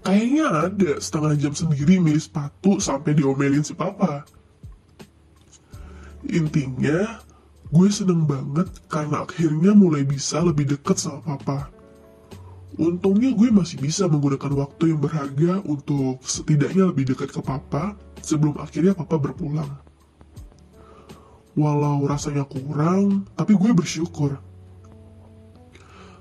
Kayaknya 0.00 0.46
ada 0.48 0.90
setengah 0.96 1.34
jam 1.36 1.52
sendiri 1.52 2.00
milih 2.00 2.22
sepatu 2.22 2.80
sampai 2.80 3.12
diomelin 3.12 3.60
si 3.60 3.76
papa. 3.76 4.24
Intinya, 6.24 7.20
gue 7.68 7.88
seneng 7.92 8.24
banget 8.24 8.68
karena 8.88 9.28
akhirnya 9.28 9.76
mulai 9.76 10.08
bisa 10.08 10.40
lebih 10.40 10.72
deket 10.72 10.96
sama 10.96 11.20
papa. 11.36 11.68
Untungnya 12.80 13.34
gue 13.36 13.52
masih 13.52 13.76
bisa 13.76 14.08
menggunakan 14.08 14.56
waktu 14.56 14.94
yang 14.94 15.00
berharga 15.04 15.60
untuk 15.68 16.22
setidaknya 16.24 16.88
lebih 16.88 17.12
dekat 17.12 17.28
ke 17.34 17.40
papa 17.44 17.98
sebelum 18.24 18.56
akhirnya 18.56 18.96
papa 18.96 19.20
berpulang. 19.20 19.68
Walau 21.58 22.08
rasanya 22.08 22.48
kurang, 22.48 23.28
tapi 23.36 23.52
gue 23.52 23.74
bersyukur. 23.74 24.38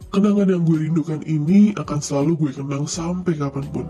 Kenangan 0.10 0.50
yang 0.50 0.66
gue 0.66 0.90
rindukan 0.90 1.22
ini 1.30 1.70
akan 1.78 2.02
selalu 2.02 2.34
gue 2.42 2.52
kenang 2.58 2.90
sampai 2.90 3.38
kapan 3.38 3.62
pun. 3.70 3.86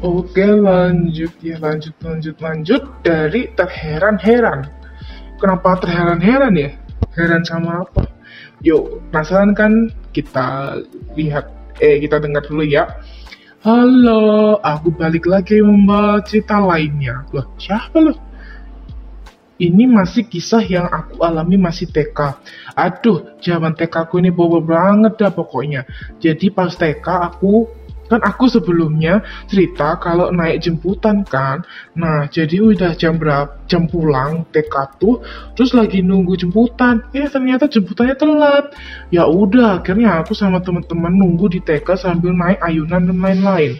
Oke 0.00 0.48
lanjut 0.48 1.28
ya 1.44 1.60
lanjut 1.60 1.92
lanjut 2.00 2.36
lanjut 2.40 2.82
dari 3.04 3.52
terheran-heran. 3.52 4.64
Kenapa 5.44 5.76
terheran-heran 5.84 6.56
ya? 6.56 6.72
Heran 7.20 7.44
sama 7.44 7.84
apa? 7.84 8.08
Yuk 8.64 9.04
penasaran 9.12 9.52
kan? 9.52 9.92
Kita 10.16 10.80
lihat 11.12 11.44
eh 11.84 12.00
kita 12.00 12.16
dengar 12.16 12.48
dulu 12.48 12.64
ya. 12.64 12.88
Halo, 13.60 14.56
aku 14.64 14.88
balik 14.88 15.28
lagi 15.28 15.60
membawa 15.60 16.16
cerita 16.24 16.56
lainnya. 16.64 17.28
Loh, 17.36 17.44
siapa 17.60 17.98
loh? 18.00 18.25
Ini 19.56 19.88
masih 19.88 20.28
kisah 20.28 20.60
yang 20.60 20.84
aku 20.84 21.24
alami 21.24 21.56
masih 21.56 21.88
TK. 21.88 22.18
Aduh, 22.76 23.40
zaman 23.40 23.72
TK 23.72 24.04
aku 24.04 24.20
ini 24.20 24.28
bobo 24.28 24.60
banget 24.60 25.16
dah 25.16 25.32
pokoknya. 25.32 25.88
Jadi 26.20 26.52
pas 26.52 26.76
TK 26.76 27.06
aku 27.08 27.64
kan 28.06 28.22
aku 28.22 28.46
sebelumnya 28.46 29.22
cerita 29.50 29.98
kalau 29.98 30.30
naik 30.30 30.62
jemputan 30.62 31.26
kan 31.26 31.66
nah 31.98 32.30
jadi 32.30 32.62
udah 32.62 32.94
jam 32.94 33.18
berapa 33.18 33.66
jam 33.66 33.90
pulang 33.90 34.46
TK 34.54 34.74
tuh 35.02 35.20
terus 35.58 35.74
lagi 35.74 36.06
nunggu 36.06 36.38
jemputan 36.38 37.02
eh 37.10 37.26
ternyata 37.26 37.66
jemputannya 37.66 38.14
telat 38.14 38.70
ya 39.10 39.26
udah 39.26 39.82
akhirnya 39.82 40.22
aku 40.22 40.38
sama 40.38 40.62
teman-teman 40.62 41.12
nunggu 41.12 41.58
di 41.58 41.60
TK 41.62 41.98
sambil 41.98 42.30
naik 42.30 42.62
ayunan 42.62 43.10
dan 43.10 43.18
lain-lain 43.18 43.74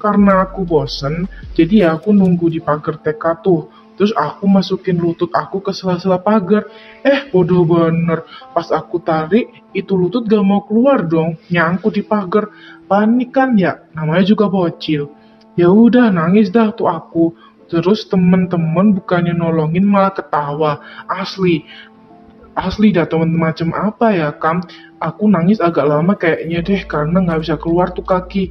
Karena 0.00 0.48
aku 0.48 0.64
bosen, 0.64 1.28
jadi 1.52 1.84
ya 1.84 1.88
aku 2.00 2.16
nunggu 2.16 2.48
di 2.48 2.56
pagar 2.56 2.96
TK 3.04 3.44
tuh. 3.44 3.68
Terus 4.00 4.16
aku 4.16 4.48
masukin 4.48 4.96
lutut 4.96 5.28
aku 5.28 5.60
ke 5.60 5.76
sela-sela 5.76 6.16
pagar. 6.16 6.64
Eh, 7.04 7.28
bodoh 7.28 7.68
bener. 7.68 8.24
Pas 8.56 8.64
aku 8.72 8.96
tarik, 8.96 9.52
itu 9.76 9.92
lutut 9.92 10.24
gak 10.24 10.40
mau 10.40 10.64
keluar 10.64 11.04
dong. 11.04 11.36
Nyangkut 11.52 12.00
di 12.00 12.00
pagar. 12.00 12.48
Panik 12.88 13.28
kan 13.36 13.60
ya? 13.60 13.76
Namanya 13.92 14.24
juga 14.24 14.48
bocil. 14.48 15.04
Ya 15.52 15.68
udah, 15.68 16.08
nangis 16.08 16.48
dah 16.48 16.72
tuh 16.72 16.88
aku. 16.88 17.36
Terus 17.68 18.08
temen-temen 18.08 18.96
bukannya 18.96 19.36
nolongin 19.36 19.84
malah 19.84 20.16
ketawa. 20.16 20.80
Asli. 21.04 21.68
Asli 22.56 22.96
dah 22.96 23.04
temen 23.04 23.36
macam 23.36 23.68
apa 23.76 24.16
ya, 24.16 24.32
Kam? 24.32 24.64
Aku 24.96 25.28
nangis 25.28 25.60
agak 25.60 25.84
lama 25.84 26.16
kayaknya 26.16 26.64
deh 26.64 26.88
karena 26.88 27.20
nggak 27.20 27.44
bisa 27.44 27.60
keluar 27.60 27.92
tuh 27.92 28.08
kaki. 28.08 28.48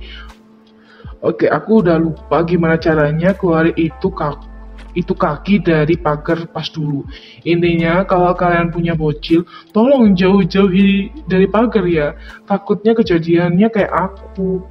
Oke, 1.25 1.49
aku 1.49 1.81
udah 1.81 1.97
lupa 1.97 2.45
gimana 2.45 2.77
caranya 2.77 3.33
keluarin 3.33 3.73
itu 3.73 4.13
kaki 4.13 4.48
itu 4.97 5.13
kaki 5.13 5.61
dari 5.61 5.95
pagar 5.97 6.49
pas 6.49 6.65
dulu. 6.69 7.05
Intinya 7.45 8.05
kalau 8.05 8.33
kalian 8.33 8.73
punya 8.73 8.97
bocil, 8.97 9.45
tolong 9.69 10.13
jauh-jauhi 10.17 11.11
dari 11.29 11.45
pagar 11.45 11.85
ya. 11.85 12.17
Takutnya 12.45 12.97
kejadiannya 12.97 13.67
kayak 13.69 13.91
aku. 13.93 14.65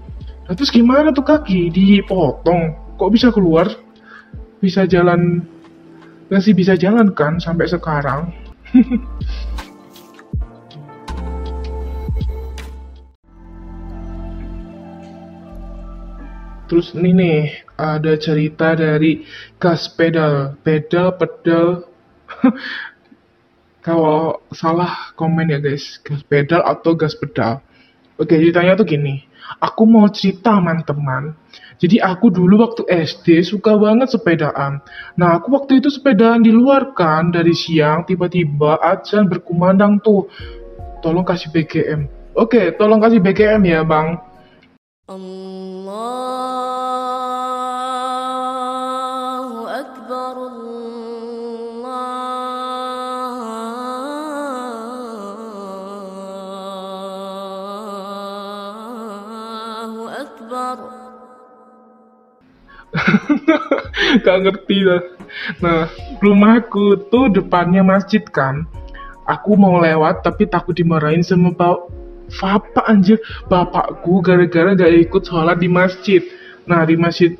Nah, 0.48 0.54
terus 0.56 0.72
gimana 0.72 1.12
tuh 1.14 1.22
kaki? 1.26 1.70
Dipotong. 1.70 2.96
Kok 2.98 3.10
bisa 3.12 3.28
keluar? 3.30 3.68
Bisa 4.58 4.88
jalan 4.88 5.46
masih 6.28 6.52
bisa 6.52 6.74
jalan 6.74 7.14
kan 7.14 7.38
sampai 7.38 7.70
sekarang? 7.70 8.34
Terus 16.68 16.92
ini 16.92 17.16
nih, 17.16 17.40
ada 17.78 18.18
cerita 18.18 18.74
dari 18.74 19.22
gas 19.62 19.86
pedal, 19.86 20.58
pedal, 20.66 21.14
pedal. 21.14 21.86
Kalau 23.86 24.42
salah 24.50 25.14
komen 25.14 25.54
ya 25.54 25.62
guys, 25.62 26.02
gas 26.02 26.20
pedal 26.26 26.60
atau 26.66 26.98
gas 26.98 27.14
pedal. 27.14 27.62
Oke, 28.18 28.34
ceritanya 28.34 28.74
tuh 28.74 28.84
gini. 28.84 29.22
Aku 29.62 29.88
mau 29.88 30.10
cerita 30.10 30.58
teman-teman. 30.58 31.32
Jadi 31.78 32.02
aku 32.02 32.28
dulu 32.28 32.66
waktu 32.66 32.82
SD 32.90 33.46
suka 33.46 33.78
banget 33.78 34.10
sepedaan. 34.10 34.82
Nah, 35.14 35.38
aku 35.38 35.54
waktu 35.54 35.78
itu 35.78 35.88
sepedaan 35.88 36.42
di 36.42 36.50
luar 36.50 36.92
kan 36.92 37.30
dari 37.30 37.54
siang 37.54 38.02
tiba-tiba 38.02 38.82
ajan 38.82 39.30
berkumandang 39.30 40.02
tuh. 40.02 40.26
Tolong 41.00 41.22
kasih 41.22 41.54
BGM. 41.54 42.10
Oke, 42.34 42.74
tolong 42.74 42.98
kasih 42.98 43.22
BGM 43.22 43.62
ya, 43.62 43.80
Bang. 43.86 44.18
Allah 45.06 46.57
Gak 64.24 64.38
ngerti 64.44 64.78
lah. 64.84 65.02
Nah, 65.62 65.80
rumahku 66.22 67.08
tuh 67.12 67.30
depannya 67.30 67.84
masjid 67.84 68.22
kan. 68.24 68.64
Aku 69.28 69.60
mau 69.60 69.76
lewat 69.80 70.24
tapi 70.24 70.48
takut 70.48 70.72
dimarahin 70.72 71.20
sama 71.20 71.52
bap 71.52 71.88
Bapak 72.28 72.84
anjir, 72.84 73.16
bapakku 73.48 74.20
gara-gara 74.20 74.76
gak 74.76 74.92
ikut 75.08 75.24
sholat 75.24 75.56
di 75.56 75.64
masjid. 75.64 76.20
Nah, 76.68 76.84
di 76.84 76.92
masjid 76.92 77.32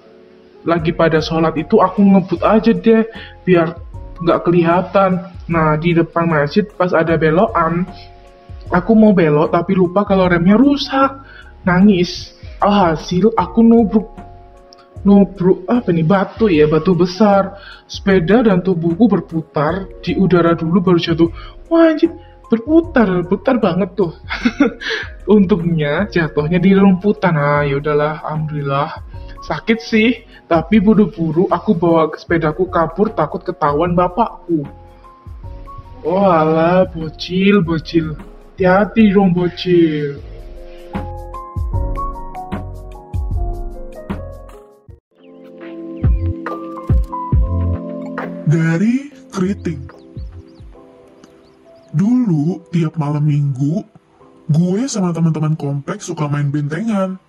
lagi 0.64 0.96
pada 0.96 1.20
sholat 1.20 1.54
itu 1.60 1.76
aku 1.76 2.00
ngebut 2.00 2.40
aja 2.40 2.72
deh 2.72 3.04
biar 3.44 3.76
nggak 4.24 4.48
kelihatan. 4.48 5.28
Nah, 5.44 5.76
di 5.76 5.92
depan 5.92 6.24
masjid 6.24 6.64
pas 6.72 6.96
ada 6.96 7.20
belokan, 7.20 7.84
aku 8.72 8.92
mau 8.96 9.12
belok 9.12 9.52
tapi 9.52 9.76
lupa 9.76 10.08
kalau 10.08 10.24
remnya 10.24 10.56
rusak. 10.56 11.20
Nangis. 11.68 12.32
Alhasil 12.58 13.28
aku 13.36 13.60
nubruk 13.60 14.08
nubruk 15.06 15.66
apa 15.68 15.90
nih 15.90 16.06
batu 16.06 16.46
ya 16.50 16.66
batu 16.70 16.94
besar. 16.94 17.58
Sepeda 17.88 18.44
dan 18.44 18.60
tubuhku 18.60 19.08
berputar 19.08 19.88
di 20.04 20.16
udara 20.18 20.54
dulu 20.54 20.78
baru 20.80 20.98
jatuh. 21.00 21.30
Wah 21.68 21.92
anjir 21.92 22.12
berputar 22.48 23.06
berputar 23.24 23.60
banget 23.60 23.94
tuh. 23.98 24.12
Untungnya 25.36 26.08
jatuhnya 26.08 26.58
di 26.58 26.72
rumputan. 26.72 27.34
Nah 27.36 27.62
yaudahlah 27.68 28.24
alhamdulillah. 28.24 28.90
Sakit 29.44 29.78
sih 29.80 30.26
tapi 30.48 30.80
buru-buru 30.80 31.44
aku 31.52 31.76
bawa 31.76 32.08
sepedaku 32.16 32.66
kabur 32.72 33.12
takut 33.12 33.44
ketahuan 33.44 33.92
bapakku. 33.92 34.64
Walah, 36.06 36.86
bocil, 36.88 37.60
bocil. 37.60 38.14
Hati-hati 38.54 39.10
dong, 39.10 39.34
bocil. 39.34 40.22
Dari 48.48 49.12
keriting. 49.28 49.84
Dulu, 51.92 52.64
tiap 52.72 52.96
malam 52.96 53.28
minggu, 53.28 53.84
gue 54.48 54.80
sama 54.88 55.12
teman-teman 55.12 55.52
kompleks 55.52 56.08
suka 56.08 56.24
main 56.32 56.48
bentengan. 56.48 57.20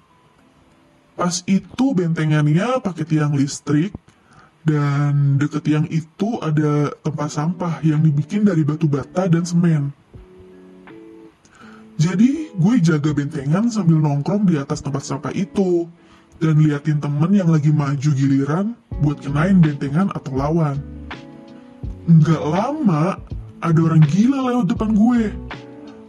Pas 1.20 1.44
itu 1.44 1.92
bentengannya 1.92 2.80
pakai 2.80 3.04
tiang 3.04 3.36
listrik, 3.36 3.92
dan 4.64 5.36
deket 5.36 5.68
tiang 5.68 5.88
itu 5.92 6.40
ada 6.40 6.96
tempat 7.04 7.36
sampah 7.36 7.84
yang 7.84 8.00
dibikin 8.00 8.48
dari 8.48 8.64
batu 8.64 8.88
bata 8.88 9.28
dan 9.28 9.44
semen. 9.44 9.92
Jadi, 12.00 12.56
gue 12.56 12.76
jaga 12.80 13.12
bentengan 13.12 13.68
sambil 13.68 14.00
nongkrong 14.00 14.48
di 14.48 14.56
atas 14.56 14.80
tempat 14.80 15.04
sampah 15.04 15.36
itu, 15.36 15.84
dan 16.40 16.56
liatin 16.64 17.04
temen 17.04 17.36
yang 17.36 17.52
lagi 17.52 17.76
maju 17.76 18.10
giliran 18.16 18.72
buat 19.04 19.20
kenain 19.20 19.60
bentengan 19.60 20.08
atau 20.16 20.32
lawan. 20.40 20.99
Nggak 22.10 22.42
lama, 22.42 23.22
ada 23.62 23.80
orang 23.86 24.02
gila 24.10 24.50
lewat 24.50 24.74
depan 24.74 24.98
gue. 24.98 25.30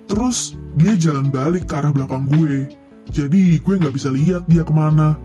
Terus 0.09 0.57
dia 0.81 0.97
jalan 0.97 1.29
balik 1.29 1.69
ke 1.69 1.77
arah 1.77 1.93
belakang 1.93 2.25
gue. 2.25 2.73
Jadi 3.13 3.61
gue 3.61 3.75
nggak 3.77 3.93
bisa 3.93 4.09
lihat 4.09 4.49
dia 4.49 4.65
ke 4.65 4.73
mana. 4.73 5.21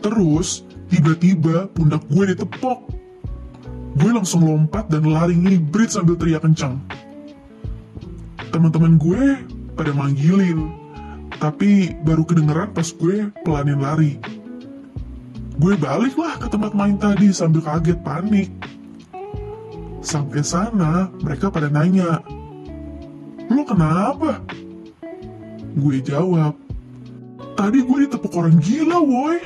Terus 0.00 0.64
tiba-tiba 0.88 1.68
pundak 1.76 2.00
gue 2.08 2.32
ditepok. 2.32 2.88
Gue 4.00 4.10
langsung 4.14 4.48
lompat 4.48 4.88
dan 4.88 5.04
lari 5.04 5.36
ngibrit 5.36 5.92
sambil 5.92 6.16
teriak 6.16 6.48
kencang. 6.48 6.80
Teman-teman 8.48 8.96
gue 8.96 9.36
pada 9.76 9.92
manggilin, 9.92 10.72
tapi 11.36 11.92
baru 12.08 12.24
kedengeran 12.24 12.72
pas 12.72 12.88
gue 12.88 13.28
pelanin 13.44 13.84
lari. 13.84 14.16
Gue 15.60 15.76
baliklah 15.76 16.40
ke 16.40 16.48
tempat 16.48 16.72
main 16.72 16.96
tadi 16.96 17.34
sambil 17.36 17.60
kaget 17.60 18.00
panik. 18.00 18.48
Sampai 20.08 20.40
sana, 20.40 21.12
mereka 21.20 21.52
pada 21.52 21.68
nanya, 21.68 22.24
Lo 23.52 23.60
kenapa? 23.68 24.40
Gue 25.76 26.00
jawab, 26.00 26.56
Tadi 27.52 27.84
gue 27.84 28.08
ditepuk 28.08 28.32
orang 28.32 28.56
gila, 28.56 29.04
woi. 29.04 29.36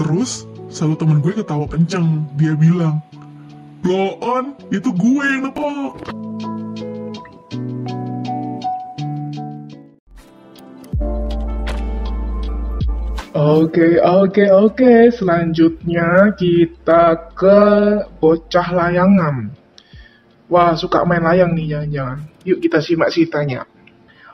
Terus, 0.00 0.48
selalu 0.72 0.94
temen 0.96 1.18
gue 1.20 1.36
ketawa 1.36 1.68
kenceng. 1.68 2.32
Dia 2.40 2.56
bilang, 2.56 3.04
Blow 3.84 4.16
on, 4.24 4.56
itu 4.72 4.88
gue 4.88 5.24
yang 5.28 5.52
nepok. 5.52 6.00
Oke, 13.30 14.02
oke, 14.02 14.42
oke. 14.50 15.14
Selanjutnya 15.14 16.34
kita 16.34 17.30
ke 17.30 17.58
bocah 18.18 18.68
layangan. 18.74 19.54
Wah, 20.50 20.74
suka 20.74 21.06
main 21.06 21.22
layang 21.22 21.54
nih 21.54 21.78
jangan-jangan. 21.78 22.26
Yuk 22.42 22.58
kita 22.58 22.82
simak 22.82 23.14
ceritanya. 23.14 23.70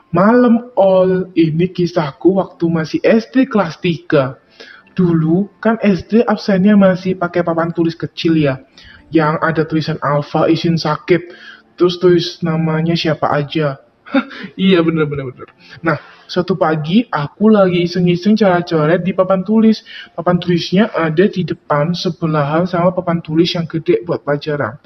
Malam 0.09 0.73
all 0.73 1.29
ini 1.37 1.69
kisahku 1.69 2.41
waktu 2.41 2.65
masih 2.73 2.97
SD 3.05 3.53
kelas 3.53 3.77
3. 3.85 4.97
Dulu 4.97 5.61
kan 5.61 5.77
SD 5.77 6.25
absennya 6.25 6.73
masih 6.73 7.21
pakai 7.21 7.45
papan 7.45 7.69
tulis 7.69 7.93
kecil 7.93 8.33
ya. 8.33 8.65
Yang 9.13 9.33
ada 9.45 9.61
tulisan 9.69 10.01
alfa 10.01 10.49
izin 10.49 10.73
sakit. 10.73 11.37
Terus 11.77 12.01
tulis 12.01 12.41
namanya 12.41 12.97
siapa 12.97 13.29
aja. 13.29 13.77
iya 14.57 14.81
bener 14.81 15.05
bener 15.05 15.29
bener. 15.29 15.53
Nah, 15.85 16.01
suatu 16.27 16.59
pagi 16.59 17.07
aku 17.07 17.47
lagi 17.47 17.87
iseng-iseng 17.87 18.35
cara 18.35 18.61
coret 18.61 19.01
di 19.01 19.15
papan 19.15 19.41
tulis. 19.41 19.81
Papan 20.13 20.37
tulisnya 20.37 20.91
ada 20.91 21.25
di 21.25 21.47
depan 21.47 21.95
sebelahan 21.95 22.67
sama 22.67 22.91
papan 22.91 23.23
tulis 23.23 23.49
yang 23.55 23.65
gede 23.65 24.03
buat 24.03 24.21
pelajaran. 24.21 24.77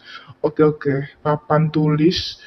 Oke 0.46 0.62
oke, 0.62 1.22
papan 1.26 1.74
tulis 1.74 2.38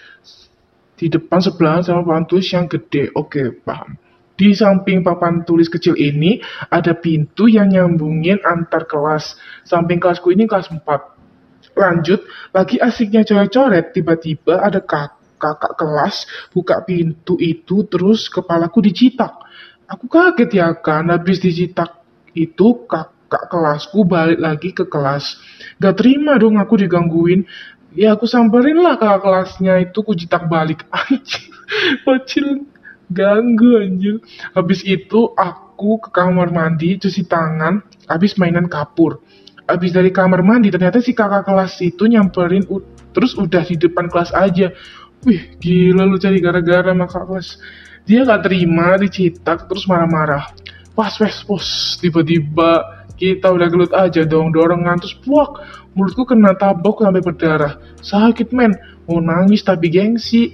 di 0.95 1.11
depan 1.11 1.43
sebelahan 1.43 1.83
sama 1.83 2.07
papan 2.07 2.25
tulis 2.25 2.49
yang 2.55 2.71
gede. 2.71 3.11
Oke, 3.19 3.51
paham. 3.67 3.99
Di 4.35 4.51
samping 4.51 5.07
papan 5.07 5.47
tulis 5.47 5.71
kecil 5.71 5.95
ini 5.95 6.43
ada 6.67 6.91
pintu 6.99 7.47
yang 7.47 7.71
nyambungin 7.71 8.43
antar 8.43 8.83
kelas. 8.87 9.39
Samping 9.63 10.03
kelasku 10.03 10.35
ini 10.35 10.51
kelas 10.51 10.75
4. 10.75 10.83
Lanjut, 11.75 12.23
lagi 12.55 12.79
asiknya 12.79 13.27
coret-coret, 13.27 13.95
tiba-tiba 13.95 14.63
ada 14.63 14.79
kak 14.79 15.24
kakak 15.37 15.77
kelas 15.79 16.27
buka 16.51 16.83
pintu 16.87 17.39
itu 17.39 17.87
terus 17.87 18.27
kepalaku 18.31 18.85
dicitak. 18.85 19.33
Aku 19.85 20.09
kaget 20.09 20.51
ya 20.57 20.69
kan, 20.81 21.13
habis 21.13 21.39
dicitak 21.45 22.01
itu 22.33 22.89
kakak 22.89 23.47
kelasku 23.53 24.03
balik 24.09 24.41
lagi 24.41 24.71
ke 24.73 24.89
kelas. 24.89 25.37
Gak 25.79 26.01
terima 26.01 26.41
dong 26.41 26.57
aku 26.57 26.81
digangguin. 26.81 27.45
Ya 27.95 28.19
aku 28.19 28.27
samperin 28.27 28.83
lah 28.83 28.99
kakak 28.99 29.23
kelasnya 29.23 29.75
itu 29.85 29.99
ku 30.03 30.17
citak 30.19 30.51
balik. 30.51 30.83
Anjir, 30.95 31.47
bocil 32.03 32.47
ganggu 33.13 33.81
anjir. 33.81 34.17
Habis 34.57 34.83
itu 34.83 35.31
aku 35.37 36.01
ke 36.01 36.11
kamar 36.11 36.51
mandi 36.51 36.97
cuci 36.99 37.23
tangan, 37.29 37.85
habis 38.09 38.35
mainan 38.41 38.67
kapur. 38.67 39.23
Habis 39.65 39.97
dari 39.97 40.13
kamar 40.13 40.45
mandi 40.45 40.69
ternyata 40.69 41.01
si 41.01 41.17
kakak 41.17 41.49
kelas 41.49 41.81
itu 41.81 42.05
nyamperin 42.05 42.69
terus 43.17 43.33
udah 43.39 43.65
di 43.65 43.81
depan 43.81 44.11
kelas 44.13 44.35
aja. 44.37 44.75
Wih, 45.25 45.57
gila 45.57 46.05
lu 46.05 46.21
cari 46.21 46.37
gara-gara 46.37 46.93
sama 46.93 47.09
kakak 47.09 47.25
kelas. 47.33 47.49
Dia 48.05 48.29
gak 48.29 48.45
terima, 48.45 49.01
dicitak, 49.01 49.65
terus 49.65 49.89
marah-marah. 49.89 50.53
Pas, 50.93 51.17
wes, 51.17 51.41
pos, 51.43 51.97
tiba-tiba 51.97 52.85
kita 53.17 53.49
udah 53.49 53.69
gelut 53.73 53.93
aja 53.97 54.23
dong, 54.29 54.53
dorongan, 54.53 55.01
terus 55.01 55.17
puak. 55.25 55.65
Mulutku 55.97 56.29
kena 56.29 56.53
tabok 56.59 57.01
sampai 57.01 57.25
berdarah. 57.25 57.81
Sakit 58.05 58.53
men, 58.53 58.77
mau 59.09 59.23
nangis 59.23 59.65
tapi 59.65 59.89
gengsi. 59.89 60.53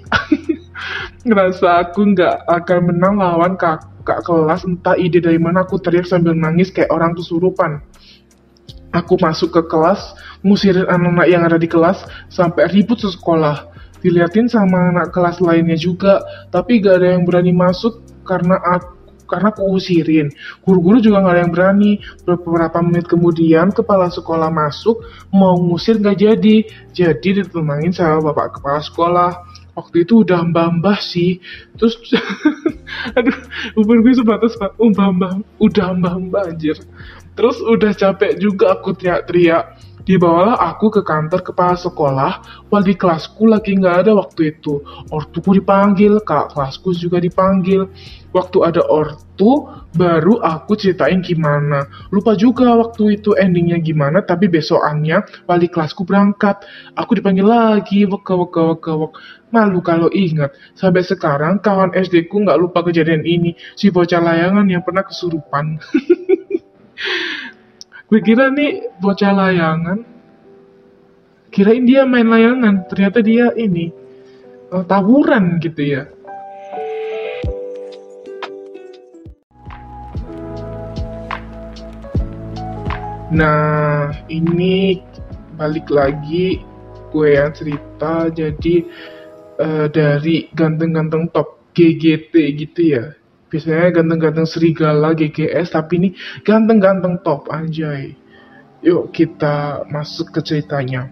Ngerasa 1.27 1.83
aku 1.83 2.15
nggak 2.15 2.47
akan 2.47 2.79
menang 2.95 3.15
lawan 3.19 3.59
kakak 3.59 4.23
kelas, 4.23 4.63
entah 4.69 4.95
ide 4.95 5.19
dari 5.19 5.41
mana 5.41 5.67
aku 5.67 5.83
teriak 5.83 6.07
sambil 6.07 6.37
nangis 6.37 6.71
kayak 6.71 6.93
orang 6.95 7.17
kesurupan. 7.17 7.83
Aku 8.95 9.19
masuk 9.19 9.55
ke 9.55 9.63
kelas, 9.71 10.15
ngusirin 10.47 10.87
anak-anak 10.87 11.27
yang 11.31 11.43
ada 11.47 11.59
di 11.59 11.71
kelas, 11.71 12.07
sampai 12.31 12.71
ribut 12.71 12.99
sekolah. 13.03 13.70
Diliatin 14.01 14.49
sama 14.49 14.93
anak 14.93 15.13
kelas 15.13 15.39
lainnya 15.45 15.77
juga, 15.77 16.25
tapi 16.49 16.81
gak 16.81 17.05
ada 17.05 17.09
yang 17.17 17.29
berani 17.29 17.53
masuk 17.53 18.01
karena 18.25 18.57
aku 18.61 19.01
karena 19.31 19.55
aku 19.55 19.79
usirin. 19.79 20.27
Guru-guru 20.67 20.99
juga 20.99 21.23
gak 21.23 21.35
ada 21.39 21.43
yang 21.47 21.55
berani. 21.55 21.93
Beberapa 22.27 22.83
menit 22.83 23.07
kemudian 23.07 23.71
kepala 23.71 24.11
sekolah 24.11 24.51
masuk, 24.51 25.07
mau 25.31 25.55
ngusir 25.55 26.03
gak 26.03 26.19
jadi. 26.19 26.67
Jadi 26.91 27.29
ditemangin 27.39 27.95
sama 27.95 28.35
bapak 28.35 28.59
kepala 28.59 28.83
sekolah. 28.83 29.31
Waktu 29.79 30.03
itu 30.03 30.27
udah 30.27 30.43
mbah-mbah 30.51 30.99
sih. 30.99 31.39
Terus, 31.79 31.95
aduh, 33.17 33.39
umur 33.79 34.03
gue 34.03 34.19
sebatas 34.19 34.59
oh, 34.59 34.91
mbah-mbah, 34.91 35.39
udah 35.63 35.95
mbah-mbah 35.95 36.51
anjir. 36.51 36.77
Terus 37.39 37.63
udah 37.63 37.95
capek 37.95 38.37
juga 38.43 38.75
aku 38.75 38.99
teriak-teriak. 38.99 39.79
Dibawalah 40.11 40.59
aku 40.59 40.91
ke 40.91 41.07
kantor 41.07 41.39
kepala 41.47 41.79
sekolah, 41.79 42.33
wali 42.67 42.99
kelasku 42.99 43.47
lagi 43.47 43.79
nggak 43.79 44.03
ada 44.03 44.19
waktu 44.19 44.59
itu. 44.59 44.83
Ortuku 45.07 45.63
dipanggil, 45.63 46.19
kak 46.27 46.51
kelasku 46.51 46.91
juga 46.99 47.23
dipanggil. 47.23 47.87
Waktu 48.35 48.59
ada 48.67 48.83
ortu, 48.91 49.71
baru 49.95 50.43
aku 50.43 50.75
ceritain 50.75 51.23
gimana. 51.23 51.87
Lupa 52.11 52.35
juga 52.35 52.75
waktu 52.75 53.23
itu 53.23 53.39
endingnya 53.39 53.79
gimana, 53.79 54.27
tapi 54.27 54.51
besokannya 54.51 55.47
wali 55.47 55.71
kelasku 55.71 56.03
berangkat. 56.03 56.59
Aku 56.99 57.15
dipanggil 57.15 57.47
lagi, 57.47 58.03
weka 58.03 58.35
weka 58.35 58.63
weka 58.67 58.93
wek. 58.99 59.15
Malu 59.55 59.79
kalau 59.79 60.11
ingat, 60.11 60.51
sampai 60.75 61.07
sekarang 61.07 61.63
kawan 61.63 61.95
SD 61.95 62.27
ku 62.27 62.43
nggak 62.43 62.59
lupa 62.59 62.83
kejadian 62.83 63.23
ini. 63.23 63.55
Si 63.79 63.95
bocah 63.95 64.19
layangan 64.19 64.67
yang 64.67 64.83
pernah 64.83 65.07
kesurupan. 65.07 65.79
Gue 68.11 68.19
kira 68.27 68.51
nih 68.51 68.91
bocah 68.99 69.31
layangan. 69.31 70.03
Kirain 71.55 71.87
dia 71.87 72.03
main 72.03 72.27
layangan, 72.27 72.91
ternyata 72.91 73.23
dia 73.23 73.55
ini 73.55 73.95
eh, 74.75 74.85
tawuran 74.91 75.63
gitu 75.63 75.79
ya. 75.79 76.11
Nah, 83.31 84.11
ini 84.27 84.99
balik 85.55 85.87
lagi 85.87 86.59
gue 87.15 87.29
yang 87.31 87.55
cerita 87.55 88.27
jadi 88.27 88.75
eh, 89.55 89.87
dari 89.87 90.51
ganteng-ganteng 90.51 91.31
top 91.31 91.63
GGT 91.79 92.35
gitu 92.59 92.81
ya. 92.91 93.20
Biasanya 93.51 93.91
ganteng-ganteng 93.91 94.47
serigala 94.47 95.11
GGS 95.13 95.75
tapi 95.75 95.99
ini 95.99 96.09
ganteng-ganteng 96.47 97.19
top 97.27 97.51
anjay. 97.51 98.15
Yuk 98.81 99.13
kita 99.13 99.85
masuk 99.91 100.33
ke 100.33 100.41
ceritanya. 100.41 101.11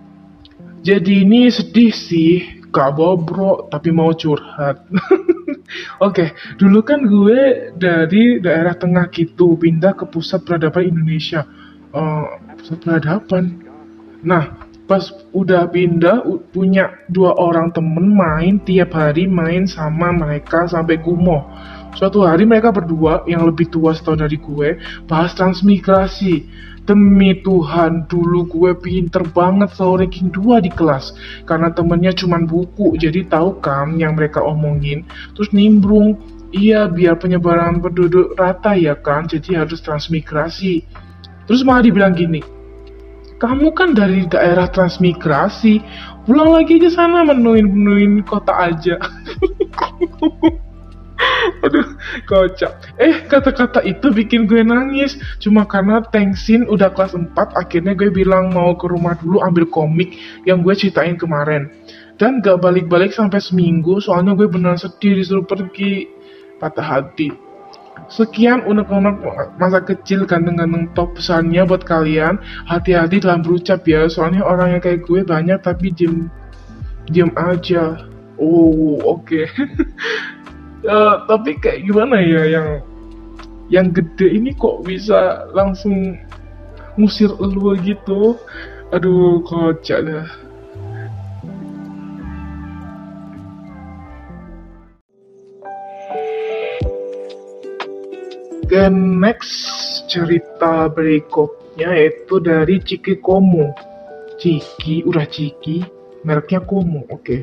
Jadi 0.87 1.27
ini 1.27 1.51
sedih 1.51 1.91
sih, 1.91 2.63
gak 2.71 2.95
bobrok 2.95 3.69
tapi 3.69 3.91
mau 3.91 4.15
curhat. 4.15 4.87
Oke, 6.07 6.33
dulu 6.57 6.81
kan 6.81 7.05
gue 7.05 7.75
dari 7.77 8.41
daerah 8.41 8.73
tengah 8.73 9.11
gitu 9.13 9.59
pindah 9.59 9.93
ke 9.99 10.09
pusat 10.09 10.47
peradaban 10.47 10.89
Indonesia. 10.95 11.45
Eh, 11.93 12.27
pusat 12.63 12.79
peradaban. 12.81 13.59
Nah, 14.25 14.69
pas 14.89 15.05
udah 15.37 15.69
pindah 15.69 16.25
punya 16.49 17.05
dua 17.13 17.37
orang 17.37 17.69
temen 17.77 18.17
main 18.17 18.57
tiap 18.65 18.97
hari 18.97 19.29
main 19.29 19.69
sama 19.69 20.15
mereka 20.15 20.65
sampai 20.65 20.97
gumoh. 20.97 21.45
Suatu 21.97 22.27
hari 22.27 22.45
mereka 22.45 22.75
berdua 22.75 23.25
yang 23.25 23.49
lebih 23.49 23.73
tua 23.73 23.97
setahun 23.97 24.27
dari 24.27 24.37
gue 24.37 24.77
bahas 25.09 25.33
transmigrasi. 25.33 26.67
Demi 26.89 27.37
Tuhan, 27.45 28.09
dulu 28.09 28.49
gue 28.49 28.73
pinter 28.81 29.21
banget 29.21 29.77
selalu 29.77 30.09
ranking 30.09 30.33
2 30.33 30.65
di 30.65 30.73
kelas. 30.73 31.13
Karena 31.45 31.69
temennya 31.69 32.17
cuman 32.17 32.49
buku, 32.49 32.97
jadi 32.97 33.29
tahu 33.29 33.61
kan 33.61 34.01
yang 34.01 34.17
mereka 34.17 34.41
omongin. 34.41 35.05
Terus 35.37 35.53
nimbrung, 35.53 36.17
iya 36.49 36.89
biar 36.89 37.21
penyebaran 37.21 37.85
penduduk 37.85 38.33
rata 38.41 38.73
ya 38.73 38.97
kan, 38.97 39.29
jadi 39.29 39.69
harus 39.69 39.85
transmigrasi. 39.85 40.89
Terus 41.45 41.61
malah 41.61 41.85
dibilang 41.85 42.17
gini, 42.17 42.41
kamu 43.37 43.71
kan 43.77 43.93
dari 43.93 44.25
daerah 44.25 44.73
transmigrasi, 44.73 45.85
pulang 46.25 46.57
lagi 46.57 46.81
aja 46.81 46.91
sana 47.05 47.21
menuin-menuin 47.23 48.25
kota 48.25 48.51
aja. 48.51 48.97
Aduh, 51.65 51.87
kocak. 52.27 52.99
Eh, 52.99 53.27
kata-kata 53.27 53.83
itu 53.87 54.11
bikin 54.11 54.47
gue 54.47 54.63
nangis. 54.63 55.19
Cuma 55.43 55.65
karena 55.65 56.03
Tengsin 56.03 56.67
udah 56.67 56.91
kelas 56.93 57.15
4, 57.15 57.35
akhirnya 57.55 57.95
gue 57.95 58.11
bilang 58.11 58.51
mau 58.53 58.75
ke 58.75 58.87
rumah 58.91 59.15
dulu 59.19 59.43
ambil 59.43 59.69
komik 59.69 60.17
yang 60.45 60.63
gue 60.63 60.75
ceritain 60.75 61.15
kemarin. 61.15 61.71
Dan 62.19 62.43
gak 62.43 62.59
balik-balik 62.59 63.15
sampai 63.15 63.39
seminggu, 63.39 64.03
soalnya 64.03 64.35
gue 64.35 64.51
beneran 64.51 64.79
sedih 64.79 65.15
disuruh 65.15 65.47
pergi. 65.47 66.11
Patah 66.59 66.83
hati. 66.83 67.31
Sekian 68.11 68.67
unek-unek 68.67 69.21
masa 69.59 69.83
kecil 69.83 70.27
ganteng-ganteng 70.27 70.91
top 70.95 71.19
pesannya 71.19 71.63
buat 71.67 71.87
kalian. 71.87 72.39
Hati-hati 72.67 73.23
dalam 73.23 73.47
berucap 73.47 73.87
ya, 73.87 74.11
soalnya 74.11 74.43
orang 74.43 74.79
yang 74.79 74.83
kayak 74.83 75.07
gue 75.07 75.23
banyak 75.23 75.59
tapi 75.63 75.95
diem 75.95 76.27
diem 77.11 77.31
aja. 77.35 78.09
Oh, 78.39 79.03
oke. 79.03 79.51
Eh, 80.79 81.15
tapi 81.27 81.59
kayak 81.59 81.91
gimana 81.91 82.23
ya 82.23 82.43
yang 82.47 82.69
yang 83.67 83.87
gede 83.91 84.31
ini 84.31 84.55
kok 84.55 84.87
bisa 84.87 85.51
langsung 85.51 86.15
ngusir 86.95 87.35
elu 87.35 87.75
gitu? 87.83 88.39
Aduh, 88.95 89.43
kocak 89.43 90.07
dah. 90.07 90.29
Dan 98.69 99.19
next 99.19 100.07
cerita 100.13 100.93
berikutnya 100.93 101.89
yaitu 101.91 102.39
dari 102.39 102.79
Ciki 102.79 103.19
Komo. 103.19 103.75
Ciki, 104.39 105.03
udah 105.09 105.27
Ciki, 105.27 105.83
mereknya 106.23 106.63
Komo, 106.63 107.03
oke. 107.11 107.43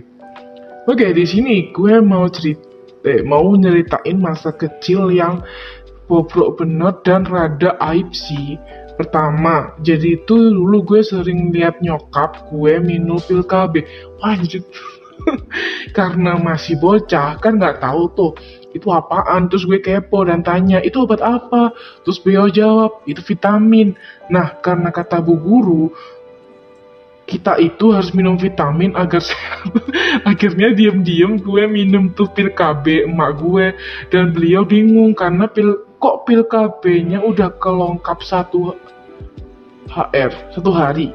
Oke, 0.86 1.06
di 1.18 1.26
sini 1.26 1.74
gue 1.74 1.98
mau 1.98 2.30
cerita, 2.30 2.75
eh, 3.06 3.22
mau 3.22 3.54
nyeritain 3.54 4.18
masa 4.18 4.52
kecil 4.52 5.14
yang 5.14 5.46
bobrok 6.10 6.62
bener 6.62 6.98
dan 7.06 7.26
rada 7.26 7.78
aib 7.94 8.10
sih. 8.12 8.58
Pertama, 8.96 9.76
jadi 9.84 10.24
itu 10.24 10.56
dulu 10.56 10.82
gue 10.88 11.02
sering 11.04 11.52
lihat 11.52 11.84
nyokap 11.84 12.48
gue 12.48 12.80
minum 12.80 13.20
pil 13.20 13.44
KB. 13.44 13.84
Wah, 14.24 14.40
anjir. 14.40 14.64
Karena 15.98 16.40
masih 16.40 16.80
bocah 16.80 17.36
kan 17.44 17.60
nggak 17.60 17.84
tahu 17.84 18.04
tuh 18.16 18.32
itu 18.76 18.92
apaan 18.92 19.48
terus 19.48 19.64
gue 19.64 19.80
kepo 19.80 20.28
dan 20.28 20.44
tanya 20.44 20.84
itu 20.84 21.08
obat 21.08 21.24
apa 21.24 21.72
terus 22.04 22.20
beliau 22.20 22.52
jawab 22.52 23.00
itu 23.08 23.24
vitamin 23.24 23.96
nah 24.28 24.60
karena 24.60 24.92
kata 24.92 25.24
bu 25.24 25.40
guru 25.40 25.96
kita 27.26 27.58
itu 27.58 27.90
harus 27.90 28.14
minum 28.14 28.38
vitamin 28.38 28.94
agar 28.94 29.22
sehat. 29.22 29.74
Akhirnya 30.30 30.72
diem-diem 30.72 31.42
gue 31.42 31.64
minum 31.66 32.14
tuh 32.14 32.30
pil 32.30 32.54
KB 32.54 33.10
emak 33.10 33.42
gue 33.42 33.74
dan 34.14 34.30
beliau 34.30 34.62
bingung 34.62 35.18
karena 35.18 35.50
pil 35.50 35.90
kok 35.98 36.30
pil 36.30 36.46
KB-nya 36.46 37.26
udah 37.26 37.58
kelongkap 37.58 38.22
satu 38.22 38.78
HR 39.90 40.54
satu 40.54 40.70
hari. 40.70 41.10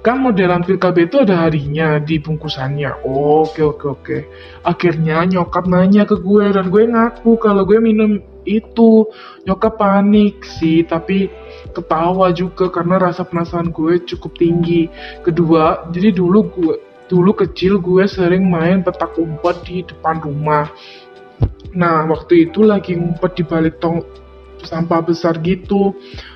Kan 0.00 0.24
modelan 0.24 0.64
pil 0.64 0.80
KB 0.80 1.06
itu 1.06 1.20
ada 1.20 1.46
harinya 1.46 2.00
di 2.00 2.16
bungkusannya. 2.16 3.04
Oke 3.06 3.60
oke 3.62 3.86
oke. 3.86 4.18
Akhirnya 4.64 5.22
nyokap 5.28 5.68
nanya 5.68 6.08
ke 6.08 6.16
gue 6.16 6.48
dan 6.48 6.72
gue 6.72 6.88
ngaku 6.88 7.36
kalau 7.38 7.62
gue 7.68 7.78
minum 7.78 8.18
itu. 8.48 9.06
Nyokap 9.46 9.78
panik 9.78 10.42
sih, 10.58 10.82
tapi 10.86 11.30
ketawa 11.72 12.30
juga 12.36 12.68
karena 12.68 13.00
rasa 13.00 13.24
penasaran 13.24 13.72
gue 13.72 14.04
cukup 14.04 14.36
tinggi. 14.36 14.86
Kedua, 15.24 15.88
jadi 15.90 16.12
dulu 16.12 16.38
gue 16.52 16.76
dulu 17.12 17.36
kecil 17.36 17.76
gue 17.76 18.08
sering 18.08 18.48
main 18.48 18.80
petak 18.80 19.16
umpet 19.20 19.56
di 19.68 19.76
depan 19.84 20.22
rumah. 20.24 20.72
Nah, 21.76 22.08
waktu 22.08 22.48
itu 22.48 22.64
lagi 22.64 22.96
ngumpet 22.96 23.32
di 23.36 23.44
balik 23.44 23.80
tong 23.80 24.04
sampah 24.64 25.02
besar 25.02 25.36
gitu. 25.42 25.92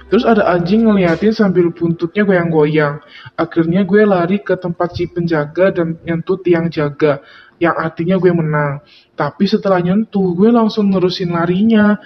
Terus 0.07 0.23
ada 0.23 0.47
anjing 0.55 0.87
ngeliatin 0.87 1.35
sambil 1.35 1.71
buntutnya 1.75 2.23
goyang-goyang. 2.23 3.03
Akhirnya 3.35 3.83
gue 3.83 4.03
lari 4.07 4.39
ke 4.39 4.55
tempat 4.55 4.95
si 4.95 5.11
penjaga 5.11 5.75
dan 5.75 5.99
nyentuh 6.03 6.39
tiang 6.45 6.71
jaga. 6.71 7.25
Yang 7.57 7.77
artinya 7.81 8.17
gue 8.21 8.33
menang. 8.37 8.73
Tapi 9.17 9.45
setelah 9.49 9.81
nyentuh, 9.81 10.37
gue 10.37 10.53
langsung 10.53 10.93
nerusin 10.93 11.33
larinya. 11.33 11.97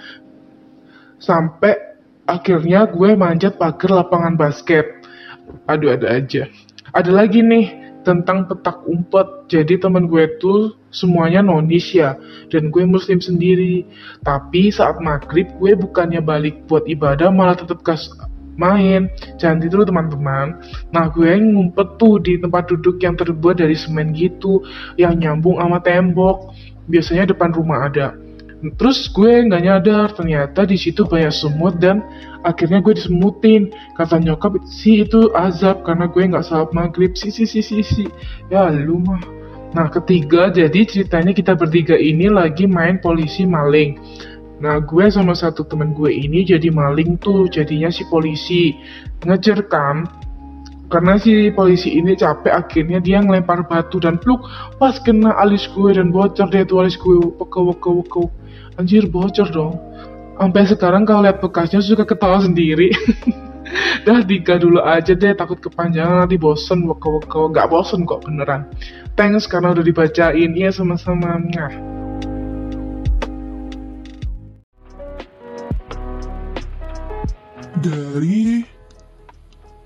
Sampai 1.21 1.90
akhirnya 2.29 2.89
gue 2.89 3.13
manjat 3.17 3.57
pagar 3.57 4.03
lapangan 4.03 4.37
basket. 4.37 4.85
Aduh, 5.67 5.93
ada 5.95 6.21
aja. 6.21 6.47
Ada 6.91 7.11
lagi 7.11 7.39
nih 7.43 7.71
tentang 8.01 8.49
petak 8.49 8.81
umpet. 8.89 9.27
Jadi 9.49 9.77
temen 9.77 10.09
gue 10.09 10.25
tuh 10.41 10.75
semuanya 10.91 11.41
nonis 11.45 11.91
ya. 11.93 12.17
Dan 12.49 12.69
gue 12.73 12.83
muslim 12.83 13.21
sendiri. 13.21 13.85
Tapi 14.25 14.73
saat 14.73 14.99
maghrib 14.99 15.47
gue 15.57 15.77
bukannya 15.77 16.19
balik 16.21 16.65
buat 16.67 16.85
ibadah 16.87 17.29
malah 17.29 17.55
tetap 17.55 17.81
kas 17.85 18.09
main. 18.59 19.07
Jangan 19.39 19.63
tidur 19.63 19.87
teman-teman. 19.87 20.59
Nah 20.91 21.07
gue 21.09 21.31
ngumpet 21.39 21.97
tuh 21.97 22.19
di 22.19 22.37
tempat 22.37 22.69
duduk 22.69 22.99
yang 23.01 23.15
terbuat 23.15 23.59
dari 23.61 23.75
semen 23.77 24.11
gitu. 24.15 24.63
Yang 24.99 25.13
nyambung 25.25 25.57
sama 25.61 25.79
tembok. 25.79 26.51
Biasanya 26.89 27.31
depan 27.31 27.53
rumah 27.55 27.87
ada. 27.87 28.17
Terus 28.61 29.09
gue 29.09 29.49
nggak 29.49 29.63
nyadar 29.65 30.13
ternyata 30.13 30.69
di 30.69 30.77
situ 30.77 31.01
banyak 31.09 31.33
semut 31.33 31.81
dan 31.81 32.05
akhirnya 32.45 32.77
gue 32.85 32.93
disemutin. 32.93 33.73
Kata 33.97 34.21
nyokap 34.21 34.61
sih 34.69 35.01
itu 35.01 35.33
azab 35.33 35.81
karena 35.81 36.05
gue 36.05 36.21
nggak 36.29 36.45
salat 36.45 36.69
maghrib. 36.69 37.17
Si 37.17 37.33
si 37.33 37.49
si 37.49 37.65
si 37.65 37.81
si. 37.81 38.05
Ya 38.53 38.69
lu 38.69 39.01
mah. 39.01 39.21
Nah 39.73 39.89
ketiga 39.89 40.53
jadi 40.53 40.85
ceritanya 40.85 41.33
kita 41.33 41.57
bertiga 41.57 41.97
ini 41.97 42.29
lagi 42.29 42.69
main 42.69 43.01
polisi 43.01 43.49
maling. 43.49 43.97
Nah 44.61 44.77
gue 44.77 45.09
sama 45.09 45.33
satu 45.33 45.65
temen 45.65 45.97
gue 45.97 46.13
ini 46.13 46.45
jadi 46.45 46.69
maling 46.69 47.17
tuh 47.17 47.49
jadinya 47.49 47.89
si 47.89 48.05
polisi 48.13 48.77
ngejar 49.25 49.65
kan 49.73 50.05
karena 50.91 51.15
si 51.15 51.49
polisi 51.55 51.97
ini 51.97 52.19
capek 52.19 52.51
akhirnya 52.51 52.99
dia 52.99 53.23
ngelempar 53.23 53.63
batu 53.63 53.97
dan 53.97 54.19
pluk 54.19 54.43
pas 54.75 54.99
kena 54.99 55.31
alis 55.39 55.65
gue 55.71 55.95
dan 55.95 56.11
bocor 56.11 56.51
deh 56.51 56.67
tuh 56.67 56.83
alis 56.83 56.99
gue 56.99 57.15
weko 57.39 57.71
weko 57.71 57.89
weko 58.03 58.23
anjir 58.81 59.05
bocor 59.05 59.45
dong. 59.53 59.77
Sampai 60.41 60.65
sekarang 60.65 61.05
kalau 61.05 61.21
lihat 61.21 61.37
bekasnya 61.37 61.85
suka 61.85 62.01
ketawa 62.01 62.41
sendiri. 62.41 62.89
Dah 64.05 64.25
tiga 64.25 64.57
dulu 64.57 64.81
aja 64.81 65.13
deh 65.13 65.37
takut 65.37 65.61
kepanjangan 65.61 66.25
nanti 66.25 66.35
bosen 66.35 66.89
weko 66.89 67.21
weko 67.21 67.53
nggak 67.53 67.69
bosen 67.69 68.09
kok 68.09 68.25
beneran. 68.25 68.65
Thanks 69.13 69.45
karena 69.45 69.77
udah 69.77 69.85
dibacain. 69.85 70.51
Ya 70.57 70.73
sama-sama. 70.73 71.37
Nah 71.37 71.71
Dari 77.81 78.61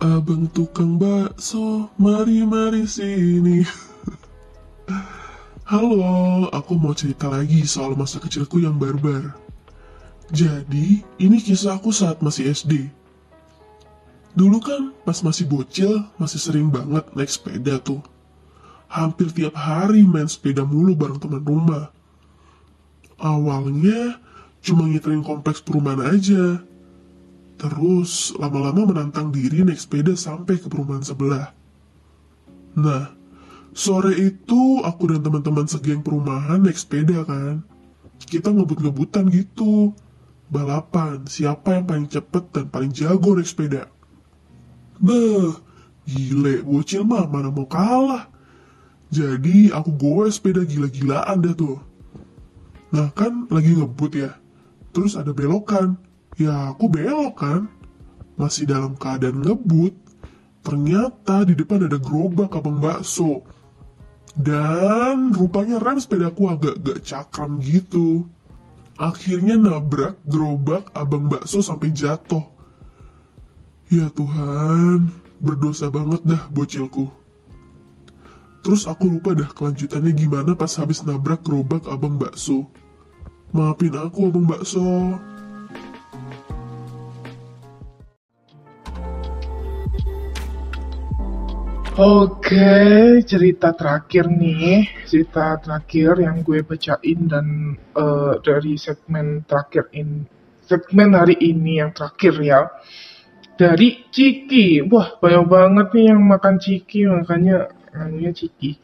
abang 0.03 0.51
tukang 0.51 0.99
bakso, 0.99 1.87
mari-mari 1.95 2.83
sini. 2.83 3.63
Halo, 5.65 6.45
aku 6.53 6.77
mau 6.77 6.93
cerita 6.93 7.25
lagi 7.25 7.65
soal 7.65 7.97
masa 7.97 8.21
kecilku 8.21 8.61
yang 8.61 8.77
barbar. 8.77 9.33
Jadi, 10.29 11.01
ini 11.17 11.41
kisah 11.41 11.81
aku 11.81 11.89
saat 11.89 12.21
masih 12.21 12.53
SD. 12.53 12.93
Dulu 14.37 14.61
kan, 14.61 14.93
pas 15.01 15.17
masih 15.25 15.49
bocil, 15.49 16.05
masih 16.21 16.37
sering 16.37 16.69
banget 16.69 17.09
naik 17.17 17.33
sepeda 17.33 17.81
tuh. 17.81 17.97
Hampir 18.85 19.33
tiap 19.33 19.57
hari 19.57 20.05
main 20.05 20.29
sepeda 20.29 20.61
mulu 20.61 20.93
bareng 20.93 21.17
teman 21.17 21.41
rumah. 21.41 21.89
Awalnya, 23.17 24.21
cuma 24.61 24.85
ngiterin 24.85 25.25
kompleks 25.25 25.65
perumahan 25.65 26.13
aja. 26.13 26.61
Terus 27.57 28.37
lama-lama 28.37 28.85
menantang 28.85 29.33
diri 29.33 29.65
naik 29.65 29.81
sepeda 29.81 30.13
sampai 30.13 30.61
ke 30.61 30.69
perumahan 30.69 31.01
sebelah. 31.01 31.57
Nah, 32.77 33.24
sore 33.75 34.15
itu 34.15 34.79
aku 34.81 35.11
dan 35.11 35.21
teman-teman 35.21 35.67
segeng 35.67 35.99
perumahan 35.99 36.63
naik 36.63 36.79
sepeda 36.79 37.27
kan. 37.27 37.61
Kita 38.23 38.55
ngebut-ngebutan 38.55 39.27
gitu. 39.29 39.91
Balapan, 40.47 41.27
siapa 41.27 41.75
yang 41.75 41.85
paling 41.85 42.07
cepet 42.07 42.43
dan 42.55 42.65
paling 42.71 42.95
jago 42.95 43.35
naik 43.35 43.49
sepeda. 43.49 43.91
Beh, 45.03 45.51
gile, 46.07 46.63
bocil 46.63 47.03
mah 47.03 47.27
mana 47.27 47.51
mau 47.51 47.67
kalah. 47.67 48.31
Jadi 49.11 49.69
aku 49.75 49.91
goes 49.93 50.39
sepeda 50.39 50.63
gila-gilaan 50.63 51.43
dah 51.43 51.53
tuh. 51.53 51.77
Nah 52.95 53.11
kan 53.11 53.45
lagi 53.51 53.75
ngebut 53.75 54.11
ya. 54.15 54.31
Terus 54.95 55.19
ada 55.19 55.35
belokan. 55.35 55.99
Ya 56.39 56.71
aku 56.71 56.87
belok 56.87 57.43
kan. 57.43 57.67
Masih 58.39 58.67
dalam 58.67 58.95
keadaan 58.95 59.43
ngebut. 59.43 59.93
Ternyata 60.63 61.45
di 61.45 61.53
depan 61.53 61.85
ada 61.85 61.99
gerobak 61.99 62.55
abang 62.55 62.79
bakso. 62.79 63.43
Dan 64.35 65.31
rupanya 65.31 65.79
rem 65.79 65.95
sepedaku 65.95 66.51
agak-agak 66.51 66.99
cakram 67.07 67.63
gitu. 67.63 68.27
Akhirnya 68.99 69.55
nabrak 69.55 70.19
gerobak 70.27 70.91
abang 70.91 71.31
bakso 71.31 71.63
sampai 71.63 71.91
jatuh. 71.95 72.43
Ya 73.87 74.11
Tuhan, 74.11 75.11
berdosa 75.39 75.87
banget 75.87 76.23
dah 76.27 76.43
bocilku. 76.51 77.07
Terus 78.65 78.89
aku 78.89 79.07
lupa 79.07 79.37
dah 79.37 79.47
kelanjutannya 79.51 80.11
gimana 80.15 80.51
pas 80.57 80.71
habis 80.79 81.05
nabrak 81.05 81.45
gerobak 81.45 81.85
abang 81.87 82.19
bakso. 82.19 82.67
Maafin 83.55 83.95
aku 83.95 84.31
abang 84.31 84.47
bakso. 84.47 85.15
Oke, 91.95 93.23
cerita 93.23 93.71
terakhir 93.71 94.27
nih, 94.27 94.83
cerita 95.07 95.55
terakhir 95.63 96.19
yang 96.19 96.43
gue 96.43 96.59
bacain 96.59 97.23
dan 97.23 97.71
eh, 97.95 98.35
dari 98.43 98.75
segmen 98.75 99.47
terakhir 99.47 99.87
in 99.95 100.27
segmen 100.67 101.15
hari 101.15 101.39
ini 101.39 101.79
yang 101.79 101.95
terakhir 101.95 102.35
ya. 102.43 102.67
Dari 103.55 104.11
Ciki. 104.11 104.83
Wah, 104.91 105.15
banyak 105.23 105.47
banget 105.47 105.87
nih 105.95 106.05
yang 106.11 106.19
makan 106.27 106.59
Ciki, 106.59 107.07
makanya 107.07 107.71
namanya 107.95 108.35
Ciki. 108.35 108.75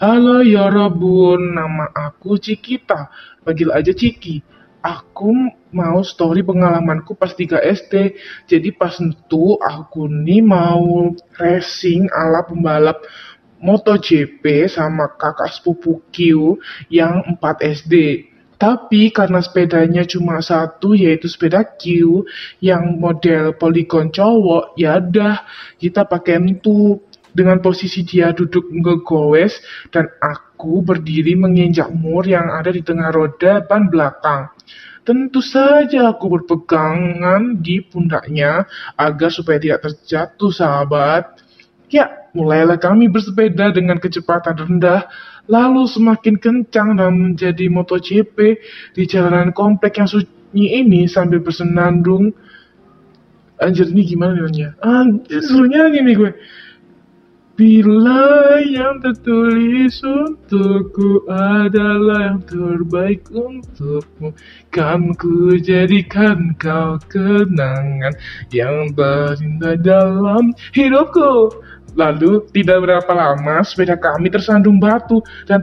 Halo 0.00 0.40
ya 0.40 0.72
Robun, 0.72 1.60
nama 1.60 1.92
aku 1.92 2.40
Cikita. 2.40 3.12
Panggil 3.44 3.76
aja 3.76 3.92
Ciki. 3.92 4.40
Aku 4.84 5.32
mau 5.72 6.04
story 6.04 6.44
pengalamanku 6.44 7.16
pas 7.16 7.32
3 7.32 7.56
SD. 7.56 8.20
Jadi 8.44 8.68
pas 8.76 8.92
itu 9.00 9.56
aku 9.64 10.12
nih 10.12 10.44
mau 10.44 11.08
racing 11.40 12.12
ala 12.12 12.44
pembalap 12.44 13.00
MotoGP 13.64 14.68
sama 14.68 15.08
kakak 15.16 15.56
sepupu 15.56 16.04
Q 16.12 16.60
yang 16.92 17.24
4 17.40 17.64
SD. 17.64 17.94
Tapi 18.60 19.08
karena 19.08 19.40
sepedanya 19.40 20.04
cuma 20.04 20.44
satu 20.44 20.92
yaitu 20.92 21.32
sepeda 21.32 21.64
Q 21.64 22.22
yang 22.60 23.00
model 23.00 23.56
polygon 23.56 24.12
cowok, 24.12 24.76
ya 24.76 25.00
dah 25.00 25.42
kita 25.80 26.04
pakai 26.04 26.38
itu 26.44 27.00
dengan 27.34 27.58
posisi 27.58 28.06
dia 28.06 28.30
duduk 28.30 28.68
ngegowes 28.70 29.58
dan 29.90 30.06
aku 30.22 30.43
berdiri 30.58 31.34
menginjak 31.36 31.90
mur 31.92 32.24
yang 32.24 32.48
ada 32.50 32.70
di 32.70 32.80
tengah 32.80 33.10
roda 33.10 33.62
ban 33.64 33.90
belakang. 33.90 34.48
Tentu 35.04 35.44
saja 35.44 36.16
aku 36.16 36.40
berpegangan 36.40 37.60
di 37.60 37.84
pundaknya 37.84 38.64
agar 38.96 39.28
supaya 39.28 39.60
tidak 39.60 39.84
terjatuh 39.84 40.48
sahabat. 40.48 41.44
Ya, 41.92 42.32
mulailah 42.32 42.80
kami 42.80 43.12
bersepeda 43.12 43.68
dengan 43.68 44.00
kecepatan 44.00 44.56
rendah, 44.56 45.04
lalu 45.44 45.84
semakin 45.84 46.40
kencang 46.40 46.96
dan 46.96 47.12
menjadi 47.20 47.68
MotoGP 47.68 48.36
di 48.96 49.02
jalanan 49.04 49.52
komplek 49.52 50.00
yang 50.00 50.08
sunyi 50.08 50.80
ini 50.80 51.04
sambil 51.04 51.44
bersenandung. 51.44 52.32
Anjir, 53.60 53.92
ini 53.92 54.02
gimana 54.08 54.40
namanya? 54.40 54.72
Ah, 54.80 55.04
serunya 55.28 55.86
gini 55.92 56.16
gue. 56.16 56.32
Bila 57.54 58.58
yang 58.66 58.98
tertulis 58.98 60.02
untukku 60.02 61.22
adalah 61.30 62.34
yang 62.34 62.42
terbaik 62.50 63.30
untukmu 63.30 64.34
Kan 64.74 65.14
ku 65.14 65.54
jadikan 65.62 66.58
kau 66.58 66.98
kenangan 67.06 68.10
yang 68.50 68.90
terindah 68.98 69.78
dalam 69.78 70.50
hidupku 70.74 71.54
Lalu 71.94 72.42
tidak 72.50 72.90
berapa 72.90 73.12
lama 73.14 73.62
sepeda 73.62 73.94
kami 73.94 74.34
tersandung 74.34 74.82
batu 74.82 75.22
dan 75.46 75.62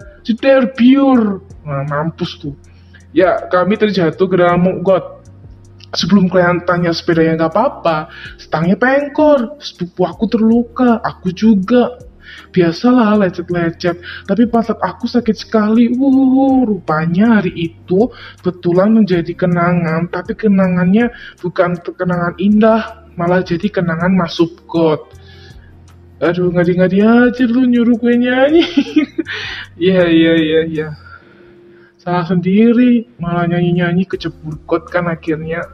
pure 0.79 1.43
Nah, 1.61 1.85
mampus 1.85 2.41
tuh. 2.41 2.57
Ya, 3.11 3.37
kami 3.51 3.77
terjatuh 3.77 4.25
ke 4.25 4.35
dalam 4.39 4.81
got. 4.81 5.20
Sebelum 5.91 6.31
kalian 6.31 6.63
tanya 6.63 6.95
sepeda 6.95 7.19
yang 7.19 7.35
gak 7.35 7.51
apa-apa, 7.51 8.07
stangnya 8.39 8.79
pengkor, 8.79 9.59
sepupu 9.59 10.07
aku 10.07 10.23
terluka, 10.31 11.03
aku 11.03 11.35
juga. 11.35 11.99
Biasalah 12.55 13.19
lecet-lecet, 13.19 13.99
tapi 14.23 14.47
pantat 14.47 14.79
aku 14.79 15.03
sakit 15.03 15.35
sekali. 15.35 15.91
Uh, 15.91 16.63
rupanya 16.63 17.39
hari 17.39 17.51
itu 17.75 18.07
betulan 18.39 18.95
menjadi 18.95 19.35
kenangan, 19.35 20.07
tapi 20.07 20.35
kenangannya 20.39 21.11
bukan 21.43 21.75
kenangan 21.83 22.39
indah, 22.39 23.07
malah 23.19 23.43
jadi 23.43 23.67
kenangan 23.67 24.15
masuk 24.15 24.63
got. 24.63 25.11
Aduh, 26.23 26.53
ngadi-ngadi 26.53 27.01
aja 27.03 27.43
lu 27.49 27.67
nyuruh 27.67 27.97
gue 27.99 28.15
nyanyi. 28.15 28.63
Iya, 29.81 30.05
iya, 30.11 30.33
iya, 30.37 30.61
iya. 30.67 30.87
Salah 31.97 32.27
sendiri, 32.29 33.09
malah 33.17 33.49
nyanyi-nyanyi 33.49 34.05
kecebur 34.05 34.61
got 34.69 34.85
kan 34.93 35.09
akhirnya. 35.09 35.65